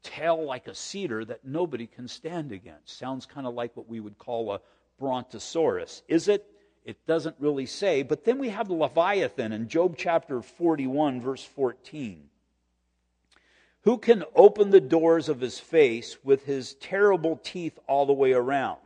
tail 0.02 0.44
like 0.44 0.66
a 0.66 0.74
cedar, 0.74 1.24
that 1.24 1.44
nobody 1.44 1.87
can 1.87 2.08
stand 2.08 2.52
against. 2.52 2.98
Sounds 2.98 3.26
kind 3.26 3.46
of 3.46 3.54
like 3.54 3.76
what 3.76 3.88
we 3.88 4.00
would 4.00 4.18
call 4.18 4.52
a 4.52 4.60
brontosaurus. 4.98 6.02
Is 6.08 6.28
it? 6.28 6.46
It 6.85 7.06
doesn't 7.06 7.37
really 7.38 7.66
say. 7.66 8.02
But 8.02 8.24
then 8.24 8.38
we 8.38 8.48
have 8.48 8.66
the 8.66 8.74
Leviathan 8.74 9.52
in 9.52 9.68
Job 9.68 9.94
chapter 9.96 10.42
41, 10.42 11.20
verse 11.20 11.44
14. 11.44 12.28
Who 13.85 13.98
can 13.98 14.24
open 14.35 14.70
the 14.70 14.80
doors 14.80 15.28
of 15.28 15.40
his 15.40 15.58
face 15.58 16.16
with 16.24 16.44
his 16.44 16.74
terrible 16.74 17.37
teeth 17.37 17.78
all 17.87 18.06
the 18.06 18.12
way 18.12 18.33
around? 18.33 18.78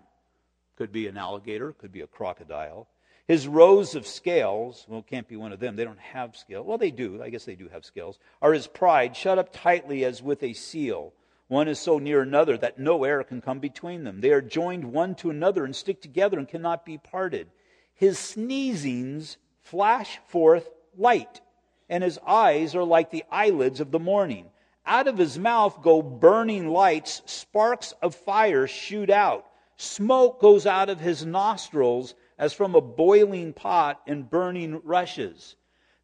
Could 0.76 0.92
be 0.92 1.07
an 1.07 1.16
alligator, 1.16 1.72
could 1.72 1.92
be 1.92 2.03
a 2.03 2.07
crocodile. 2.07 2.86
His 3.29 3.49
rows 3.49 3.97
of 3.97 4.07
scales, 4.07 4.87
well, 4.89 5.03
can't 5.03 5.27
be 5.27 5.37
one 5.37 5.53
of 5.53 5.59
them. 5.59 5.74
They 5.74 5.85
don't 5.85 5.99
have 5.99 6.37
scales. 6.37 6.64
Well, 6.64 6.79
they 6.79 6.93
do. 6.93 7.20
I 7.22 7.31
guess 7.31 7.45
they 7.45 7.57
do 7.57 7.68
have 7.68 7.85
scales. 7.85 8.20
Are 8.41 8.53
his 8.53 8.68
pride, 8.68 9.16
shut 9.16 9.39
up 9.39 9.53
tightly 9.53 10.05
as 10.05 10.22
with 10.22 10.45
a 10.45 10.53
seal. 10.53 11.12
One 11.49 11.66
is 11.66 11.81
so 11.81 11.99
near 11.99 12.22
another 12.22 12.57
that 12.57 12.79
no 12.79 13.03
air 13.05 13.24
can 13.24 13.41
come 13.41 13.59
between 13.59 14.05
them. 14.05 14.20
They 14.20 14.31
are 14.31 14.41
joined 14.41 14.93
one 14.93 15.16
to 15.16 15.31
another 15.31 15.64
and 15.64 15.74
stick 15.74 16.01
together 16.01 16.39
and 16.39 16.49
cannot 16.49 16.85
be 16.85 16.99
parted. 16.99 17.49
His 17.95 18.18
sneezings 18.18 19.37
flash 19.62 20.18
forth 20.27 20.68
light, 20.97 21.41
and 21.89 22.05
his 22.05 22.18
eyes 22.27 22.74
are 22.74 22.85
like 22.85 23.11
the 23.11 23.24
eyelids 23.31 23.81
of 23.81 23.91
the 23.91 23.99
morning. 23.99 24.47
Out 24.85 25.09
of 25.09 25.18
his 25.18 25.39
mouth 25.39 25.83
go 25.83 26.01
burning 26.01 26.68
lights, 26.68 27.22
sparks 27.27 27.93
of 28.03 28.14
fire 28.14 28.68
shoot 28.68 29.11
out. 29.11 29.47
Smoke 29.77 30.41
goes 30.41 30.64
out 30.64 30.89
of 30.89 31.01
his 31.01 31.27
nostrils 31.27 32.14
as 32.39 32.53
from 32.53 32.74
a 32.74 32.80
boiling 32.80 33.53
pot 33.53 34.01
and 34.07 34.28
burning 34.28 34.80
rushes. 34.84 35.57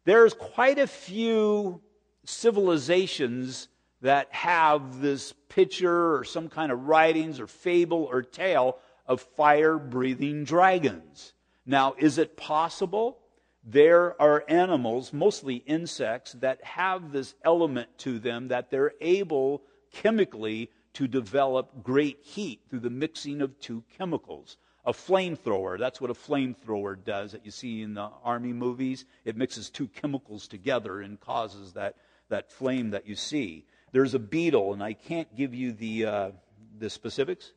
There's 0.05 0.33
quite 0.33 0.79
a 0.79 0.87
few 0.87 1.81
civilizations 2.25 3.67
that 4.01 4.27
have 4.33 4.99
this 4.99 5.33
picture 5.47 6.15
or 6.15 6.23
some 6.23 6.49
kind 6.49 6.71
of 6.71 6.87
writings 6.87 7.39
or 7.39 7.47
fable 7.47 8.03
or 8.11 8.21
tale 8.21 8.77
of 9.05 9.21
fire 9.21 9.77
breathing 9.77 10.43
dragons. 10.43 11.33
Now, 11.65 11.95
is 11.97 12.17
it 12.17 12.35
possible? 12.35 13.19
There 13.63 14.21
are 14.21 14.43
animals, 14.49 15.13
mostly 15.13 15.55
insects, 15.55 16.33
that 16.33 16.63
have 16.63 17.11
this 17.11 17.33
element 17.45 17.97
to 17.99 18.19
them 18.19 18.49
that 18.49 18.69
they're 18.69 18.93
able 18.99 19.63
chemically 19.91 20.69
to 20.93 21.07
develop 21.07 21.81
great 21.81 22.19
heat 22.21 22.61
through 22.69 22.81
the 22.81 22.89
mixing 22.89 23.41
of 23.41 23.57
two 23.59 23.83
chemicals. 23.97 24.57
A 24.85 24.91
flamethrower, 24.91 25.79
that's 25.79 26.01
what 26.01 26.09
a 26.09 26.13
flamethrower 26.13 27.01
does 27.03 27.31
that 27.31 27.45
you 27.45 27.51
see 27.51 27.81
in 27.81 27.93
the 27.93 28.09
army 28.23 28.51
movies. 28.51 29.05
It 29.23 29.37
mixes 29.37 29.69
two 29.69 29.87
chemicals 29.87 30.47
together 30.47 31.01
and 31.01 31.19
causes 31.19 31.73
that, 31.73 31.95
that 32.29 32.51
flame 32.51 32.89
that 32.91 33.07
you 33.07 33.15
see. 33.15 33.65
There's 33.93 34.13
a 34.13 34.19
beetle, 34.19 34.73
and 34.73 34.83
I 34.83 34.93
can't 34.93 35.33
give 35.37 35.53
you 35.53 35.71
the, 35.71 36.05
uh, 36.05 36.31
the 36.79 36.89
specifics. 36.89 37.53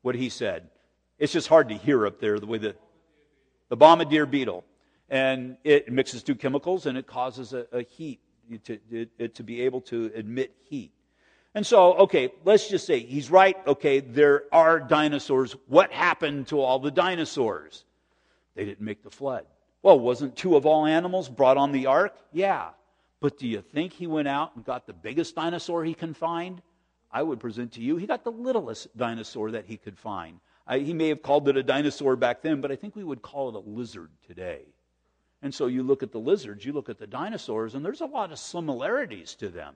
What 0.00 0.16
he 0.16 0.30
said. 0.30 0.68
It's 1.18 1.32
just 1.32 1.46
hard 1.46 1.68
to 1.68 1.76
hear 1.76 2.06
up 2.06 2.18
there 2.18 2.40
the 2.40 2.46
way 2.46 2.58
that 2.58 2.80
the 3.68 3.76
bombardier 3.76 4.26
beetle. 4.26 4.64
And 5.08 5.56
it 5.62 5.92
mixes 5.92 6.22
two 6.22 6.34
chemicals 6.34 6.86
and 6.86 6.98
it 6.98 7.06
causes 7.06 7.52
a, 7.52 7.66
a 7.70 7.82
heat 7.82 8.20
to, 8.64 8.78
it, 8.90 9.34
to 9.36 9.42
be 9.42 9.60
able 9.62 9.80
to 9.82 10.10
emit 10.14 10.54
heat. 10.64 10.92
And 11.54 11.66
so, 11.66 11.94
okay, 11.94 12.32
let's 12.44 12.68
just 12.68 12.86
say 12.86 13.00
he's 13.00 13.30
right. 13.30 13.56
Okay, 13.66 14.00
there 14.00 14.44
are 14.52 14.80
dinosaurs. 14.80 15.54
What 15.66 15.92
happened 15.92 16.48
to 16.48 16.60
all 16.60 16.78
the 16.78 16.90
dinosaurs? 16.90 17.84
They 18.54 18.64
didn't 18.64 18.80
make 18.80 19.02
the 19.02 19.10
flood. 19.10 19.44
Well, 19.82 19.98
wasn't 19.98 20.36
two 20.36 20.56
of 20.56 20.64
all 20.64 20.86
animals 20.86 21.28
brought 21.28 21.56
on 21.56 21.72
the 21.72 21.86
ark? 21.86 22.16
Yeah. 22.32 22.70
But 23.20 23.38
do 23.38 23.46
you 23.46 23.60
think 23.60 23.92
he 23.92 24.06
went 24.06 24.28
out 24.28 24.56
and 24.56 24.64
got 24.64 24.86
the 24.86 24.92
biggest 24.92 25.36
dinosaur 25.36 25.84
he 25.84 25.94
can 25.94 26.14
find? 26.14 26.62
I 27.10 27.22
would 27.22 27.40
present 27.40 27.72
to 27.72 27.82
you, 27.82 27.96
he 27.96 28.06
got 28.06 28.24
the 28.24 28.32
littlest 28.32 28.96
dinosaur 28.96 29.50
that 29.50 29.66
he 29.66 29.76
could 29.76 29.98
find. 29.98 30.40
I, 30.66 30.78
he 30.78 30.94
may 30.94 31.08
have 31.08 31.22
called 31.22 31.48
it 31.48 31.56
a 31.56 31.62
dinosaur 31.62 32.16
back 32.16 32.40
then, 32.40 32.60
but 32.60 32.72
I 32.72 32.76
think 32.76 32.96
we 32.96 33.04
would 33.04 33.20
call 33.20 33.50
it 33.50 33.54
a 33.54 33.58
lizard 33.58 34.10
today. 34.26 34.62
And 35.42 35.54
so 35.54 35.66
you 35.66 35.82
look 35.82 36.02
at 36.02 36.12
the 36.12 36.18
lizards, 36.18 36.64
you 36.64 36.72
look 36.72 36.88
at 36.88 36.98
the 36.98 37.06
dinosaurs, 37.06 37.74
and 37.74 37.84
there's 37.84 38.00
a 38.00 38.06
lot 38.06 38.32
of 38.32 38.38
similarities 38.38 39.34
to 39.36 39.48
them. 39.48 39.74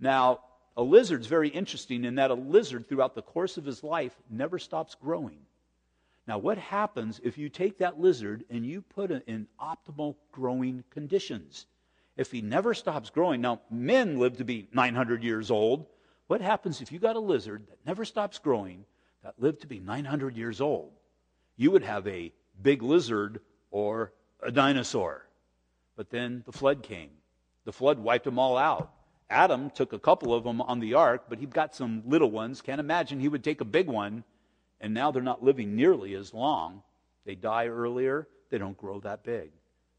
Now, 0.00 0.40
a 0.76 0.82
lizard's 0.82 1.26
very 1.26 1.48
interesting 1.48 2.04
in 2.04 2.14
that 2.16 2.30
a 2.30 2.34
lizard, 2.34 2.88
throughout 2.88 3.14
the 3.14 3.22
course 3.22 3.56
of 3.56 3.64
his 3.64 3.82
life, 3.82 4.14
never 4.30 4.58
stops 4.58 4.94
growing. 4.94 5.38
Now, 6.26 6.38
what 6.38 6.58
happens 6.58 7.20
if 7.22 7.36
you 7.36 7.48
take 7.48 7.78
that 7.78 8.00
lizard 8.00 8.44
and 8.48 8.64
you 8.64 8.82
put 8.82 9.10
it 9.10 9.24
in 9.26 9.48
optimal 9.60 10.16
growing 10.30 10.84
conditions? 10.90 11.66
if 12.16 12.30
he 12.30 12.42
never 12.42 12.74
stops 12.74 13.10
growing. 13.10 13.40
Now, 13.40 13.60
men 13.70 14.18
live 14.18 14.36
to 14.38 14.44
be 14.44 14.68
900 14.72 15.22
years 15.22 15.50
old. 15.50 15.86
What 16.26 16.40
happens 16.40 16.80
if 16.80 16.92
you 16.92 16.98
got 16.98 17.16
a 17.16 17.20
lizard 17.20 17.66
that 17.68 17.86
never 17.86 18.04
stops 18.04 18.38
growing 18.38 18.84
that 19.22 19.34
lived 19.38 19.60
to 19.62 19.66
be 19.66 19.80
900 19.80 20.36
years 20.36 20.60
old? 20.60 20.92
You 21.56 21.70
would 21.70 21.82
have 21.82 22.06
a 22.06 22.32
big 22.60 22.82
lizard 22.82 23.40
or 23.70 24.12
a 24.42 24.50
dinosaur. 24.50 25.26
But 25.96 26.10
then 26.10 26.42
the 26.46 26.52
flood 26.52 26.82
came. 26.82 27.10
The 27.64 27.72
flood 27.72 27.98
wiped 27.98 28.24
them 28.24 28.38
all 28.38 28.56
out. 28.56 28.92
Adam 29.32 29.70
took 29.70 29.92
a 29.92 29.98
couple 29.98 30.34
of 30.34 30.44
them 30.44 30.60
on 30.60 30.78
the 30.78 30.94
ark, 30.94 31.24
but 31.28 31.38
he 31.38 31.46
got 31.46 31.74
some 31.74 32.02
little 32.06 32.30
ones. 32.30 32.60
Can't 32.60 32.80
imagine 32.80 33.18
he 33.18 33.28
would 33.28 33.42
take 33.42 33.60
a 33.60 33.64
big 33.64 33.88
one, 33.88 34.24
and 34.80 34.92
now 34.92 35.10
they're 35.10 35.22
not 35.22 35.42
living 35.42 35.74
nearly 35.74 36.14
as 36.14 36.34
long. 36.34 36.82
They 37.24 37.34
die 37.34 37.66
earlier, 37.66 38.28
they 38.50 38.58
don't 38.58 38.76
grow 38.76 39.00
that 39.00 39.24
big. 39.24 39.50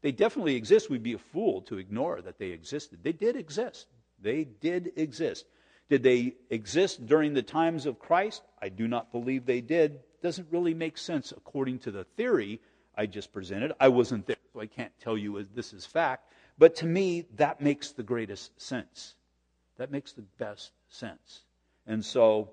They 0.02 0.12
definitely 0.12 0.56
exist. 0.56 0.90
We'd 0.90 1.02
be 1.02 1.14
a 1.14 1.18
fool 1.18 1.62
to 1.62 1.78
ignore 1.78 2.20
that 2.20 2.38
they 2.38 2.50
existed. 2.50 3.00
They 3.02 3.12
did 3.12 3.36
exist. 3.36 3.86
They 4.20 4.44
did 4.44 4.92
exist. 4.96 5.46
Did 5.88 6.02
they 6.02 6.34
exist 6.50 7.06
during 7.06 7.34
the 7.34 7.42
times 7.42 7.86
of 7.86 7.98
Christ? 7.98 8.42
I 8.60 8.68
do 8.68 8.86
not 8.86 9.12
believe 9.12 9.44
they 9.44 9.60
did. 9.60 10.00
Doesn't 10.22 10.48
really 10.50 10.74
make 10.74 10.98
sense 10.98 11.32
according 11.32 11.80
to 11.80 11.90
the 11.90 12.04
theory 12.04 12.60
I 12.94 13.06
just 13.06 13.32
presented. 13.32 13.72
I 13.80 13.88
wasn't 13.88 14.26
there, 14.26 14.36
so 14.52 14.60
I 14.60 14.66
can't 14.66 14.92
tell 15.00 15.18
you 15.18 15.46
this 15.54 15.72
is 15.72 15.84
fact. 15.84 16.30
But 16.56 16.76
to 16.76 16.86
me, 16.86 17.26
that 17.36 17.60
makes 17.60 17.90
the 17.90 18.02
greatest 18.02 18.60
sense. 18.60 19.14
That 19.78 19.90
makes 19.90 20.12
the 20.12 20.24
best 20.38 20.72
sense. 20.88 21.40
And 21.86 22.04
so 22.04 22.50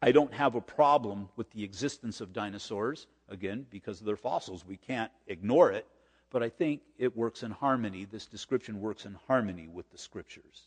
I 0.00 0.12
don't 0.12 0.32
have 0.34 0.54
a 0.54 0.60
problem 0.60 1.28
with 1.36 1.50
the 1.52 1.64
existence 1.64 2.20
of 2.20 2.32
dinosaurs, 2.32 3.06
again, 3.28 3.66
because 3.70 4.00
of 4.00 4.06
their 4.06 4.16
fossils. 4.16 4.64
We 4.66 4.76
can't 4.76 5.10
ignore 5.26 5.72
it 5.72 5.86
but 6.30 6.42
I 6.42 6.48
think 6.48 6.80
it 6.98 7.14
works 7.16 7.42
in 7.42 7.52
harmony. 7.52 8.06
This 8.10 8.24
description 8.26 8.80
works 8.80 9.06
in 9.06 9.16
harmony 9.26 9.68
with 9.68 9.90
the 9.90 9.98
scriptures. 9.98 10.62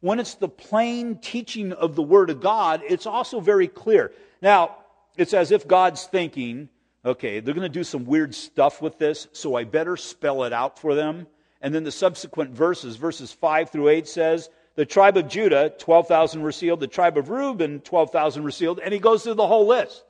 When 0.00 0.18
it's 0.18 0.34
the 0.34 0.48
plain 0.48 1.18
teaching 1.18 1.72
of 1.72 1.94
the 1.94 2.02
Word 2.02 2.30
of 2.30 2.40
God, 2.40 2.82
it's 2.88 3.06
also 3.06 3.38
very 3.38 3.68
clear. 3.68 4.12
Now, 4.40 4.76
it's 5.16 5.34
as 5.34 5.50
if 5.50 5.68
God's 5.68 6.04
thinking, 6.04 6.68
okay, 7.04 7.40
they're 7.40 7.54
going 7.54 7.62
to 7.62 7.68
do 7.68 7.84
some 7.84 8.04
weird 8.04 8.34
stuff 8.34 8.80
with 8.80 8.98
this, 8.98 9.28
so 9.32 9.54
I 9.56 9.64
better 9.64 9.96
spell 9.96 10.44
it 10.44 10.52
out 10.52 10.78
for 10.78 10.94
them. 10.94 11.26
And 11.60 11.74
then 11.74 11.84
the 11.84 11.92
subsequent 11.92 12.52
verses, 12.52 12.96
verses 12.96 13.30
5 13.30 13.70
through 13.70 13.88
8 13.88 14.08
says, 14.08 14.48
the 14.76 14.86
tribe 14.86 15.18
of 15.18 15.28
Judah, 15.28 15.74
12,000 15.78 16.40
were 16.40 16.52
sealed. 16.52 16.80
The 16.80 16.86
tribe 16.86 17.18
of 17.18 17.28
Reuben, 17.28 17.80
12,000 17.80 18.42
were 18.42 18.50
sealed. 18.50 18.80
And 18.82 18.94
he 18.94 19.00
goes 19.00 19.22
through 19.22 19.34
the 19.34 19.46
whole 19.46 19.66
list. 19.66 20.04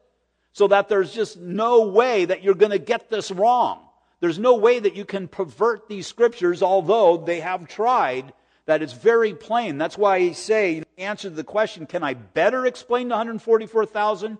So 0.52 0.68
that 0.68 0.88
there's 0.88 1.12
just 1.12 1.38
no 1.38 1.86
way 1.86 2.24
that 2.24 2.42
you're 2.42 2.54
going 2.54 2.72
to 2.72 2.78
get 2.78 3.08
this 3.08 3.30
wrong. 3.30 3.86
There's 4.20 4.38
no 4.38 4.56
way 4.56 4.78
that 4.78 4.96
you 4.96 5.04
can 5.04 5.28
pervert 5.28 5.88
these 5.88 6.06
scriptures, 6.06 6.62
although 6.62 7.16
they 7.16 7.40
have 7.40 7.68
tried 7.68 8.32
that 8.66 8.82
it's 8.82 8.92
very 8.92 9.34
plain. 9.34 9.78
That's 9.78 9.96
why 9.96 10.16
I 10.16 10.32
say, 10.32 10.82
answer 10.98 11.30
to 11.30 11.34
the 11.34 11.44
question, 11.44 11.86
can 11.86 12.02
I 12.02 12.14
better 12.14 12.66
explain 12.66 13.08
the 13.08 13.14
144,000? 13.14 14.38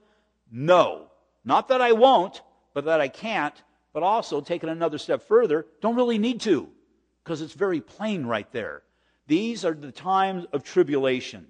No. 0.53 1.07
Not 1.45 1.69
that 1.69 1.81
I 1.81 1.93
won't, 1.93 2.43
but 2.75 2.85
that 2.85 3.01
I 3.01 3.09
can't, 3.09 3.55
but 3.93 4.03
also 4.03 4.41
taking 4.41 4.69
another 4.69 4.99
step 4.99 5.27
further, 5.27 5.67
don't 5.81 5.97
really 5.97 6.19
need 6.19 6.41
to, 6.43 6.69
because 7.25 7.41
it's 7.41 7.55
very 7.55 7.81
plain 7.81 8.27
right 8.27 8.51
there. 8.53 8.83
These 9.27 9.65
are 9.65 9.75
the 9.75 9.93
times 9.93 10.47
of 10.53 10.65
tribulation. 10.65 11.47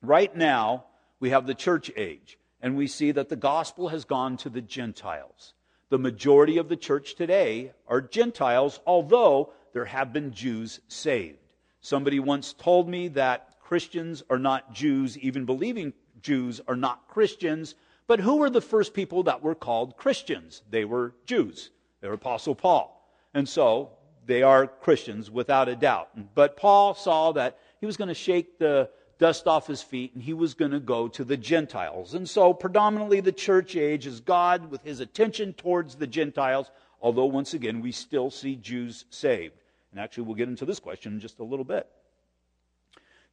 Right 0.00 0.34
now, 0.34 0.86
we 1.20 1.30
have 1.30 1.46
the 1.46 1.54
church 1.54 1.90
age, 1.96 2.38
and 2.62 2.76
we 2.76 2.86
see 2.86 3.10
that 3.10 3.28
the 3.28 3.36
gospel 3.36 3.88
has 3.88 4.04
gone 4.04 4.36
to 4.38 4.48
the 4.48 4.60
Gentiles. 4.60 5.52
The 5.90 5.98
majority 5.98 6.56
of 6.56 6.68
the 6.68 6.76
church 6.76 7.16
today 7.16 7.72
are 7.86 8.00
Gentiles, 8.00 8.80
although 8.86 9.52
there 9.74 9.84
have 9.84 10.12
been 10.12 10.32
Jews 10.32 10.80
saved. 10.88 11.38
Somebody 11.80 12.20
once 12.20 12.54
told 12.54 12.88
me 12.88 13.08
that 13.08 13.56
Christians 13.60 14.22
are 14.30 14.38
not 14.38 14.72
Jews, 14.72 15.18
even 15.18 15.44
believing 15.44 15.92
Jews 16.22 16.60
are 16.68 16.76
not 16.76 17.08
Christians. 17.08 17.74
But 18.06 18.20
who 18.20 18.36
were 18.36 18.50
the 18.50 18.60
first 18.60 18.94
people 18.94 19.24
that 19.24 19.42
were 19.42 19.54
called 19.54 19.96
Christians? 19.96 20.62
They 20.70 20.84
were 20.84 21.14
Jews. 21.26 21.70
They 22.00 22.08
were 22.08 22.14
Apostle 22.14 22.54
Paul. 22.54 22.98
And 23.34 23.48
so 23.48 23.90
they 24.26 24.42
are 24.42 24.66
Christians 24.66 25.30
without 25.30 25.68
a 25.68 25.76
doubt. 25.76 26.10
But 26.34 26.56
Paul 26.56 26.94
saw 26.94 27.32
that 27.32 27.58
he 27.80 27.86
was 27.86 27.96
going 27.96 28.08
to 28.08 28.14
shake 28.14 28.58
the 28.58 28.88
dust 29.18 29.46
off 29.46 29.66
his 29.66 29.82
feet 29.82 30.12
and 30.14 30.22
he 30.22 30.32
was 30.32 30.54
going 30.54 30.70
to 30.70 30.80
go 30.80 31.08
to 31.08 31.24
the 31.24 31.36
Gentiles. 31.36 32.14
And 32.14 32.28
so 32.28 32.52
predominantly 32.52 33.20
the 33.20 33.32
church 33.32 33.76
age 33.76 34.06
is 34.06 34.20
God 34.20 34.70
with 34.70 34.82
his 34.82 35.00
attention 35.00 35.52
towards 35.52 35.94
the 35.94 36.06
Gentiles, 36.06 36.70
although 37.00 37.26
once 37.26 37.54
again 37.54 37.80
we 37.80 37.92
still 37.92 38.30
see 38.30 38.56
Jews 38.56 39.04
saved. 39.10 39.54
And 39.92 40.00
actually, 40.00 40.24
we'll 40.24 40.36
get 40.36 40.48
into 40.48 40.64
this 40.64 40.80
question 40.80 41.12
in 41.12 41.20
just 41.20 41.38
a 41.38 41.44
little 41.44 41.66
bit. 41.66 41.86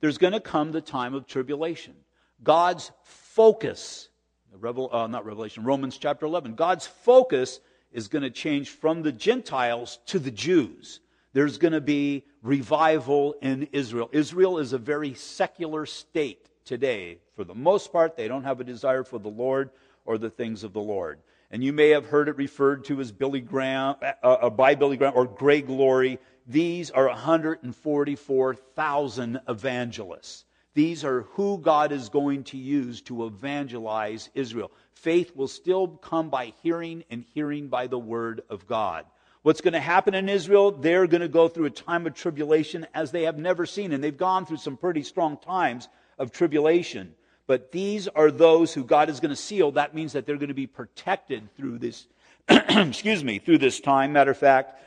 There's 0.02 0.18
going 0.18 0.34
to 0.34 0.40
come 0.40 0.72
the 0.72 0.82
time 0.82 1.14
of 1.14 1.26
tribulation. 1.26 1.96
God's 2.44 2.92
focus, 3.04 4.10
Revel, 4.54 4.90
uh, 4.94 5.08
not 5.08 5.26
Revelation, 5.26 5.64
Romans 5.64 5.98
chapter 5.98 6.26
11, 6.26 6.56
God's 6.56 6.86
focus 6.86 7.60
is 7.92 8.08
going 8.08 8.22
to 8.22 8.30
change 8.30 8.70
from 8.70 9.02
the 9.02 9.12
Gentiles 9.12 10.00
to 10.08 10.20
the 10.20 10.32
Jews. 10.32 11.00
There's 11.40 11.58
going 11.58 11.72
to 11.72 11.80
be 11.80 12.26
revival 12.44 13.34
in 13.42 13.70
Israel. 13.72 14.10
Israel 14.12 14.58
is 14.58 14.74
a 14.74 14.78
very 14.78 15.14
secular 15.14 15.86
state 15.86 16.50
today. 16.66 17.20
For 17.38 17.46
the 17.46 17.56
most 17.56 17.94
part, 17.94 18.18
they 18.18 18.28
don't 18.28 18.44
have 18.44 18.60
a 18.60 18.66
desire 18.66 19.06
for 19.06 19.20
the 19.20 19.30
Lord 19.30 19.70
or 20.04 20.18
the 20.18 20.30
things 20.30 20.66
of 20.66 20.74
the 20.74 20.82
Lord. 20.82 21.22
And 21.50 21.64
you 21.64 21.72
may 21.72 21.92
have 21.92 22.08
heard 22.08 22.28
it 22.28 22.36
referred 22.36 22.84
to 22.88 23.00
as 23.00 23.14
Billy 23.14 23.40
Graham, 23.40 23.96
uh, 24.02 24.12
uh, 24.22 24.50
by 24.50 24.76
Billy 24.76 24.98
Graham 24.98 25.14
or 25.16 25.28
Greg 25.28 25.70
Laurie 25.70 26.20
these 26.46 26.92
are 26.92 27.08
144,000 27.08 29.40
evangelists. 29.48 30.44
These 30.74 31.06
are 31.06 31.22
who 31.22 31.58
God 31.60 31.94
is 31.94 32.10
going 32.10 32.44
to 32.44 32.58
use 32.58 33.02
to 33.04 33.28
evangelize 33.28 34.30
Israel. 34.34 34.74
Faith 34.92 35.34
will 35.38 35.48
still 35.48 35.88
come 35.88 36.30
by 36.30 36.52
hearing, 36.62 37.06
and 37.10 37.24
hearing 37.34 37.70
by 37.70 37.88
the 37.88 37.98
word 37.98 38.42
of 38.50 38.68
God. 38.68 39.06
What's 39.50 39.62
going 39.62 39.74
to 39.74 39.80
happen 39.80 40.14
in 40.14 40.30
Israel? 40.30 40.70
They're 40.70 41.08
going 41.08 41.22
to 41.22 41.28
go 41.28 41.48
through 41.48 41.66
a 41.66 41.72
time 41.72 42.06
of 42.06 42.14
tribulation 42.14 42.86
as 42.94 43.10
they 43.10 43.24
have 43.24 43.40
never 43.40 43.66
seen, 43.66 43.94
and 43.94 44.04
they've 44.04 44.16
gone 44.16 44.46
through 44.46 44.58
some 44.58 44.78
pretty 44.78 45.02
strong 45.02 45.38
times 45.38 45.90
of 46.20 46.32
tribulation. 46.32 47.16
But 47.48 47.72
these 47.72 48.08
are 48.08 48.30
those 48.30 48.76
who 48.76 48.84
God 48.84 49.10
is 49.10 49.20
going 49.20 49.32
to 49.32 49.36
seal. 49.36 49.72
That 49.72 49.96
means 49.96 50.14
that 50.14 50.28
they're 50.28 50.38
going 50.38 50.50
to 50.50 50.54
be 50.54 50.68
protected 50.68 51.50
through 51.58 51.80
this, 51.80 52.06
excuse 52.48 53.24
me, 53.24 53.40
through 53.40 53.58
this 53.58 53.80
time. 53.80 54.14
Matter 54.14 54.30
of 54.30 54.38
fact, 54.38 54.84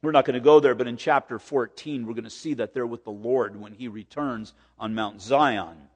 we're 0.00 0.12
not 0.12 0.24
going 0.24 0.34
to 0.34 0.40
go 0.40 0.60
there, 0.60 0.76
but 0.76 0.86
in 0.86 0.96
chapter 0.96 1.40
14, 1.40 2.06
we're 2.06 2.14
going 2.14 2.22
to 2.22 2.30
see 2.30 2.54
that 2.54 2.74
they're 2.74 2.86
with 2.86 3.02
the 3.02 3.10
Lord 3.10 3.60
when 3.60 3.72
he 3.72 3.88
returns 3.88 4.52
on 4.78 4.94
Mount 4.94 5.20
Zion. 5.20 5.88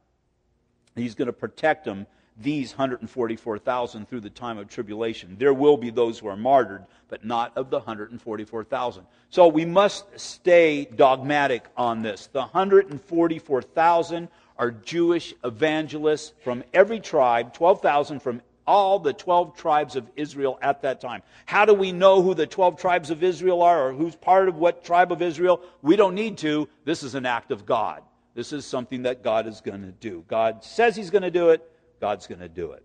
He's 0.97 1.15
going 1.15 1.27
to 1.27 1.33
protect 1.33 1.85
them, 1.85 2.09
these 2.41 2.73
144,000, 2.73 4.09
through 4.09 4.21
the 4.21 4.31
time 4.31 4.59
of 4.59 4.69
tribulation. 4.69 5.37
There 5.39 5.55
will 5.55 5.77
be 5.77 5.91
those 5.91 6.19
who 6.19 6.29
are 6.29 6.37
martyred, 6.37 6.85
but 7.09 7.25
not 7.25 7.53
of 7.57 7.71
the 7.71 7.79
144,000. 7.79 9.07
So 9.31 9.49
we 9.49 9.65
must 9.65 10.05
stay 10.19 10.85
dogmatic 10.85 11.65
on 11.77 12.03
this. 12.03 12.29
The 12.33 12.41
144,000 12.41 14.29
are 14.59 14.71
Jewish 14.71 15.35
evangelists 15.45 16.33
from 16.43 16.65
every 16.73 17.01
tribe, 17.01 17.55
12,000 17.55 18.21
from 18.21 18.43
all 18.67 18.99
the 18.99 19.13
12 19.13 19.57
tribes 19.57 19.97
of 19.97 20.11
Israel 20.17 20.59
at 20.61 20.83
that 20.83 21.01
time. 21.01 21.23
How 21.47 21.65
do 21.65 21.75
we 21.75 21.93
know 21.93 22.21
who 22.23 22.35
the 22.35 22.47
12 22.47 22.79
tribes 22.79 23.11
of 23.11 23.23
Israel 23.23 23.63
are 23.63 23.89
or 23.89 23.93
who's 23.93 24.17
part 24.17 24.49
of 24.49 24.57
what 24.57 24.85
tribe 24.85 25.13
of 25.13 25.23
Israel? 25.23 25.61
We 25.83 25.97
don't 25.97 26.15
need 26.15 26.39
to. 26.39 26.69
This 26.85 27.03
is 27.03 27.15
an 27.15 27.27
act 27.27 27.53
of 27.53 27.65
God. 27.65 28.03
This 28.35 28.53
is 28.53 28.67
something 28.67 29.03
that 29.03 29.23
God 29.23 29.47
is 29.47 29.61
going 29.61 29.83
to 29.83 29.93
do. 29.93 30.25
God 30.29 30.63
says 30.63 30.97
He's 30.97 31.11
going 31.11 31.23
to 31.23 31.31
do 31.31 31.51
it, 31.51 31.71
God's 32.01 32.27
going 32.27 32.41
to 32.41 32.49
do 32.49 32.73
it. 32.73 32.85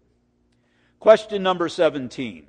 Question 1.00 1.44
number 1.44 1.68
17. 1.68 2.48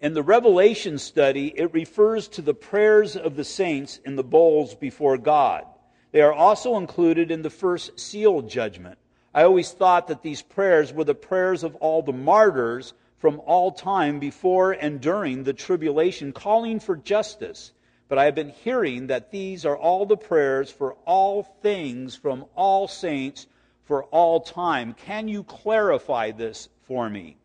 In 0.00 0.14
the 0.14 0.22
Revelation 0.22 0.98
study, 0.98 1.52
it 1.56 1.72
refers 1.72 2.28
to 2.28 2.42
the 2.42 2.54
prayers 2.54 3.16
of 3.16 3.36
the 3.36 3.44
saints 3.44 4.00
in 4.04 4.16
the 4.16 4.24
bowls 4.24 4.74
before 4.74 5.16
God. 5.16 5.64
They 6.10 6.20
are 6.20 6.32
also 6.32 6.76
included 6.76 7.30
in 7.30 7.42
the 7.42 7.50
first 7.50 7.98
seal 7.98 8.42
judgment. 8.42 8.98
I 9.34 9.44
always 9.44 9.70
thought 9.70 10.08
that 10.08 10.22
these 10.22 10.42
prayers 10.42 10.92
were 10.92 11.04
the 11.04 11.14
prayers 11.14 11.62
of 11.64 11.76
all 11.76 12.02
the 12.02 12.12
martyrs 12.12 12.94
from 13.18 13.40
all 13.46 13.70
time 13.70 14.18
before 14.18 14.72
and 14.72 15.00
during 15.00 15.44
the 15.44 15.52
tribulation, 15.52 16.32
calling 16.32 16.80
for 16.80 16.96
justice. 16.96 17.72
But 18.08 18.18
I 18.18 18.24
have 18.24 18.34
been 18.34 18.50
hearing 18.50 19.06
that 19.06 19.30
these 19.30 19.64
are 19.64 19.76
all 19.76 20.04
the 20.04 20.16
prayers 20.16 20.70
for 20.70 20.94
all 21.06 21.44
things 21.62 22.14
from 22.16 22.44
all 22.54 22.88
saints 22.88 23.46
for 23.84 24.04
all 24.04 24.40
time. 24.40 24.94
Can 24.94 25.28
you 25.28 25.42
clarify 25.44 26.30
this 26.30 26.68
for 26.82 27.08
me? 27.08 27.36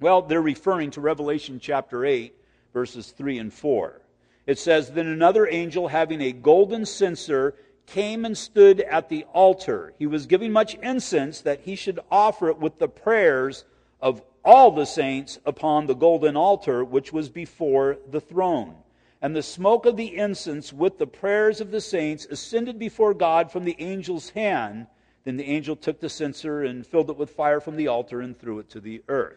Well, 0.00 0.22
they're 0.22 0.42
referring 0.42 0.92
to 0.92 1.00
Revelation 1.00 1.58
chapter 1.60 2.04
8, 2.04 2.34
verses 2.72 3.10
3 3.10 3.38
and 3.38 3.52
4. 3.52 4.00
It 4.46 4.58
says, 4.58 4.90
Then 4.90 5.06
another 5.06 5.46
angel 5.46 5.88
having 5.88 6.20
a 6.20 6.32
golden 6.32 6.86
censer 6.86 7.54
came 7.86 8.24
and 8.24 8.36
stood 8.36 8.80
at 8.80 9.08
the 9.08 9.24
altar. 9.32 9.94
He 9.98 10.06
was 10.06 10.26
giving 10.26 10.52
much 10.52 10.74
incense 10.76 11.40
that 11.40 11.60
he 11.60 11.74
should 11.74 12.00
offer 12.10 12.48
it 12.48 12.58
with 12.58 12.78
the 12.78 12.88
prayers 12.88 13.64
of 14.00 14.22
all 14.44 14.70
the 14.70 14.86
saints 14.86 15.38
upon 15.44 15.86
the 15.86 15.94
golden 15.94 16.36
altar 16.36 16.84
which 16.84 17.12
was 17.12 17.28
before 17.28 17.98
the 18.10 18.20
throne. 18.20 18.74
And 19.20 19.34
the 19.34 19.42
smoke 19.42 19.84
of 19.84 19.96
the 19.96 20.16
incense 20.16 20.72
with 20.72 20.98
the 20.98 21.06
prayers 21.06 21.60
of 21.60 21.70
the 21.70 21.80
saints 21.80 22.26
ascended 22.26 22.78
before 22.78 23.14
God 23.14 23.50
from 23.50 23.64
the 23.64 23.78
angel's 23.80 24.30
hand. 24.30 24.86
Then 25.24 25.36
the 25.36 25.44
angel 25.44 25.76
took 25.76 26.00
the 26.00 26.08
censer 26.08 26.62
and 26.62 26.86
filled 26.86 27.10
it 27.10 27.16
with 27.16 27.30
fire 27.30 27.60
from 27.60 27.76
the 27.76 27.88
altar 27.88 28.20
and 28.20 28.38
threw 28.38 28.58
it 28.58 28.70
to 28.70 28.80
the 28.80 29.02
earth. 29.08 29.36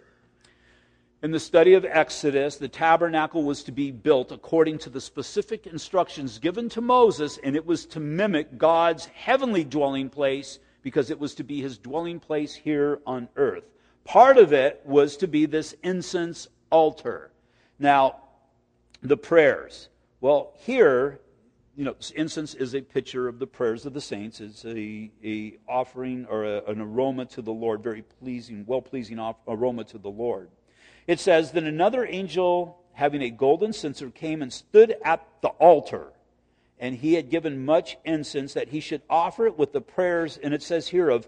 In 1.24 1.32
the 1.32 1.40
study 1.40 1.74
of 1.74 1.86
Exodus, 1.86 2.56
the 2.56 2.68
tabernacle 2.68 3.44
was 3.44 3.64
to 3.64 3.72
be 3.72 3.92
built 3.92 4.32
according 4.32 4.80
to 4.80 4.90
the 4.90 5.02
specific 5.02 5.68
instructions 5.68 6.40
given 6.40 6.68
to 6.70 6.82
Moses, 6.82 7.38
and 7.44 7.56
it 7.56 7.66
was 7.66 7.86
to 7.88 8.00
mimic 8.00 8.58
God's 8.58 9.06
heavenly 9.06 9.64
dwelling 9.64 10.10
place 10.10 10.58
because 10.82 11.12
it 11.12 11.20
was 11.20 11.36
to 11.36 11.44
be 11.44 11.62
his 11.62 11.78
dwelling 11.78 12.20
place 12.20 12.56
here 12.56 13.02
on 13.06 13.30
earth. 13.36 13.66
Part 14.04 14.38
of 14.38 14.52
it 14.52 14.82
was 14.84 15.16
to 15.18 15.28
be 15.28 15.46
this 15.46 15.76
incense 15.84 16.48
altar. 16.72 17.32
Now, 17.78 18.16
the 19.04 19.18
prayers. 19.18 19.90
Well, 20.22 20.54
here, 20.58 21.20
you 21.76 21.86
know, 21.86 21.96
incense 22.16 22.54
is 22.54 22.76
a 22.76 22.82
picture 22.82 23.28
of 23.28 23.40
the 23.40 23.48
prayers 23.48 23.86
of 23.86 23.94
the 23.94 24.02
saints. 24.02 24.42
It's 24.42 24.66
a, 24.66 25.10
a 25.24 25.58
offering 25.68 26.26
or 26.30 26.44
a, 26.44 26.64
an 26.66 26.82
aroma 26.82 27.26
to 27.28 27.42
the 27.42 27.54
Lord, 27.54 27.82
very 27.82 28.02
pleasing, 28.02 28.66
well 28.68 28.82
pleasing 28.82 29.20
aroma 29.48 29.84
to 29.86 29.98
the 29.98 30.10
Lord. 30.10 30.50
It 31.08 31.20
says, 31.20 31.52
Then 31.52 31.66
another 31.66 32.06
angel, 32.06 32.78
having 32.94 33.22
a 33.22 33.30
golden 33.30 33.74
censer, 33.74 34.10
came 34.10 34.42
and 34.42 34.52
stood 34.52 34.96
at 35.04 35.26
the 35.42 35.50
altar. 35.50 36.08
And 36.78 36.96
he 36.96 37.14
had 37.14 37.30
given 37.30 37.64
much 37.64 37.98
incense 38.06 38.54
that 38.54 38.70
he 38.70 38.80
should 38.80 39.02
offer 39.10 39.46
it 39.46 39.58
with 39.58 39.72
the 39.72 39.82
prayers, 39.82 40.38
and 40.42 40.54
it 40.54 40.64
says 40.64 40.88
here, 40.88 41.10
of 41.10 41.28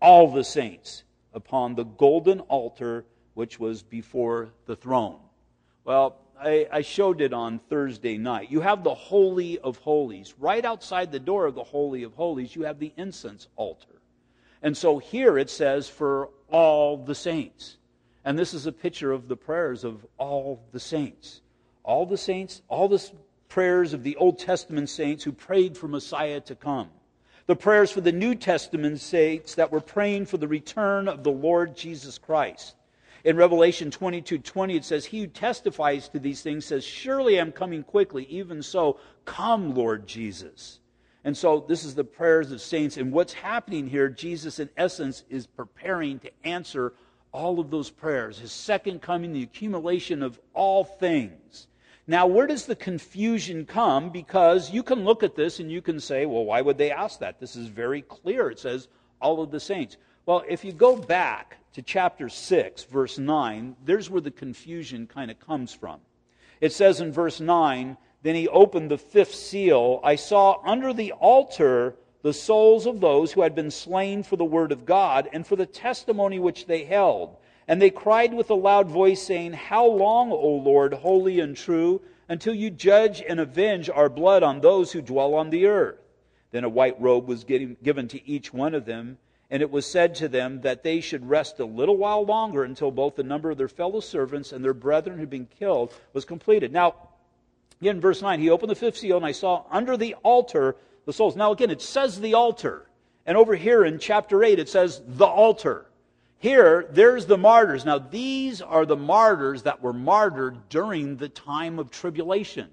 all 0.00 0.30
the 0.30 0.44
saints 0.44 1.04
upon 1.32 1.74
the 1.74 1.84
golden 1.84 2.40
altar 2.40 3.04
which 3.34 3.58
was 3.58 3.82
before 3.82 4.50
the 4.66 4.76
throne. 4.76 5.18
Well, 5.84 6.18
I, 6.40 6.66
I, 6.72 6.80
showed 6.82 7.20
it 7.20 7.32
on 7.32 7.58
Thursday 7.68 8.16
night. 8.16 8.50
You 8.50 8.60
have 8.60 8.82
the 8.82 8.94
Holy 8.94 9.58
of 9.58 9.76
Holies. 9.78 10.34
Right 10.38 10.64
outside 10.64 11.12
the 11.12 11.20
door 11.20 11.46
of 11.46 11.54
the 11.54 11.64
Holy 11.64 12.02
of 12.02 12.14
Holies, 12.14 12.56
you 12.56 12.62
have 12.62 12.78
the 12.78 12.92
incense 12.96 13.48
altar. 13.56 14.00
And 14.62 14.76
so 14.76 14.98
here 14.98 15.38
it 15.38 15.50
says, 15.50 15.88
for 15.88 16.30
all 16.50 16.96
the 16.96 17.14
saints. 17.14 17.76
And 18.24 18.38
this 18.38 18.54
is 18.54 18.66
a 18.66 18.72
picture 18.72 19.12
of 19.12 19.28
the 19.28 19.36
prayers 19.36 19.84
of 19.84 20.06
all 20.18 20.62
the 20.72 20.80
saints. 20.80 21.40
All 21.82 22.06
the 22.06 22.18
saints, 22.18 22.62
all 22.68 22.88
the 22.88 23.10
prayers 23.48 23.92
of 23.92 24.02
the 24.02 24.16
Old 24.16 24.38
Testament 24.38 24.88
saints 24.88 25.24
who 25.24 25.32
prayed 25.32 25.76
for 25.76 25.88
Messiah 25.88 26.40
to 26.40 26.54
come. 26.54 26.90
The 27.46 27.56
prayers 27.56 27.90
for 27.90 28.00
the 28.00 28.12
New 28.12 28.34
Testament 28.34 29.00
saints 29.00 29.56
that 29.56 29.72
were 29.72 29.80
praying 29.80 30.26
for 30.26 30.36
the 30.36 30.46
return 30.46 31.08
of 31.08 31.24
the 31.24 31.32
Lord 31.32 31.76
Jesus 31.76 32.16
Christ. 32.16 32.76
In 33.24 33.36
Revelation 33.36 33.90
22 33.90 34.38
20, 34.38 34.76
it 34.76 34.84
says, 34.84 35.04
He 35.04 35.20
who 35.20 35.26
testifies 35.26 36.08
to 36.08 36.18
these 36.18 36.42
things 36.42 36.64
says, 36.64 36.84
Surely 36.84 37.38
I'm 37.38 37.52
coming 37.52 37.82
quickly. 37.82 38.24
Even 38.24 38.62
so, 38.62 38.98
come, 39.24 39.74
Lord 39.74 40.06
Jesus. 40.06 40.80
And 41.24 41.36
so 41.36 41.64
this 41.68 41.84
is 41.84 41.94
the 41.94 42.04
prayers 42.04 42.50
of 42.50 42.62
saints. 42.62 42.96
And 42.96 43.12
what's 43.12 43.34
happening 43.34 43.86
here, 43.86 44.08
Jesus, 44.08 44.58
in 44.58 44.70
essence, 44.76 45.24
is 45.28 45.46
preparing 45.46 46.18
to 46.20 46.30
answer 46.44 46.94
all 47.32 47.60
of 47.60 47.70
those 47.70 47.90
prayers. 47.90 48.38
His 48.38 48.52
second 48.52 49.02
coming, 49.02 49.32
the 49.32 49.42
accumulation 49.42 50.22
of 50.22 50.40
all 50.54 50.84
things. 50.84 51.66
Now, 52.06 52.26
where 52.26 52.46
does 52.46 52.66
the 52.66 52.74
confusion 52.74 53.66
come? 53.66 54.10
Because 54.10 54.72
you 54.72 54.82
can 54.82 55.04
look 55.04 55.22
at 55.22 55.36
this 55.36 55.60
and 55.60 55.70
you 55.70 55.82
can 55.82 56.00
say, 56.00 56.26
well, 56.26 56.44
why 56.44 56.60
would 56.60 56.78
they 56.78 56.90
ask 56.90 57.20
that? 57.20 57.38
This 57.38 57.54
is 57.54 57.68
very 57.68 58.02
clear. 58.02 58.50
It 58.50 58.58
says, 58.58 58.88
all 59.20 59.42
of 59.42 59.50
the 59.50 59.60
saints. 59.60 59.96
Well, 60.30 60.44
if 60.48 60.64
you 60.64 60.70
go 60.70 60.94
back 60.94 61.56
to 61.72 61.82
chapter 61.82 62.28
6, 62.28 62.84
verse 62.84 63.18
9, 63.18 63.74
there's 63.84 64.08
where 64.08 64.20
the 64.20 64.30
confusion 64.30 65.08
kind 65.08 65.28
of 65.28 65.40
comes 65.40 65.74
from. 65.74 65.98
It 66.60 66.72
says 66.72 67.00
in 67.00 67.10
verse 67.10 67.40
9, 67.40 67.96
Then 68.22 68.36
he 68.36 68.46
opened 68.46 68.92
the 68.92 68.96
fifth 68.96 69.34
seal. 69.34 69.98
I 70.04 70.14
saw 70.14 70.60
under 70.64 70.92
the 70.92 71.10
altar 71.14 71.96
the 72.22 72.32
souls 72.32 72.86
of 72.86 73.00
those 73.00 73.32
who 73.32 73.42
had 73.42 73.56
been 73.56 73.72
slain 73.72 74.22
for 74.22 74.36
the 74.36 74.44
word 74.44 74.70
of 74.70 74.86
God 74.86 75.28
and 75.32 75.44
for 75.44 75.56
the 75.56 75.66
testimony 75.66 76.38
which 76.38 76.66
they 76.66 76.84
held. 76.84 77.36
And 77.66 77.82
they 77.82 77.90
cried 77.90 78.32
with 78.32 78.50
a 78.50 78.54
loud 78.54 78.88
voice, 78.88 79.20
saying, 79.20 79.54
How 79.54 79.84
long, 79.84 80.30
O 80.30 80.48
Lord, 80.48 80.94
holy 80.94 81.40
and 81.40 81.56
true, 81.56 82.02
until 82.28 82.54
you 82.54 82.70
judge 82.70 83.20
and 83.20 83.40
avenge 83.40 83.90
our 83.90 84.08
blood 84.08 84.44
on 84.44 84.60
those 84.60 84.92
who 84.92 85.02
dwell 85.02 85.34
on 85.34 85.50
the 85.50 85.66
earth? 85.66 85.98
Then 86.52 86.62
a 86.62 86.68
white 86.68 87.00
robe 87.00 87.26
was 87.26 87.42
given 87.42 88.06
to 88.06 88.28
each 88.30 88.54
one 88.54 88.76
of 88.76 88.84
them, 88.84 89.18
and 89.50 89.62
it 89.62 89.70
was 89.70 89.84
said 89.84 90.14
to 90.16 90.28
them 90.28 90.60
that 90.60 90.84
they 90.84 91.00
should 91.00 91.28
rest 91.28 91.58
a 91.58 91.64
little 91.64 91.96
while 91.96 92.24
longer 92.24 92.62
until 92.62 92.90
both 92.90 93.16
the 93.16 93.22
number 93.22 93.50
of 93.50 93.58
their 93.58 93.68
fellow 93.68 94.00
servants 94.00 94.52
and 94.52 94.64
their 94.64 94.74
brethren 94.74 95.16
who 95.16 95.22
had 95.22 95.30
been 95.30 95.48
killed 95.58 95.92
was 96.12 96.24
completed. 96.24 96.72
Now, 96.72 96.94
again, 97.80 98.00
verse 98.00 98.22
9, 98.22 98.38
he 98.38 98.50
opened 98.50 98.70
the 98.70 98.76
fifth 98.76 98.98
seal, 98.98 99.16
and 99.16 99.26
I 99.26 99.32
saw 99.32 99.64
under 99.70 99.96
the 99.96 100.14
altar 100.22 100.76
the 101.04 101.12
souls. 101.12 101.34
Now, 101.34 101.50
again, 101.50 101.70
it 101.70 101.82
says 101.82 102.20
the 102.20 102.34
altar. 102.34 102.86
And 103.26 103.36
over 103.36 103.56
here 103.56 103.84
in 103.84 103.98
chapter 103.98 104.44
8, 104.44 104.58
it 104.58 104.68
says 104.68 105.02
the 105.06 105.26
altar. 105.26 105.86
Here, 106.38 106.86
there's 106.90 107.26
the 107.26 107.36
martyrs. 107.36 107.84
Now, 107.84 107.98
these 107.98 108.62
are 108.62 108.86
the 108.86 108.96
martyrs 108.96 109.64
that 109.64 109.82
were 109.82 109.92
martyred 109.92 110.68
during 110.68 111.16
the 111.16 111.28
time 111.28 111.78
of 111.78 111.90
tribulation. 111.90 112.68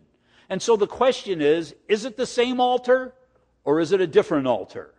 And 0.49 0.61
so 0.61 0.77
the 0.77 0.87
question 0.87 1.41
is 1.41 1.75
is 1.89 2.05
it 2.05 2.15
the 2.15 2.25
same 2.25 2.61
altar 2.61 3.13
or 3.65 3.81
is 3.81 3.91
it 3.91 3.99
a 3.99 4.07
different 4.07 4.47
altar? 4.47 4.93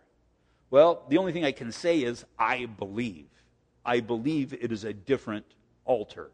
Well, 0.71 1.03
the 1.09 1.17
only 1.17 1.31
thing 1.31 1.45
I 1.45 1.51
can 1.51 1.71
say 1.71 1.99
is 1.99 2.25
I 2.37 2.65
believe. 2.65 3.27
I 3.85 4.01
believe 4.01 4.53
it 4.53 4.71
is 4.71 4.83
a 4.83 4.93
different 4.93 5.45
altar. 5.85 6.31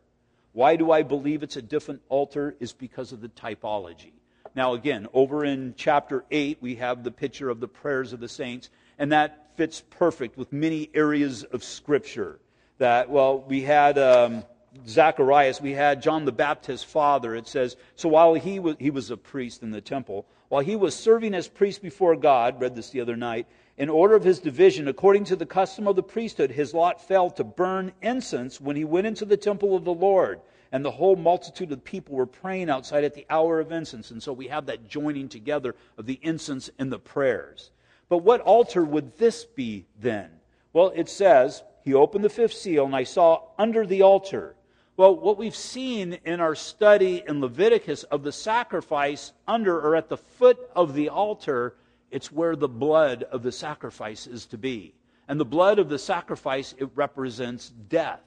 Why 0.52 0.76
do 0.76 0.92
I 0.92 1.04
believe 1.04 1.44
it's 1.44 1.58
a 1.58 1.62
different 1.62 2.02
altar? 2.10 2.56
Is 2.60 2.74
because 2.74 3.12
of 3.12 3.22
the 3.22 3.30
typology. 3.30 4.14
Now, 4.56 4.74
again, 4.74 5.08
over 5.14 5.44
in 5.44 5.74
chapter 5.78 6.24
8, 6.32 6.60
we 6.62 6.76
have 6.76 7.04
the 7.04 7.12
picture 7.12 7.50
of 7.50 7.60
the 7.60 7.68
prayers 7.68 8.14
of 8.14 8.22
the 8.22 8.30
saints, 8.30 8.70
and 8.98 9.12
that 9.12 9.52
fits 9.58 9.84
perfect 9.90 10.38
with 10.38 10.52
many 10.54 10.90
areas 10.94 11.44
of 11.44 11.64
Scripture. 11.64 12.40
That, 12.78 13.10
well, 13.10 13.40
we 13.40 13.62
had 13.62 13.98
um, 13.98 14.44
Zacharias, 14.88 15.62
we 15.62 15.72
had 15.72 16.02
John 16.02 16.26
the 16.26 16.32
Baptist's 16.32 16.86
father. 16.86 17.36
It 17.36 17.48
says, 17.48 17.76
So 17.96 18.10
while 18.10 18.34
he 18.34 18.60
was, 18.60 18.76
he 18.80 18.92
was 18.92 19.12
a 19.12 19.18
priest 19.18 19.64
in 19.64 19.72
the 19.72 19.82
temple, 19.82 20.26
while 20.50 20.62
he 20.62 20.76
was 20.76 20.96
serving 20.96 21.34
as 21.34 21.48
priest 21.48 21.82
before 21.82 22.16
God, 22.16 22.62
read 22.62 22.76
this 22.76 22.90
the 22.90 23.02
other 23.02 23.16
night, 23.18 23.48
in 23.78 23.90
order 23.90 24.16
of 24.16 24.24
his 24.24 24.40
division, 24.40 24.88
according 24.88 25.26
to 25.26 25.36
the 25.36 25.46
custom 25.46 25.88
of 25.88 25.96
the 25.96 26.04
priesthood, 26.04 26.52
his 26.52 26.74
lot 26.74 27.06
fell 27.06 27.30
to 27.32 27.44
burn 27.44 27.92
incense 28.02 28.62
when 28.62 28.76
he 28.76 28.86
went 28.86 29.08
into 29.08 29.26
the 29.26 29.38
temple 29.38 29.76
of 29.76 29.84
the 29.84 29.94
Lord 29.94 30.40
and 30.72 30.84
the 30.84 30.92
whole 30.92 31.16
multitude 31.16 31.72
of 31.72 31.84
people 31.84 32.16
were 32.16 32.26
praying 32.26 32.70
outside 32.70 33.04
at 33.04 33.14
the 33.14 33.26
hour 33.30 33.60
of 33.60 33.72
incense. 33.72 34.12
And 34.12 34.22
so 34.22 34.34
we 34.34 34.48
have 34.48 34.66
that 34.66 34.90
joining 34.90 35.30
together 35.30 35.76
of 35.98 36.06
the 36.06 36.20
incense 36.22 36.70
and 36.80 36.92
the 36.92 37.00
prayers. 37.00 37.72
But 38.10 38.20
what 38.20 38.42
altar 38.42 38.84
would 38.84 39.18
this 39.18 39.46
be 39.46 39.86
then? 40.00 40.30
Well, 40.74 40.92
it 40.96 41.10
says, 41.10 41.64
He 41.84 41.94
opened 41.94 42.26
the 42.26 42.30
fifth 42.30 42.54
seal, 42.54 42.86
and 42.86 42.96
I 42.96 43.04
saw 43.04 43.44
under 43.58 43.86
the 43.86 44.02
altar. 44.02 44.56
Well, 44.98 45.16
what 45.16 45.38
we've 45.38 45.56
seen 45.56 46.20
in 46.26 46.40
our 46.40 46.56
study 46.56 47.24
in 47.28 47.42
Leviticus 47.42 48.04
of 48.04 48.24
the 48.24 48.32
sacrifice 48.32 49.34
under 49.48 49.80
or 49.80 49.96
at 49.96 50.10
the 50.10 50.18
foot 50.18 50.58
of 50.76 50.94
the 50.94 51.10
altar, 51.10 51.76
it's 52.16 52.32
where 52.32 52.56
the 52.56 52.70
blood 52.70 53.24
of 53.24 53.44
the 53.44 53.52
sacrifice 53.52 54.26
is 54.26 54.46
to 54.46 54.58
be. 54.58 54.96
And 55.28 55.38
the 55.38 55.44
blood 55.44 55.80
of 55.80 55.90
the 55.90 56.00
sacrifice, 56.00 56.74
it 56.78 56.88
represents 56.96 57.68
death. 57.90 58.22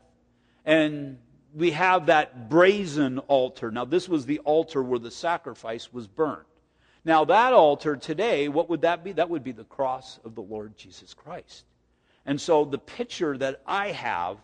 And 0.66 1.16
we 1.55 1.70
have 1.70 2.05
that 2.07 2.51
brazen 2.51 3.18
altar. 3.20 3.70
Now, 3.70 3.86
this 3.86 4.07
was 4.07 4.26
the 4.26 4.41
altar 4.41 4.82
where 4.82 4.99
the 4.99 5.11
sacrifice 5.11 5.91
was 5.91 6.07
burnt. 6.07 6.45
Now, 7.03 7.24
that 7.24 7.55
altar 7.55 7.97
today, 7.97 8.49
what 8.49 8.68
would 8.68 8.82
that 8.82 9.03
be? 9.03 9.12
That 9.12 9.30
would 9.30 9.43
be 9.43 9.53
the 9.53 9.64
cross 9.64 10.20
of 10.22 10.34
the 10.34 10.43
Lord 10.43 10.76
Jesus 10.76 11.14
Christ. 11.14 11.64
And 12.26 12.39
so, 12.39 12.66
the 12.66 12.76
picture 12.76 13.39
that 13.39 13.62
I 13.66 13.93
have, 13.93 14.36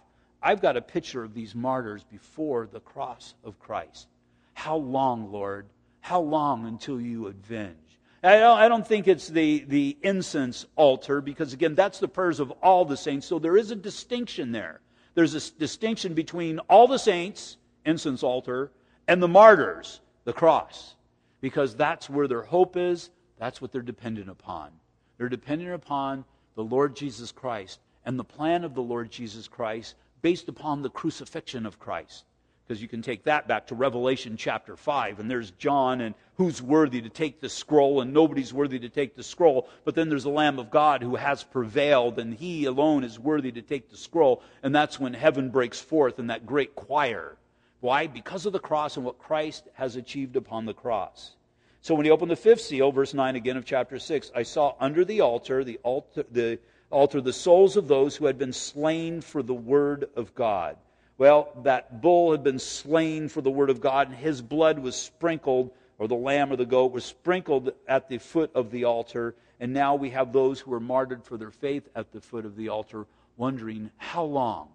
I've 0.42 0.62
got 0.62 0.78
a 0.78 0.80
picture 0.80 1.22
of 1.22 1.34
these 1.34 1.54
martyrs 1.54 2.02
before 2.02 2.66
the 2.66 2.80
cross 2.80 3.34
of 3.44 3.58
Christ. 3.58 4.08
How 4.54 4.76
long, 4.76 5.30
Lord? 5.30 5.66
How 6.00 6.22
long 6.22 6.66
until 6.66 6.98
you 6.98 7.26
avenge? 7.26 7.76
I 8.24 8.38
don't, 8.38 8.58
I 8.58 8.68
don't 8.68 8.86
think 8.86 9.06
it's 9.06 9.28
the, 9.28 9.64
the 9.68 9.98
incense 10.02 10.64
altar 10.76 11.20
because, 11.20 11.52
again, 11.52 11.74
that's 11.74 11.98
the 11.98 12.08
prayers 12.08 12.40
of 12.40 12.50
all 12.62 12.86
the 12.86 12.96
saints. 12.96 13.26
So 13.26 13.38
there 13.38 13.56
is 13.56 13.70
a 13.70 13.76
distinction 13.76 14.50
there. 14.50 14.80
There's 15.14 15.34
a 15.34 15.52
distinction 15.58 16.14
between 16.14 16.58
all 16.60 16.88
the 16.88 16.98
saints, 16.98 17.58
incense 17.84 18.22
altar, 18.22 18.72
and 19.06 19.22
the 19.22 19.28
martyrs, 19.28 20.00
the 20.24 20.32
cross, 20.32 20.94
because 21.42 21.76
that's 21.76 22.08
where 22.08 22.26
their 22.26 22.42
hope 22.42 22.78
is. 22.78 23.10
That's 23.38 23.60
what 23.60 23.72
they're 23.72 23.82
dependent 23.82 24.30
upon. 24.30 24.70
They're 25.18 25.28
dependent 25.28 25.74
upon 25.74 26.24
the 26.56 26.64
Lord 26.64 26.96
Jesus 26.96 27.30
Christ 27.30 27.80
and 28.06 28.18
the 28.18 28.24
plan 28.24 28.64
of 28.64 28.74
the 28.74 28.82
Lord 28.82 29.10
Jesus 29.10 29.48
Christ 29.48 29.96
based 30.22 30.48
upon 30.48 30.80
the 30.80 30.90
crucifixion 30.90 31.66
of 31.66 31.78
Christ 31.78 32.24
because 32.66 32.80
you 32.80 32.88
can 32.88 33.02
take 33.02 33.24
that 33.24 33.46
back 33.46 33.66
to 33.66 33.74
Revelation 33.74 34.36
chapter 34.36 34.76
5, 34.76 35.20
and 35.20 35.30
there's 35.30 35.50
John, 35.52 36.00
and 36.00 36.14
who's 36.36 36.62
worthy 36.62 37.02
to 37.02 37.10
take 37.10 37.40
the 37.40 37.48
scroll, 37.48 38.00
and 38.00 38.12
nobody's 38.12 38.54
worthy 38.54 38.78
to 38.78 38.88
take 38.88 39.16
the 39.16 39.22
scroll. 39.22 39.68
But 39.84 39.94
then 39.94 40.08
there's 40.08 40.24
the 40.24 40.30
Lamb 40.30 40.58
of 40.58 40.70
God 40.70 41.02
who 41.02 41.16
has 41.16 41.44
prevailed, 41.44 42.18
and 42.18 42.34
he 42.34 42.64
alone 42.64 43.04
is 43.04 43.18
worthy 43.18 43.52
to 43.52 43.62
take 43.62 43.90
the 43.90 43.96
scroll. 43.96 44.42
And 44.62 44.74
that's 44.74 44.98
when 44.98 45.12
heaven 45.12 45.50
breaks 45.50 45.80
forth 45.80 46.18
in 46.18 46.28
that 46.28 46.46
great 46.46 46.74
choir. 46.74 47.36
Why? 47.80 48.06
Because 48.06 48.46
of 48.46 48.54
the 48.54 48.58
cross 48.58 48.96
and 48.96 49.04
what 49.04 49.18
Christ 49.18 49.68
has 49.74 49.96
achieved 49.96 50.36
upon 50.36 50.64
the 50.64 50.72
cross. 50.72 51.36
So 51.82 51.94
when 51.94 52.06
he 52.06 52.10
opened 52.10 52.30
the 52.30 52.36
fifth 52.36 52.62
seal, 52.62 52.92
verse 52.92 53.12
9 53.12 53.36
again 53.36 53.58
of 53.58 53.66
chapter 53.66 53.98
6, 53.98 54.32
I 54.34 54.42
saw 54.42 54.74
under 54.80 55.04
the 55.04 55.20
altar, 55.20 55.64
the 55.64 55.78
altar, 55.82 56.24
the 56.30 56.58
altar, 56.88 57.20
the 57.20 57.32
souls 57.32 57.76
of 57.76 57.88
those 57.88 58.16
who 58.16 58.24
had 58.24 58.38
been 58.38 58.54
slain 58.54 59.20
for 59.20 59.42
the 59.42 59.52
word 59.52 60.08
of 60.16 60.34
God. 60.34 60.78
Well, 61.16 61.48
that 61.62 62.02
bull 62.02 62.32
had 62.32 62.42
been 62.42 62.58
slain 62.58 63.28
for 63.28 63.40
the 63.40 63.50
word 63.50 63.70
of 63.70 63.80
God, 63.80 64.08
and 64.08 64.16
his 64.16 64.42
blood 64.42 64.78
was 64.80 64.96
sprinkled, 64.96 65.70
or 65.98 66.08
the 66.08 66.16
lamb 66.16 66.52
or 66.52 66.56
the 66.56 66.66
goat 66.66 66.92
was 66.92 67.04
sprinkled 67.04 67.72
at 67.86 68.08
the 68.08 68.18
foot 68.18 68.50
of 68.54 68.70
the 68.72 68.84
altar. 68.84 69.36
And 69.60 69.72
now 69.72 69.94
we 69.94 70.10
have 70.10 70.32
those 70.32 70.58
who 70.58 70.72
are 70.74 70.80
martyred 70.80 71.24
for 71.24 71.36
their 71.36 71.52
faith 71.52 71.88
at 71.94 72.10
the 72.12 72.20
foot 72.20 72.44
of 72.44 72.56
the 72.56 72.68
altar, 72.68 73.06
wondering, 73.36 73.90
how 73.96 74.24
long? 74.24 74.68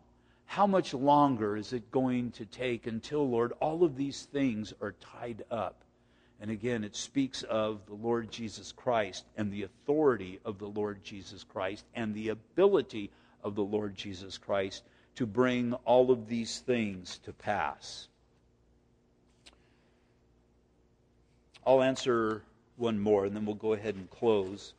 How 0.45 0.65
much 0.65 0.93
longer 0.93 1.57
is 1.57 1.73
it 1.73 1.91
going 1.91 2.31
to 2.31 2.45
take 2.45 2.87
until, 2.87 3.29
Lord, 3.29 3.51
all 3.59 3.83
of 3.83 3.97
these 3.97 4.23
things 4.31 4.73
are 4.81 4.93
tied 4.93 5.43
up? 5.51 5.83
And 6.41 6.49
again, 6.49 6.85
it 6.85 6.95
speaks 6.95 7.43
of 7.43 7.85
the 7.85 7.95
Lord 7.95 8.31
Jesus 8.31 8.71
Christ 8.71 9.25
and 9.35 9.51
the 9.51 9.63
authority 9.63 10.39
of 10.45 10.57
the 10.57 10.67
Lord 10.67 11.03
Jesus 11.03 11.43
Christ 11.43 11.83
and 11.93 12.15
the 12.15 12.29
ability 12.29 13.11
of 13.43 13.55
the 13.55 13.63
Lord 13.63 13.93
Jesus 13.93 14.37
Christ 14.37 14.83
to 15.15 15.25
bring 15.25 15.73
all 15.85 16.11
of 16.11 16.27
these 16.27 16.59
things 16.59 17.19
to 17.23 17.33
pass. 17.33 18.07
I'll 21.65 21.83
answer 21.83 22.43
one 22.77 22.99
more 22.99 23.25
and 23.25 23.35
then 23.35 23.45
we'll 23.45 23.55
go 23.55 23.73
ahead 23.73 23.95
and 23.95 24.09
close. 24.09 24.73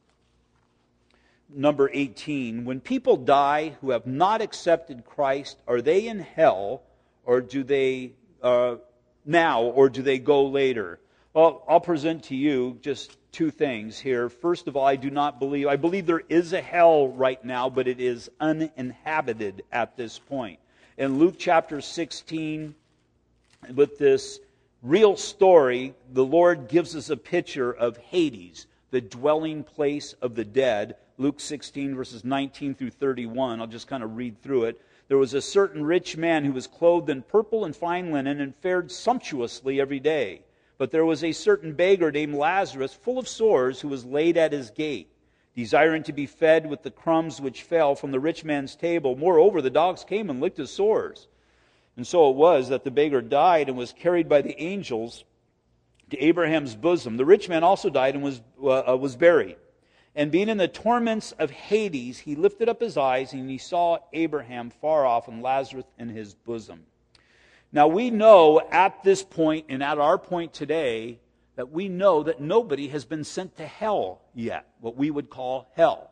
Number 1.48 1.90
18 1.92 2.64
When 2.64 2.80
people 2.80 3.16
die 3.16 3.76
who 3.80 3.90
have 3.90 4.06
not 4.06 4.40
accepted 4.40 5.04
Christ, 5.04 5.58
are 5.66 5.80
they 5.80 6.08
in 6.08 6.20
hell 6.20 6.82
or 7.24 7.40
do 7.40 7.62
they 7.62 8.12
uh, 8.42 8.76
now 9.24 9.62
or 9.62 9.88
do 9.88 10.02
they 10.02 10.18
go 10.18 10.46
later? 10.46 10.98
Well, 11.32 11.64
I'll 11.68 11.80
present 11.80 12.24
to 12.24 12.36
you 12.36 12.78
just 12.82 13.16
two 13.32 13.50
things 13.50 13.98
here. 13.98 14.28
First 14.28 14.66
of 14.66 14.76
all, 14.76 14.86
I 14.86 14.96
do 14.96 15.10
not 15.10 15.38
believe, 15.38 15.66
I 15.66 15.76
believe 15.76 16.06
there 16.06 16.22
is 16.28 16.52
a 16.52 16.60
hell 16.60 17.08
right 17.08 17.42
now, 17.44 17.70
but 17.70 17.88
it 17.88 18.00
is 18.00 18.30
uninhabited 18.40 19.64
at 19.72 19.96
this 19.96 20.18
point. 20.18 20.58
In 20.98 21.18
Luke 21.18 21.36
chapter 21.38 21.80
16, 21.80 22.74
with 23.74 23.98
this 23.98 24.40
real 24.82 25.16
story, 25.16 25.94
the 26.12 26.24
Lord 26.24 26.68
gives 26.68 26.96
us 26.96 27.10
a 27.10 27.16
picture 27.16 27.72
of 27.72 27.96
Hades, 27.96 28.66
the 28.90 29.00
dwelling 29.00 29.62
place 29.62 30.14
of 30.20 30.34
the 30.34 30.44
dead. 30.44 30.96
Luke 31.18 31.40
16, 31.40 31.94
verses 31.94 32.24
19 32.24 32.74
through 32.74 32.90
31. 32.90 33.60
I'll 33.60 33.66
just 33.66 33.86
kind 33.86 34.02
of 34.02 34.16
read 34.16 34.42
through 34.42 34.64
it. 34.64 34.80
there 35.08 35.18
was 35.18 35.34
a 35.34 35.42
certain 35.42 35.84
rich 35.84 36.16
man 36.16 36.44
who 36.44 36.52
was 36.52 36.66
clothed 36.66 37.10
in 37.10 37.22
purple 37.22 37.64
and 37.64 37.74
fine 37.74 38.10
linen 38.12 38.40
and 38.40 38.54
fared 38.56 38.90
sumptuously 38.90 39.80
every 39.80 40.00
day. 40.00 40.42
But 40.80 40.92
there 40.92 41.04
was 41.04 41.22
a 41.22 41.32
certain 41.32 41.74
beggar 41.74 42.10
named 42.10 42.34
Lazarus, 42.34 42.94
full 42.94 43.18
of 43.18 43.28
sores, 43.28 43.82
who 43.82 43.88
was 43.88 44.06
laid 44.06 44.38
at 44.38 44.52
his 44.52 44.70
gate, 44.70 45.12
desiring 45.54 46.02
to 46.04 46.12
be 46.14 46.24
fed 46.24 46.64
with 46.64 46.82
the 46.82 46.90
crumbs 46.90 47.38
which 47.38 47.64
fell 47.64 47.94
from 47.94 48.12
the 48.12 48.18
rich 48.18 48.44
man's 48.44 48.76
table. 48.76 49.14
Moreover, 49.14 49.60
the 49.60 49.68
dogs 49.68 50.04
came 50.04 50.30
and 50.30 50.40
licked 50.40 50.56
his 50.56 50.70
sores. 50.70 51.28
And 51.98 52.06
so 52.06 52.30
it 52.30 52.36
was 52.36 52.70
that 52.70 52.84
the 52.84 52.90
beggar 52.90 53.20
died 53.20 53.68
and 53.68 53.76
was 53.76 53.92
carried 53.92 54.26
by 54.26 54.40
the 54.40 54.58
angels 54.58 55.24
to 56.08 56.18
Abraham's 56.18 56.74
bosom. 56.76 57.18
The 57.18 57.26
rich 57.26 57.46
man 57.46 57.62
also 57.62 57.90
died 57.90 58.14
and 58.14 58.24
was, 58.24 58.40
uh, 58.58 58.96
was 58.98 59.16
buried. 59.16 59.56
And 60.14 60.32
being 60.32 60.48
in 60.48 60.56
the 60.56 60.66
torments 60.66 61.32
of 61.32 61.50
Hades, 61.50 62.20
he 62.20 62.34
lifted 62.36 62.70
up 62.70 62.80
his 62.80 62.96
eyes 62.96 63.34
and 63.34 63.50
he 63.50 63.58
saw 63.58 63.98
Abraham 64.14 64.70
far 64.70 65.04
off 65.04 65.28
and 65.28 65.42
Lazarus 65.42 65.84
in 65.98 66.08
his 66.08 66.32
bosom. 66.32 66.86
Now 67.72 67.86
we 67.88 68.10
know 68.10 68.60
at 68.70 69.02
this 69.04 69.22
point 69.22 69.66
and 69.68 69.82
at 69.82 69.98
our 69.98 70.18
point 70.18 70.52
today 70.52 71.20
that 71.56 71.70
we 71.70 71.88
know 71.88 72.22
that 72.22 72.40
nobody 72.40 72.88
has 72.88 73.04
been 73.04 73.24
sent 73.24 73.56
to 73.58 73.66
hell 73.66 74.22
yet, 74.34 74.66
what 74.80 74.96
we 74.96 75.10
would 75.10 75.30
call 75.30 75.70
hell. 75.74 76.10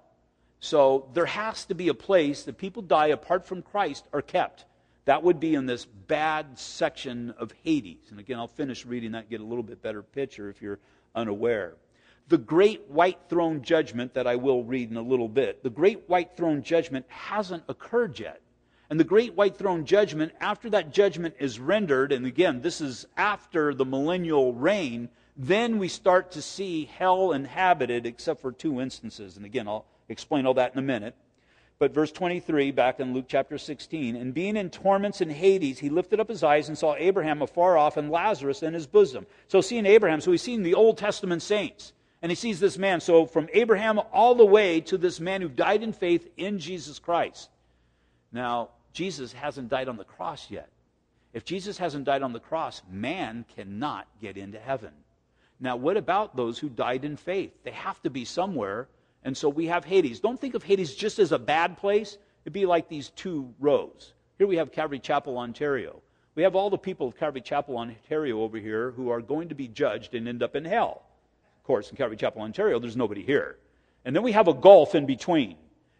So 0.60 1.08
there 1.14 1.26
has 1.26 1.64
to 1.66 1.74
be 1.74 1.88
a 1.88 1.94
place 1.94 2.42
that 2.44 2.58
people 2.58 2.82
die 2.82 3.08
apart 3.08 3.46
from 3.46 3.62
Christ 3.62 4.06
are 4.12 4.22
kept. 4.22 4.64
That 5.04 5.22
would 5.22 5.40
be 5.40 5.54
in 5.54 5.66
this 5.66 5.84
bad 5.84 6.58
section 6.58 7.34
of 7.38 7.52
Hades. 7.62 8.10
And 8.10 8.20
again, 8.20 8.38
I'll 8.38 8.46
finish 8.46 8.84
reading 8.84 9.12
that, 9.12 9.30
get 9.30 9.40
a 9.40 9.44
little 9.44 9.62
bit 9.62 9.82
better 9.82 10.02
picture 10.02 10.50
if 10.50 10.60
you're 10.60 10.80
unaware 11.14 11.74
the 12.28 12.38
great 12.38 12.88
white 12.88 13.18
throne 13.28 13.62
judgment 13.62 14.14
that 14.14 14.26
I 14.26 14.36
will 14.36 14.62
read 14.62 14.90
in 14.90 14.96
a 14.96 15.02
little 15.02 15.28
bit, 15.28 15.62
the 15.62 15.70
great 15.70 16.08
white 16.08 16.36
throne 16.36 16.62
judgment 16.62 17.06
hasn't 17.08 17.64
occurred 17.68 18.18
yet. 18.18 18.40
And 18.90 18.98
the 18.98 19.04
great 19.04 19.34
white 19.34 19.56
throne 19.56 19.84
judgment, 19.84 20.32
after 20.40 20.70
that 20.70 20.92
judgment 20.92 21.34
is 21.38 21.60
rendered, 21.60 22.10
and 22.10 22.24
again, 22.24 22.62
this 22.62 22.80
is 22.80 23.06
after 23.16 23.74
the 23.74 23.84
millennial 23.84 24.54
reign, 24.54 25.10
then 25.36 25.78
we 25.78 25.88
start 25.88 26.32
to 26.32 26.42
see 26.42 26.86
hell 26.86 27.32
inhabited, 27.32 28.06
except 28.06 28.40
for 28.40 28.50
two 28.50 28.80
instances. 28.80 29.36
And 29.36 29.44
again, 29.44 29.68
I'll 29.68 29.84
explain 30.08 30.46
all 30.46 30.54
that 30.54 30.72
in 30.72 30.78
a 30.78 30.82
minute. 30.82 31.14
But 31.78 31.94
verse 31.94 32.10
23, 32.10 32.72
back 32.72 32.98
in 32.98 33.14
Luke 33.14 33.26
chapter 33.28 33.56
16, 33.56 34.16
and 34.16 34.34
being 34.34 34.56
in 34.56 34.68
torments 34.68 35.20
in 35.20 35.30
Hades, 35.30 35.78
he 35.78 35.90
lifted 35.90 36.18
up 36.18 36.28
his 36.28 36.42
eyes 36.42 36.68
and 36.68 36.76
saw 36.76 36.96
Abraham 36.96 37.40
afar 37.40 37.76
off 37.76 37.96
and 37.96 38.10
Lazarus 38.10 38.64
in 38.64 38.74
his 38.74 38.86
bosom. 38.86 39.26
So 39.46 39.60
seeing 39.60 39.86
Abraham, 39.86 40.20
so 40.20 40.32
he's 40.32 40.42
seeing 40.42 40.64
the 40.64 40.74
Old 40.74 40.98
Testament 40.98 41.42
saints. 41.42 41.92
And 42.20 42.32
he 42.32 42.36
sees 42.36 42.58
this 42.58 42.78
man. 42.78 43.00
So 43.00 43.26
from 43.26 43.48
Abraham 43.52 44.00
all 44.12 44.34
the 44.34 44.44
way 44.44 44.80
to 44.82 44.98
this 44.98 45.20
man 45.20 45.40
who 45.40 45.48
died 45.48 45.84
in 45.84 45.92
faith 45.92 46.28
in 46.36 46.58
Jesus 46.58 46.98
Christ. 46.98 47.48
Now, 48.32 48.70
Jesus 48.92 49.32
hasn't 49.32 49.68
died 49.68 49.88
on 49.88 49.96
the 49.96 50.04
cross 50.04 50.50
yet. 50.50 50.68
If 51.32 51.44
Jesus 51.44 51.78
hasn't 51.78 52.04
died 52.04 52.22
on 52.22 52.32
the 52.32 52.40
cross, 52.40 52.82
man 52.90 53.44
cannot 53.54 54.06
get 54.20 54.36
into 54.36 54.58
heaven. 54.58 54.92
Now, 55.60 55.76
what 55.76 55.96
about 55.96 56.36
those 56.36 56.58
who 56.58 56.68
died 56.68 57.04
in 57.04 57.16
faith? 57.16 57.52
They 57.64 57.72
have 57.72 58.00
to 58.02 58.10
be 58.10 58.24
somewhere. 58.24 58.88
And 59.24 59.36
so 59.36 59.48
we 59.48 59.66
have 59.66 59.84
Hades. 59.84 60.20
Don't 60.20 60.40
think 60.40 60.54
of 60.54 60.62
Hades 60.62 60.94
just 60.94 61.18
as 61.18 61.32
a 61.32 61.38
bad 61.38 61.78
place. 61.78 62.16
It'd 62.44 62.52
be 62.52 62.66
like 62.66 62.88
these 62.88 63.10
two 63.10 63.52
rows. 63.58 64.14
Here 64.38 64.46
we 64.46 64.56
have 64.56 64.72
Calvary 64.72 65.00
Chapel, 65.00 65.36
Ontario. 65.36 66.00
We 66.34 66.44
have 66.44 66.54
all 66.54 66.70
the 66.70 66.78
people 66.78 67.08
of 67.08 67.16
Calvary 67.16 67.40
Chapel, 67.40 67.76
Ontario 67.76 68.40
over 68.42 68.58
here 68.58 68.92
who 68.92 69.10
are 69.10 69.20
going 69.20 69.48
to 69.48 69.56
be 69.56 69.66
judged 69.66 70.14
and 70.14 70.28
end 70.28 70.42
up 70.42 70.54
in 70.54 70.64
hell 70.64 71.02
Of 71.56 71.64
course, 71.64 71.90
in 71.90 71.96
Calvary 71.96 72.16
Chapel, 72.16 72.42
Ontario, 72.42 72.78
there's 72.78 72.96
nobody 72.96 73.24
here. 73.24 73.58
And 74.04 74.14
then 74.14 74.22
we 74.22 74.32
have 74.32 74.46
a 74.46 74.54
gulf 74.54 74.94
in 74.94 75.04
between. 75.04 75.56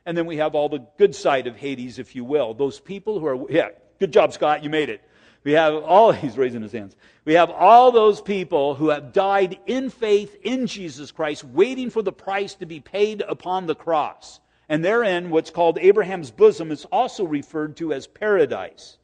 And 0.09 0.17
then 0.17 0.25
we 0.25 0.39
have 0.39 0.55
all 0.55 0.71
the 0.71 0.87
good 0.97 1.15
side 1.15 1.47
of 1.47 1.55
Hades, 1.55 1.99
if 1.99 2.17
you 2.17 2.25
will. 2.25 2.55
Those 2.55 2.81
people 2.81 3.21
who 3.21 3.27
are, 3.27 3.51
yeah, 3.51 3.69
good 4.01 4.11
job, 4.11 4.33
Scott, 4.33 4.65
you 4.65 4.71
made 4.71 4.89
it. 4.89 5.03
We 5.45 5.53
have 5.53 5.75
all, 5.75 6.13
he's 6.13 6.39
raising 6.39 6.63
his 6.63 6.73
hands. 6.73 6.97
We 7.27 7.35
have 7.35 7.51
all 7.51 7.93
those 7.93 8.23
people 8.23 8.75
who 8.75 8.89
have 8.89 9.13
died 9.13 9.59
in 9.67 9.91
faith 9.91 10.35
in 10.43 10.67
Jesus 10.67 11.11
Christ, 11.11 11.45
waiting 11.45 11.91
for 11.91 12.01
the 12.01 12.11
price 12.11 12.55
to 12.55 12.65
be 12.65 12.81
paid 12.81 13.21
upon 13.21 13.67
the 13.67 13.75
cross. 13.75 14.41
And 14.67 14.83
therein, 14.83 15.29
what's 15.29 15.51
called 15.51 15.77
Abraham's 15.79 16.31
bosom 16.31 16.73
is 16.73 16.87
also 16.87 17.25
referred 17.25 17.77
to 17.77 17.93
as 17.93 18.07
paradise. 18.07 18.97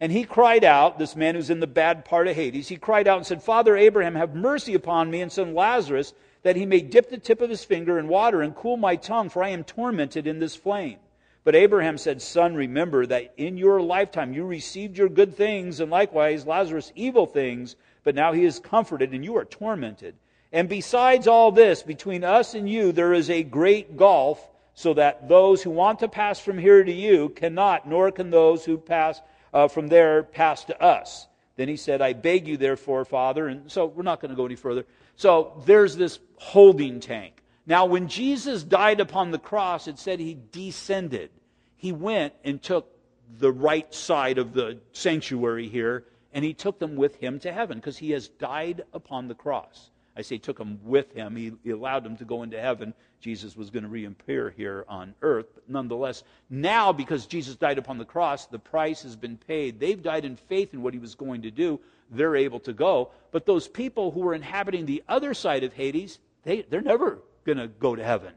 And 0.00 0.10
he 0.10 0.24
cried 0.24 0.64
out, 0.64 0.98
this 0.98 1.16
man 1.16 1.34
who's 1.34 1.50
in 1.50 1.60
the 1.60 1.66
bad 1.66 2.06
part 2.06 2.28
of 2.28 2.34
Hades, 2.34 2.68
he 2.68 2.76
cried 2.76 3.06
out 3.06 3.18
and 3.18 3.26
said, 3.26 3.42
Father 3.42 3.76
Abraham, 3.76 4.14
have 4.14 4.34
mercy 4.34 4.72
upon 4.72 5.10
me 5.10 5.20
and 5.20 5.30
send 5.30 5.54
Lazarus 5.54 6.14
that 6.46 6.54
he 6.54 6.64
may 6.64 6.80
dip 6.80 7.10
the 7.10 7.18
tip 7.18 7.40
of 7.40 7.50
his 7.50 7.64
finger 7.64 7.98
in 7.98 8.06
water 8.06 8.40
and 8.40 8.54
cool 8.54 8.76
my 8.76 8.94
tongue, 8.94 9.28
for 9.28 9.42
I 9.42 9.48
am 9.48 9.64
tormented 9.64 10.28
in 10.28 10.38
this 10.38 10.54
flame. 10.54 10.98
But 11.42 11.56
Abraham 11.56 11.98
said, 11.98 12.22
Son, 12.22 12.54
remember 12.54 13.04
that 13.04 13.34
in 13.36 13.56
your 13.56 13.82
lifetime 13.82 14.32
you 14.32 14.44
received 14.44 14.96
your 14.96 15.08
good 15.08 15.36
things, 15.36 15.80
and 15.80 15.90
likewise 15.90 16.46
Lazarus 16.46 16.92
evil 16.94 17.26
things, 17.26 17.74
but 18.04 18.14
now 18.14 18.32
he 18.32 18.44
is 18.44 18.60
comforted 18.60 19.10
and 19.12 19.24
you 19.24 19.36
are 19.36 19.44
tormented. 19.44 20.14
And 20.52 20.68
besides 20.68 21.26
all 21.26 21.50
this, 21.50 21.82
between 21.82 22.22
us 22.22 22.54
and 22.54 22.70
you 22.70 22.92
there 22.92 23.12
is 23.12 23.28
a 23.28 23.42
great 23.42 23.96
gulf, 23.96 24.48
so 24.72 24.94
that 24.94 25.28
those 25.28 25.64
who 25.64 25.70
want 25.70 25.98
to 25.98 26.06
pass 26.06 26.38
from 26.38 26.58
here 26.58 26.84
to 26.84 26.92
you 26.92 27.30
cannot, 27.30 27.88
nor 27.88 28.12
can 28.12 28.30
those 28.30 28.64
who 28.64 28.78
pass 28.78 29.20
uh, 29.52 29.66
from 29.66 29.88
there 29.88 30.22
pass 30.22 30.62
to 30.66 30.80
us. 30.80 31.26
Then 31.56 31.68
he 31.68 31.76
said, 31.76 32.02
I 32.02 32.12
beg 32.12 32.46
you, 32.46 32.56
therefore, 32.56 33.04
Father. 33.04 33.48
And 33.48 33.70
so 33.70 33.86
we're 33.86 34.02
not 34.02 34.20
going 34.20 34.30
to 34.30 34.36
go 34.36 34.46
any 34.46 34.56
further. 34.56 34.84
So 35.16 35.62
there's 35.64 35.96
this 35.96 36.18
holding 36.36 37.00
tank. 37.00 37.42
Now, 37.66 37.86
when 37.86 38.08
Jesus 38.08 38.62
died 38.62 39.00
upon 39.00 39.30
the 39.30 39.38
cross, 39.38 39.88
it 39.88 39.98
said 39.98 40.20
he 40.20 40.38
descended. 40.52 41.30
He 41.76 41.92
went 41.92 42.34
and 42.44 42.62
took 42.62 42.92
the 43.38 43.50
right 43.50 43.92
side 43.92 44.38
of 44.38 44.52
the 44.52 44.78
sanctuary 44.92 45.68
here, 45.68 46.04
and 46.32 46.44
he 46.44 46.54
took 46.54 46.78
them 46.78 46.94
with 46.94 47.16
him 47.16 47.40
to 47.40 47.52
heaven 47.52 47.78
because 47.78 47.98
he 47.98 48.12
has 48.12 48.28
died 48.28 48.84
upon 48.92 49.26
the 49.26 49.34
cross. 49.34 49.90
I 50.16 50.22
say 50.22 50.38
took 50.38 50.56
them 50.56 50.80
with 50.82 51.12
him. 51.12 51.36
He, 51.36 51.52
he 51.62 51.70
allowed 51.70 52.02
them 52.02 52.16
to 52.16 52.24
go 52.24 52.42
into 52.42 52.58
heaven. 52.58 52.94
Jesus 53.20 53.54
was 53.54 53.68
going 53.68 53.82
to 53.82 53.88
reappear 53.88 54.50
here 54.56 54.86
on 54.88 55.14
earth. 55.20 55.46
But 55.54 55.68
nonetheless, 55.68 56.24
now 56.48 56.92
because 56.92 57.26
Jesus 57.26 57.54
died 57.54 57.76
upon 57.76 57.98
the 57.98 58.04
cross, 58.04 58.46
the 58.46 58.58
price 58.58 59.02
has 59.02 59.14
been 59.14 59.36
paid. 59.36 59.78
They've 59.78 60.02
died 60.02 60.24
in 60.24 60.36
faith 60.36 60.72
in 60.72 60.82
what 60.82 60.94
he 60.94 60.98
was 60.98 61.14
going 61.14 61.42
to 61.42 61.50
do. 61.50 61.80
They're 62.10 62.36
able 62.36 62.60
to 62.60 62.72
go. 62.72 63.10
But 63.30 63.44
those 63.44 63.68
people 63.68 64.10
who 64.10 64.20
were 64.20 64.34
inhabiting 64.34 64.86
the 64.86 65.02
other 65.06 65.34
side 65.34 65.64
of 65.64 65.74
Hades, 65.74 66.18
they, 66.44 66.62
they're 66.62 66.80
never 66.80 67.18
going 67.44 67.58
to 67.58 67.68
go 67.68 67.94
to 67.94 68.02
heaven. 68.02 68.32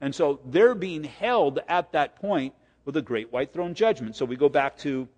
And 0.00 0.14
so 0.14 0.40
they're 0.46 0.74
being 0.76 1.04
held 1.04 1.58
at 1.68 1.92
that 1.92 2.16
point 2.16 2.54
with 2.84 2.96
a 2.96 3.02
great 3.02 3.32
white 3.32 3.52
throne 3.52 3.74
judgment. 3.74 4.14
So 4.14 4.24
we 4.24 4.36
go 4.36 4.48
back 4.48 4.78
to 4.78 5.08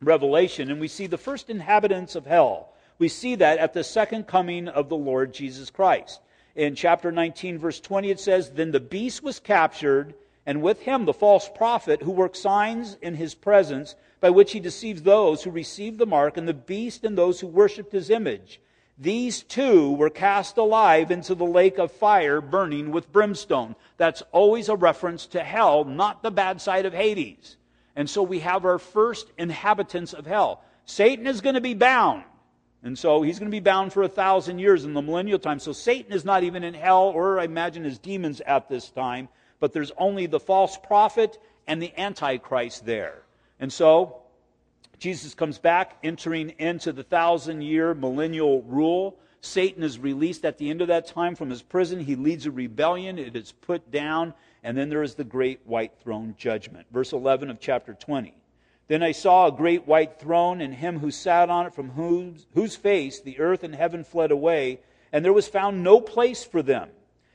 Revelation 0.00 0.70
and 0.70 0.80
we 0.80 0.88
see 0.88 1.06
the 1.06 1.18
first 1.18 1.50
inhabitants 1.50 2.14
of 2.14 2.26
hell 2.26 2.74
we 2.98 3.08
see 3.08 3.34
that 3.36 3.58
at 3.58 3.74
the 3.74 3.84
second 3.84 4.26
coming 4.26 4.68
of 4.68 4.88
the 4.88 4.96
Lord 4.96 5.34
Jesus 5.34 5.70
Christ. 5.70 6.20
In 6.54 6.74
chapter 6.74 7.12
19, 7.12 7.58
verse 7.58 7.80
20, 7.80 8.10
it 8.10 8.20
says, 8.20 8.50
Then 8.50 8.70
the 8.70 8.80
beast 8.80 9.22
was 9.22 9.38
captured, 9.38 10.14
and 10.46 10.62
with 10.62 10.80
him 10.80 11.04
the 11.04 11.12
false 11.12 11.50
prophet 11.54 12.02
who 12.02 12.10
works 12.10 12.40
signs 12.40 12.96
in 13.02 13.14
his 13.14 13.34
presence, 13.34 13.94
by 14.20 14.30
which 14.30 14.52
he 14.52 14.60
deceives 14.60 15.02
those 15.02 15.42
who 15.42 15.50
receive 15.50 15.98
the 15.98 16.06
mark, 16.06 16.36
and 16.36 16.48
the 16.48 16.54
beast 16.54 17.04
and 17.04 17.16
those 17.16 17.40
who 17.40 17.46
worshipped 17.46 17.92
his 17.92 18.08
image. 18.08 18.60
These 18.98 19.42
two 19.42 19.92
were 19.92 20.08
cast 20.08 20.56
alive 20.56 21.10
into 21.10 21.34
the 21.34 21.44
lake 21.44 21.78
of 21.78 21.92
fire 21.92 22.40
burning 22.40 22.90
with 22.90 23.12
brimstone. 23.12 23.76
That's 23.98 24.22
always 24.32 24.70
a 24.70 24.76
reference 24.76 25.26
to 25.28 25.44
hell, 25.44 25.84
not 25.84 26.22
the 26.22 26.30
bad 26.30 26.62
side 26.62 26.86
of 26.86 26.94
Hades. 26.94 27.58
And 27.94 28.08
so 28.08 28.22
we 28.22 28.40
have 28.40 28.64
our 28.64 28.78
first 28.78 29.30
inhabitants 29.36 30.14
of 30.14 30.26
hell. 30.26 30.62
Satan 30.86 31.26
is 31.26 31.42
going 31.42 31.56
to 31.56 31.60
be 31.60 31.74
bound. 31.74 32.24
And 32.82 32.98
so 32.98 33.22
he's 33.22 33.38
going 33.38 33.50
to 33.50 33.54
be 33.54 33.60
bound 33.60 33.92
for 33.92 34.02
a 34.02 34.08
thousand 34.08 34.58
years 34.58 34.84
in 34.84 34.94
the 34.94 35.02
millennial 35.02 35.38
time. 35.38 35.58
So 35.58 35.72
Satan 35.72 36.12
is 36.12 36.24
not 36.24 36.44
even 36.44 36.62
in 36.62 36.74
hell, 36.74 37.04
or 37.04 37.40
I 37.40 37.44
imagine 37.44 37.84
his 37.84 37.98
demons 37.98 38.40
at 38.42 38.68
this 38.68 38.90
time, 38.90 39.28
but 39.58 39.72
there's 39.72 39.92
only 39.98 40.26
the 40.26 40.40
false 40.40 40.76
prophet 40.76 41.38
and 41.66 41.82
the 41.82 41.92
Antichrist 41.98 42.86
there. 42.86 43.22
And 43.58 43.72
so 43.72 44.22
Jesus 44.98 45.34
comes 45.34 45.58
back, 45.58 45.96
entering 46.02 46.50
into 46.58 46.92
the 46.92 47.02
thousand 47.02 47.62
year 47.62 47.94
millennial 47.94 48.62
rule. 48.62 49.18
Satan 49.40 49.82
is 49.82 49.98
released 49.98 50.44
at 50.44 50.58
the 50.58 50.70
end 50.70 50.80
of 50.80 50.88
that 50.88 51.06
time 51.06 51.34
from 51.34 51.50
his 51.50 51.62
prison. 51.62 52.00
He 52.00 52.16
leads 52.16 52.46
a 52.46 52.50
rebellion. 52.50 53.18
It 53.18 53.36
is 53.36 53.52
put 53.52 53.90
down. 53.90 54.34
And 54.62 54.76
then 54.76 54.88
there 54.88 55.02
is 55.02 55.14
the 55.14 55.24
great 55.24 55.60
white 55.64 55.92
throne 56.02 56.34
judgment. 56.38 56.86
Verse 56.90 57.12
11 57.12 57.50
of 57.50 57.60
chapter 57.60 57.94
20. 57.94 58.34
Then 58.88 59.02
I 59.02 59.12
saw 59.12 59.46
a 59.46 59.52
great 59.52 59.86
white 59.86 60.20
throne 60.20 60.60
and 60.60 60.74
him 60.74 61.00
who 61.00 61.10
sat 61.10 61.50
on 61.50 61.66
it, 61.66 61.74
from 61.74 61.90
whose, 61.90 62.46
whose 62.54 62.76
face 62.76 63.20
the 63.20 63.40
earth 63.40 63.64
and 63.64 63.74
heaven 63.74 64.04
fled 64.04 64.30
away, 64.30 64.80
and 65.12 65.24
there 65.24 65.32
was 65.32 65.48
found 65.48 65.82
no 65.82 66.00
place 66.00 66.44
for 66.44 66.62
them. 66.62 66.90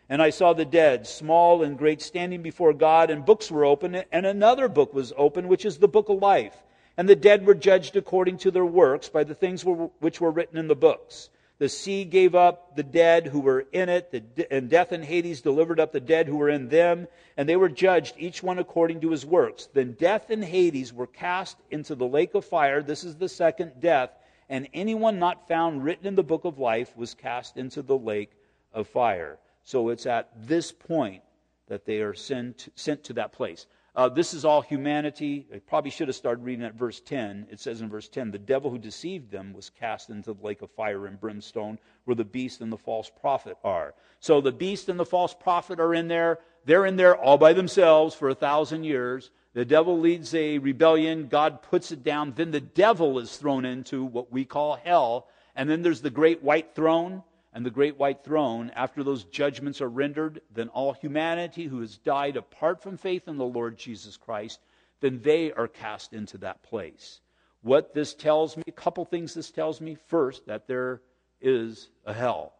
And 0.07 0.21
I 0.21 0.29
saw 0.29 0.53
the 0.53 0.65
dead, 0.65 1.07
small 1.07 1.63
and 1.63 1.77
great, 1.77 2.01
standing 2.01 2.41
before 2.41 2.73
God, 2.73 3.09
and 3.09 3.25
books 3.25 3.49
were 3.49 3.65
opened, 3.65 4.05
and 4.11 4.25
another 4.25 4.67
book 4.67 4.93
was 4.93 5.13
opened, 5.17 5.47
which 5.47 5.65
is 5.65 5.77
the 5.77 5.87
book 5.87 6.09
of 6.09 6.21
life. 6.21 6.55
And 6.97 7.07
the 7.07 7.15
dead 7.15 7.45
were 7.45 7.55
judged 7.55 7.95
according 7.95 8.37
to 8.39 8.51
their 8.51 8.65
works 8.65 9.09
by 9.09 9.23
the 9.23 9.35
things 9.35 9.65
which 9.65 10.19
were 10.19 10.31
written 10.31 10.57
in 10.57 10.67
the 10.67 10.75
books. 10.75 11.29
The 11.61 11.69
sea 11.69 12.05
gave 12.05 12.33
up 12.33 12.75
the 12.75 12.81
dead 12.81 13.27
who 13.27 13.39
were 13.39 13.67
in 13.71 13.87
it, 13.87 14.47
and 14.49 14.67
death 14.67 14.91
and 14.91 15.05
Hades 15.05 15.41
delivered 15.41 15.79
up 15.79 15.91
the 15.91 15.99
dead 15.99 16.27
who 16.27 16.37
were 16.37 16.49
in 16.49 16.69
them, 16.69 17.07
and 17.37 17.47
they 17.47 17.55
were 17.55 17.69
judged, 17.69 18.15
each 18.17 18.41
one 18.41 18.57
according 18.57 19.01
to 19.01 19.11
his 19.11 19.27
works. 19.27 19.69
Then 19.71 19.91
death 19.91 20.31
and 20.31 20.43
Hades 20.43 20.91
were 20.91 21.05
cast 21.05 21.57
into 21.69 21.93
the 21.93 22.07
lake 22.07 22.33
of 22.33 22.45
fire. 22.45 22.81
This 22.81 23.03
is 23.03 23.15
the 23.15 23.29
second 23.29 23.73
death. 23.79 24.09
And 24.49 24.69
anyone 24.73 25.19
not 25.19 25.47
found 25.47 25.83
written 25.83 26.07
in 26.07 26.15
the 26.15 26.23
book 26.23 26.45
of 26.45 26.57
life 26.57 26.97
was 26.97 27.13
cast 27.13 27.57
into 27.57 27.83
the 27.83 27.95
lake 27.95 28.31
of 28.73 28.87
fire. 28.87 29.37
So 29.63 29.89
it's 29.89 30.07
at 30.07 30.31
this 30.35 30.71
point 30.71 31.21
that 31.67 31.85
they 31.85 31.99
are 32.01 32.15
sent, 32.15 32.69
sent 32.73 33.03
to 33.03 33.13
that 33.13 33.33
place. 33.33 33.67
Uh, 33.93 34.07
this 34.07 34.33
is 34.33 34.45
all 34.45 34.61
humanity. 34.61 35.45
I 35.53 35.59
probably 35.59 35.91
should 35.91 36.07
have 36.07 36.15
started 36.15 36.45
reading 36.45 36.63
at 36.63 36.75
verse 36.75 37.01
10. 37.01 37.47
It 37.51 37.59
says 37.59 37.81
in 37.81 37.89
verse 37.89 38.07
10 38.07 38.31
the 38.31 38.39
devil 38.39 38.71
who 38.71 38.77
deceived 38.77 39.31
them 39.31 39.51
was 39.53 39.69
cast 39.69 40.09
into 40.09 40.33
the 40.33 40.41
lake 40.41 40.61
of 40.61 40.71
fire 40.71 41.07
and 41.07 41.19
brimstone, 41.19 41.77
where 42.05 42.15
the 42.15 42.23
beast 42.23 42.61
and 42.61 42.71
the 42.71 42.77
false 42.77 43.11
prophet 43.19 43.57
are. 43.65 43.93
So 44.21 44.39
the 44.39 44.53
beast 44.53 44.87
and 44.87 44.97
the 44.97 45.05
false 45.05 45.33
prophet 45.33 45.79
are 45.79 45.93
in 45.93 46.07
there. 46.07 46.39
They're 46.63 46.85
in 46.85 46.95
there 46.95 47.17
all 47.17 47.37
by 47.37 47.51
themselves 47.51 48.15
for 48.15 48.29
a 48.29 48.35
thousand 48.35 48.85
years. 48.85 49.29
The 49.53 49.65
devil 49.65 49.99
leads 49.99 50.33
a 50.33 50.59
rebellion. 50.59 51.27
God 51.27 51.61
puts 51.61 51.91
it 51.91 52.03
down. 52.03 52.33
Then 52.35 52.51
the 52.51 52.61
devil 52.61 53.19
is 53.19 53.35
thrown 53.35 53.65
into 53.65 54.05
what 54.05 54.31
we 54.31 54.45
call 54.45 54.75
hell. 54.75 55.27
And 55.53 55.69
then 55.69 55.81
there's 55.81 56.01
the 56.01 56.09
great 56.09 56.41
white 56.41 56.75
throne 56.75 57.23
and 57.53 57.65
the 57.65 57.69
great 57.69 57.97
white 57.97 58.23
throne, 58.23 58.71
after 58.75 59.03
those 59.03 59.25
judgments 59.25 59.81
are 59.81 59.89
rendered, 59.89 60.41
then 60.53 60.69
all 60.69 60.93
humanity 60.93 61.65
who 61.65 61.81
has 61.81 61.97
died 61.97 62.37
apart 62.37 62.81
from 62.81 62.97
faith 62.97 63.27
in 63.27 63.37
the 63.37 63.45
Lord 63.45 63.77
Jesus 63.77 64.15
Christ, 64.15 64.61
then 65.01 65.19
they 65.21 65.51
are 65.51 65.67
cast 65.67 66.13
into 66.13 66.37
that 66.39 66.63
place. 66.63 67.19
What 67.61 67.93
this 67.93 68.13
tells 68.13 68.55
me, 68.55 68.63
a 68.67 68.71
couple 68.71 69.03
things 69.03 69.33
this 69.33 69.51
tells 69.51 69.81
me. 69.81 69.97
First, 70.07 70.47
that 70.47 70.67
there 70.67 71.01
is 71.41 71.89
a 72.05 72.13
hell. 72.13 72.53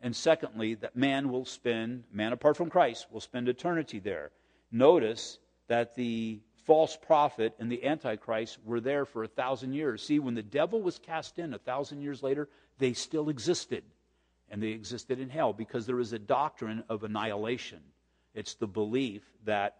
And 0.00 0.16
secondly, 0.16 0.74
that 0.76 0.96
man 0.96 1.30
will 1.30 1.44
spend, 1.44 2.04
man 2.12 2.32
apart 2.32 2.56
from 2.56 2.70
Christ, 2.70 3.06
will 3.10 3.20
spend 3.20 3.48
eternity 3.48 3.98
there. 3.98 4.30
Notice 4.72 5.38
that 5.68 5.94
the 5.94 6.40
false 6.64 6.96
prophet 6.96 7.54
and 7.58 7.70
the 7.70 7.84
antichrist 7.84 8.58
were 8.64 8.80
there 8.80 9.04
for 9.04 9.24
a 9.24 9.28
thousand 9.28 9.74
years. 9.74 10.02
See, 10.02 10.18
when 10.18 10.34
the 10.34 10.42
devil 10.42 10.80
was 10.80 10.98
cast 10.98 11.38
in 11.38 11.52
a 11.52 11.58
thousand 11.58 12.00
years 12.00 12.22
later, 12.22 12.48
they 12.78 12.92
still 12.94 13.28
existed 13.28 13.84
and 14.50 14.62
they 14.62 14.68
existed 14.68 15.20
in 15.20 15.28
hell 15.28 15.52
because 15.52 15.86
there 15.86 16.00
is 16.00 16.12
a 16.12 16.18
doctrine 16.18 16.82
of 16.88 17.04
annihilation. 17.04 17.80
It's 18.34 18.54
the 18.54 18.66
belief 18.66 19.22
that 19.44 19.76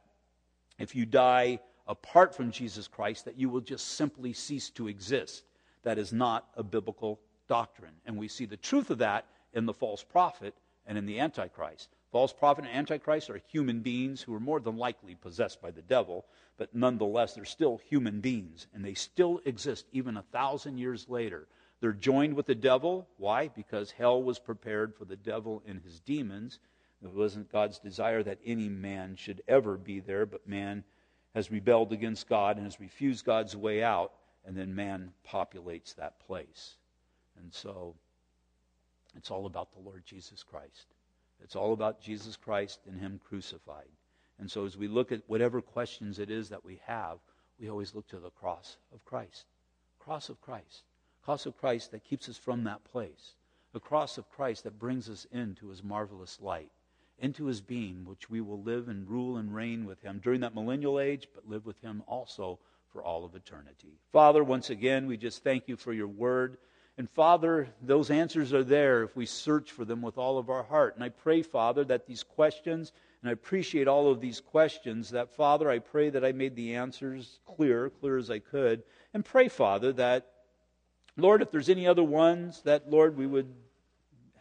if 0.79 0.95
you 0.95 1.07
die 1.07 1.61
apart 1.87 2.35
from 2.35 2.51
Jesus 2.51 2.87
Christ, 2.87 3.25
that 3.25 3.39
you 3.39 3.49
will 3.49 3.61
just 3.61 3.97
simply 3.97 4.33
cease 4.33 4.71
to 4.71 4.89
exist. 4.89 5.45
That 5.83 5.99
is 5.99 6.13
not 6.13 6.49
a 6.57 6.63
biblical 6.63 7.21
doctrine. 7.49 7.95
And 8.05 8.17
we 8.17 8.29
see 8.29 8.45
the 8.45 8.57
truth 8.57 8.91
of 8.91 8.99
that 8.99 9.27
in 9.55 9.67
the 9.67 9.73
false 9.73 10.05
prophet 10.05 10.55
and 10.87 10.99
in 10.99 11.07
the 11.07 11.21
Antichrist. 11.21 11.89
False 12.11 12.33
prophet 12.33 12.65
and 12.65 12.75
Antichrist 12.75 13.29
are 13.29 13.41
human 13.49 13.81
beings 13.81 14.23
who 14.23 14.35
are 14.35 14.41
more 14.41 14.61
than 14.61 14.77
likely 14.77 15.15
possessed 15.15 15.61
by 15.61 15.71
the 15.71 15.83
devil, 15.83 16.25
but 16.57 16.75
nonetheless, 16.75 17.35
they're 17.35 17.45
still 17.45 17.79
human 17.89 18.21
beings, 18.21 18.67
and 18.73 18.83
they 18.83 18.95
still 18.95 19.41
exist 19.45 19.87
even 19.93 20.17
a 20.17 20.23
thousand 20.23 20.79
years 20.79 21.07
later. 21.09 21.47
They're 21.81 21.93
joined 21.93 22.35
with 22.35 22.47
the 22.47 22.55
devil. 22.55 23.09
Why? 23.19 23.49
Because 23.49 23.93
hell 23.93 24.23
was 24.23 24.39
prepared 24.39 24.95
for 24.95 25.05
the 25.05 25.17
devil 25.17 25.63
and 25.67 25.81
his 25.81 26.01
demons. 26.01 26.59
It 27.03 27.13
wasn't 27.13 27.53
God's 27.53 27.79
desire 27.79 28.23
that 28.25 28.41
any 28.45 28.69
man 28.69 29.15
should 29.15 29.43
ever 29.47 29.77
be 29.77 30.01
there, 30.01 30.27
but 30.27 30.49
man 30.49 30.83
has 31.35 31.51
rebelled 31.51 31.93
against 31.93 32.29
God 32.29 32.57
and 32.57 32.67
has 32.67 32.81
refused 32.81 33.25
God's 33.25 33.55
way 33.55 33.85
out, 33.85 34.13
and 34.45 34.57
then 34.57 34.75
man 34.75 35.13
populates 35.25 35.95
that 35.95 36.19
place. 36.27 36.77
And 37.41 37.53
so 37.53 37.95
it's 39.17 39.31
all 39.31 39.47
about 39.47 39.73
the 39.73 39.81
Lord 39.81 40.05
Jesus 40.05 40.43
Christ. 40.43 40.87
It's 41.41 41.55
all 41.55 41.73
about 41.73 42.01
Jesus 42.01 42.35
Christ 42.35 42.81
and 42.89 42.99
Him 42.99 43.21
crucified. 43.29 43.87
And 44.41 44.51
so 44.51 44.65
as 44.65 44.77
we 44.77 44.89
look 44.89 45.13
at 45.13 45.23
whatever 45.29 45.61
questions 45.61 46.19
it 46.19 46.31
is 46.31 46.49
that 46.49 46.65
we 46.65 46.81
have, 46.87 47.19
we 47.61 47.71
always 47.71 47.95
look 47.95 48.09
to 48.09 48.19
the 48.19 48.31
cross 48.31 48.77
of 48.93 49.05
Christ. 49.05 49.47
Cross 50.01 50.29
of 50.29 50.41
Christ 50.41 50.83
cross 51.29 51.45
of 51.45 51.59
Christ 51.59 51.91
that 51.91 52.05
keeps 52.05 52.27
us 52.31 52.39
from 52.39 52.65
that 52.65 52.83
place, 52.85 53.35
the 53.75 53.81
cross 53.81 54.17
of 54.17 54.31
Christ 54.31 54.65
that 54.65 54.79
brings 54.79 55.11
us 55.11 55.27
into 55.31 55.69
his 55.69 55.85
marvelous 55.85 56.39
light, 56.41 56.71
into 57.19 57.45
his 57.45 57.61
being, 57.61 58.07
which 58.07 58.31
we 58.31 58.41
will 58.41 58.63
live 58.63 58.89
and 58.89 59.07
rule 59.07 59.37
and 59.37 59.55
reign 59.55 59.85
with 59.85 60.01
him 60.01 60.23
during 60.25 60.41
that 60.41 60.55
millennial 60.55 60.99
age, 60.99 61.29
but 61.35 61.47
live 61.47 61.67
with 61.67 61.79
him 61.83 62.03
also 62.07 62.59
for 62.91 63.03
all 63.03 63.27
of 63.27 63.35
eternity. 63.35 64.01
Father, 64.11 64.43
once 64.43 64.71
again, 64.71 65.07
we 65.07 65.19
just 65.19 65.45
thank 65.45 65.69
you 65.69 65.77
for 65.77 65.93
your 65.93 66.09
word. 66.09 66.57
And 66.97 67.11
Father, 67.11 67.69
those 67.83 68.11
answers 68.11 68.55
are 68.55 68.65
there 68.65 69.03
if 69.03 69.15
we 69.15 69.27
search 69.27 69.71
for 69.71 69.85
them 69.85 70.01
with 70.01 70.17
all 70.17 70.39
of 70.39 70.49
our 70.49 70.63
heart. 70.63 70.95
And 70.95 71.05
I 71.05 71.11
pray, 71.11 71.43
Father, 71.43 71.85
that 71.85 72.07
these 72.07 72.23
questions, 72.23 72.91
and 73.21 73.29
I 73.29 73.35
appreciate 73.35 73.87
all 73.87 74.11
of 74.11 74.23
these 74.23 74.41
questions, 74.41 75.11
that, 75.11 75.37
Father, 75.37 75.71
I 75.71 75.81
pray 75.81 76.09
that 76.09 76.25
I 76.25 76.33
made 76.33 76.57
the 76.57 76.77
answers 76.77 77.39
clear, 77.45 77.91
clear 77.91 78.17
as 78.17 78.31
I 78.31 78.39
could. 78.39 78.83
And 79.13 79.23
pray, 79.23 79.49
Father, 79.49 79.93
that 79.93 80.27
Lord, 81.19 81.43
if 81.43 81.51
there's 81.51 81.69
any 81.69 81.87
other 81.87 82.05
ones, 82.05 82.63
that, 82.63 82.91
Lord, 82.91 83.17
we 83.17 83.27
would 83.27 83.53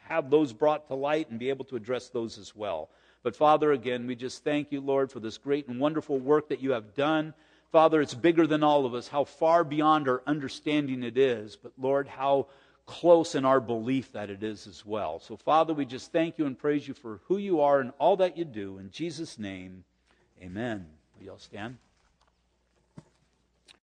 have 0.04 0.30
those 0.30 0.54
brought 0.54 0.88
to 0.88 0.94
light 0.94 1.30
and 1.30 1.40
be 1.40 1.50
able 1.50 1.66
to 1.66 1.76
address 1.76 2.10
those 2.10 2.38
as 2.38 2.56
well. 2.56 2.90
But 3.24 3.36
Father, 3.36 3.72
again, 3.72 4.08
we 4.08 4.16
just 4.16 4.44
thank 4.44 4.72
you, 4.72 4.80
Lord, 4.80 5.12
for 5.12 5.20
this 5.20 5.38
great 5.38 5.68
and 5.68 5.80
wonderful 5.80 6.20
work 6.20 6.50
that 6.50 6.62
you 6.62 6.72
have 6.72 6.94
done. 6.94 7.34
Father, 7.72 8.00
it's 8.00 8.14
bigger 8.14 8.48
than 8.48 8.64
all 8.64 8.86
of 8.86 8.94
us, 8.94 9.08
how 9.08 9.26
far 9.26 9.64
beyond 9.64 10.08
our 10.08 10.22
understanding 10.26 11.04
it 11.04 11.18
is. 11.18 11.58
But 11.58 11.74
Lord, 11.78 12.08
how 12.08 12.48
close 12.86 13.36
in 13.36 13.44
our 13.44 13.60
belief 13.60 14.14
that 14.14 14.30
it 14.30 14.44
is 14.44 14.66
as 14.68 14.86
well. 14.86 15.20
So, 15.20 15.36
Father, 15.36 15.74
we 15.74 15.86
just 15.86 16.14
thank 16.14 16.38
you 16.38 16.46
and 16.46 16.58
praise 16.58 16.88
you 16.88 16.94
for 16.94 17.20
who 17.26 17.38
you 17.38 17.60
are 17.60 17.82
and 17.82 17.92
all 18.00 18.16
that 18.18 18.38
you 18.38 18.46
do. 18.46 18.78
In 18.78 18.92
Jesus' 18.92 19.38
name, 19.38 19.84
amen. 20.42 20.86
Will 21.18 21.26
you 21.26 21.32
all 21.32 21.40
stand? 21.40 21.78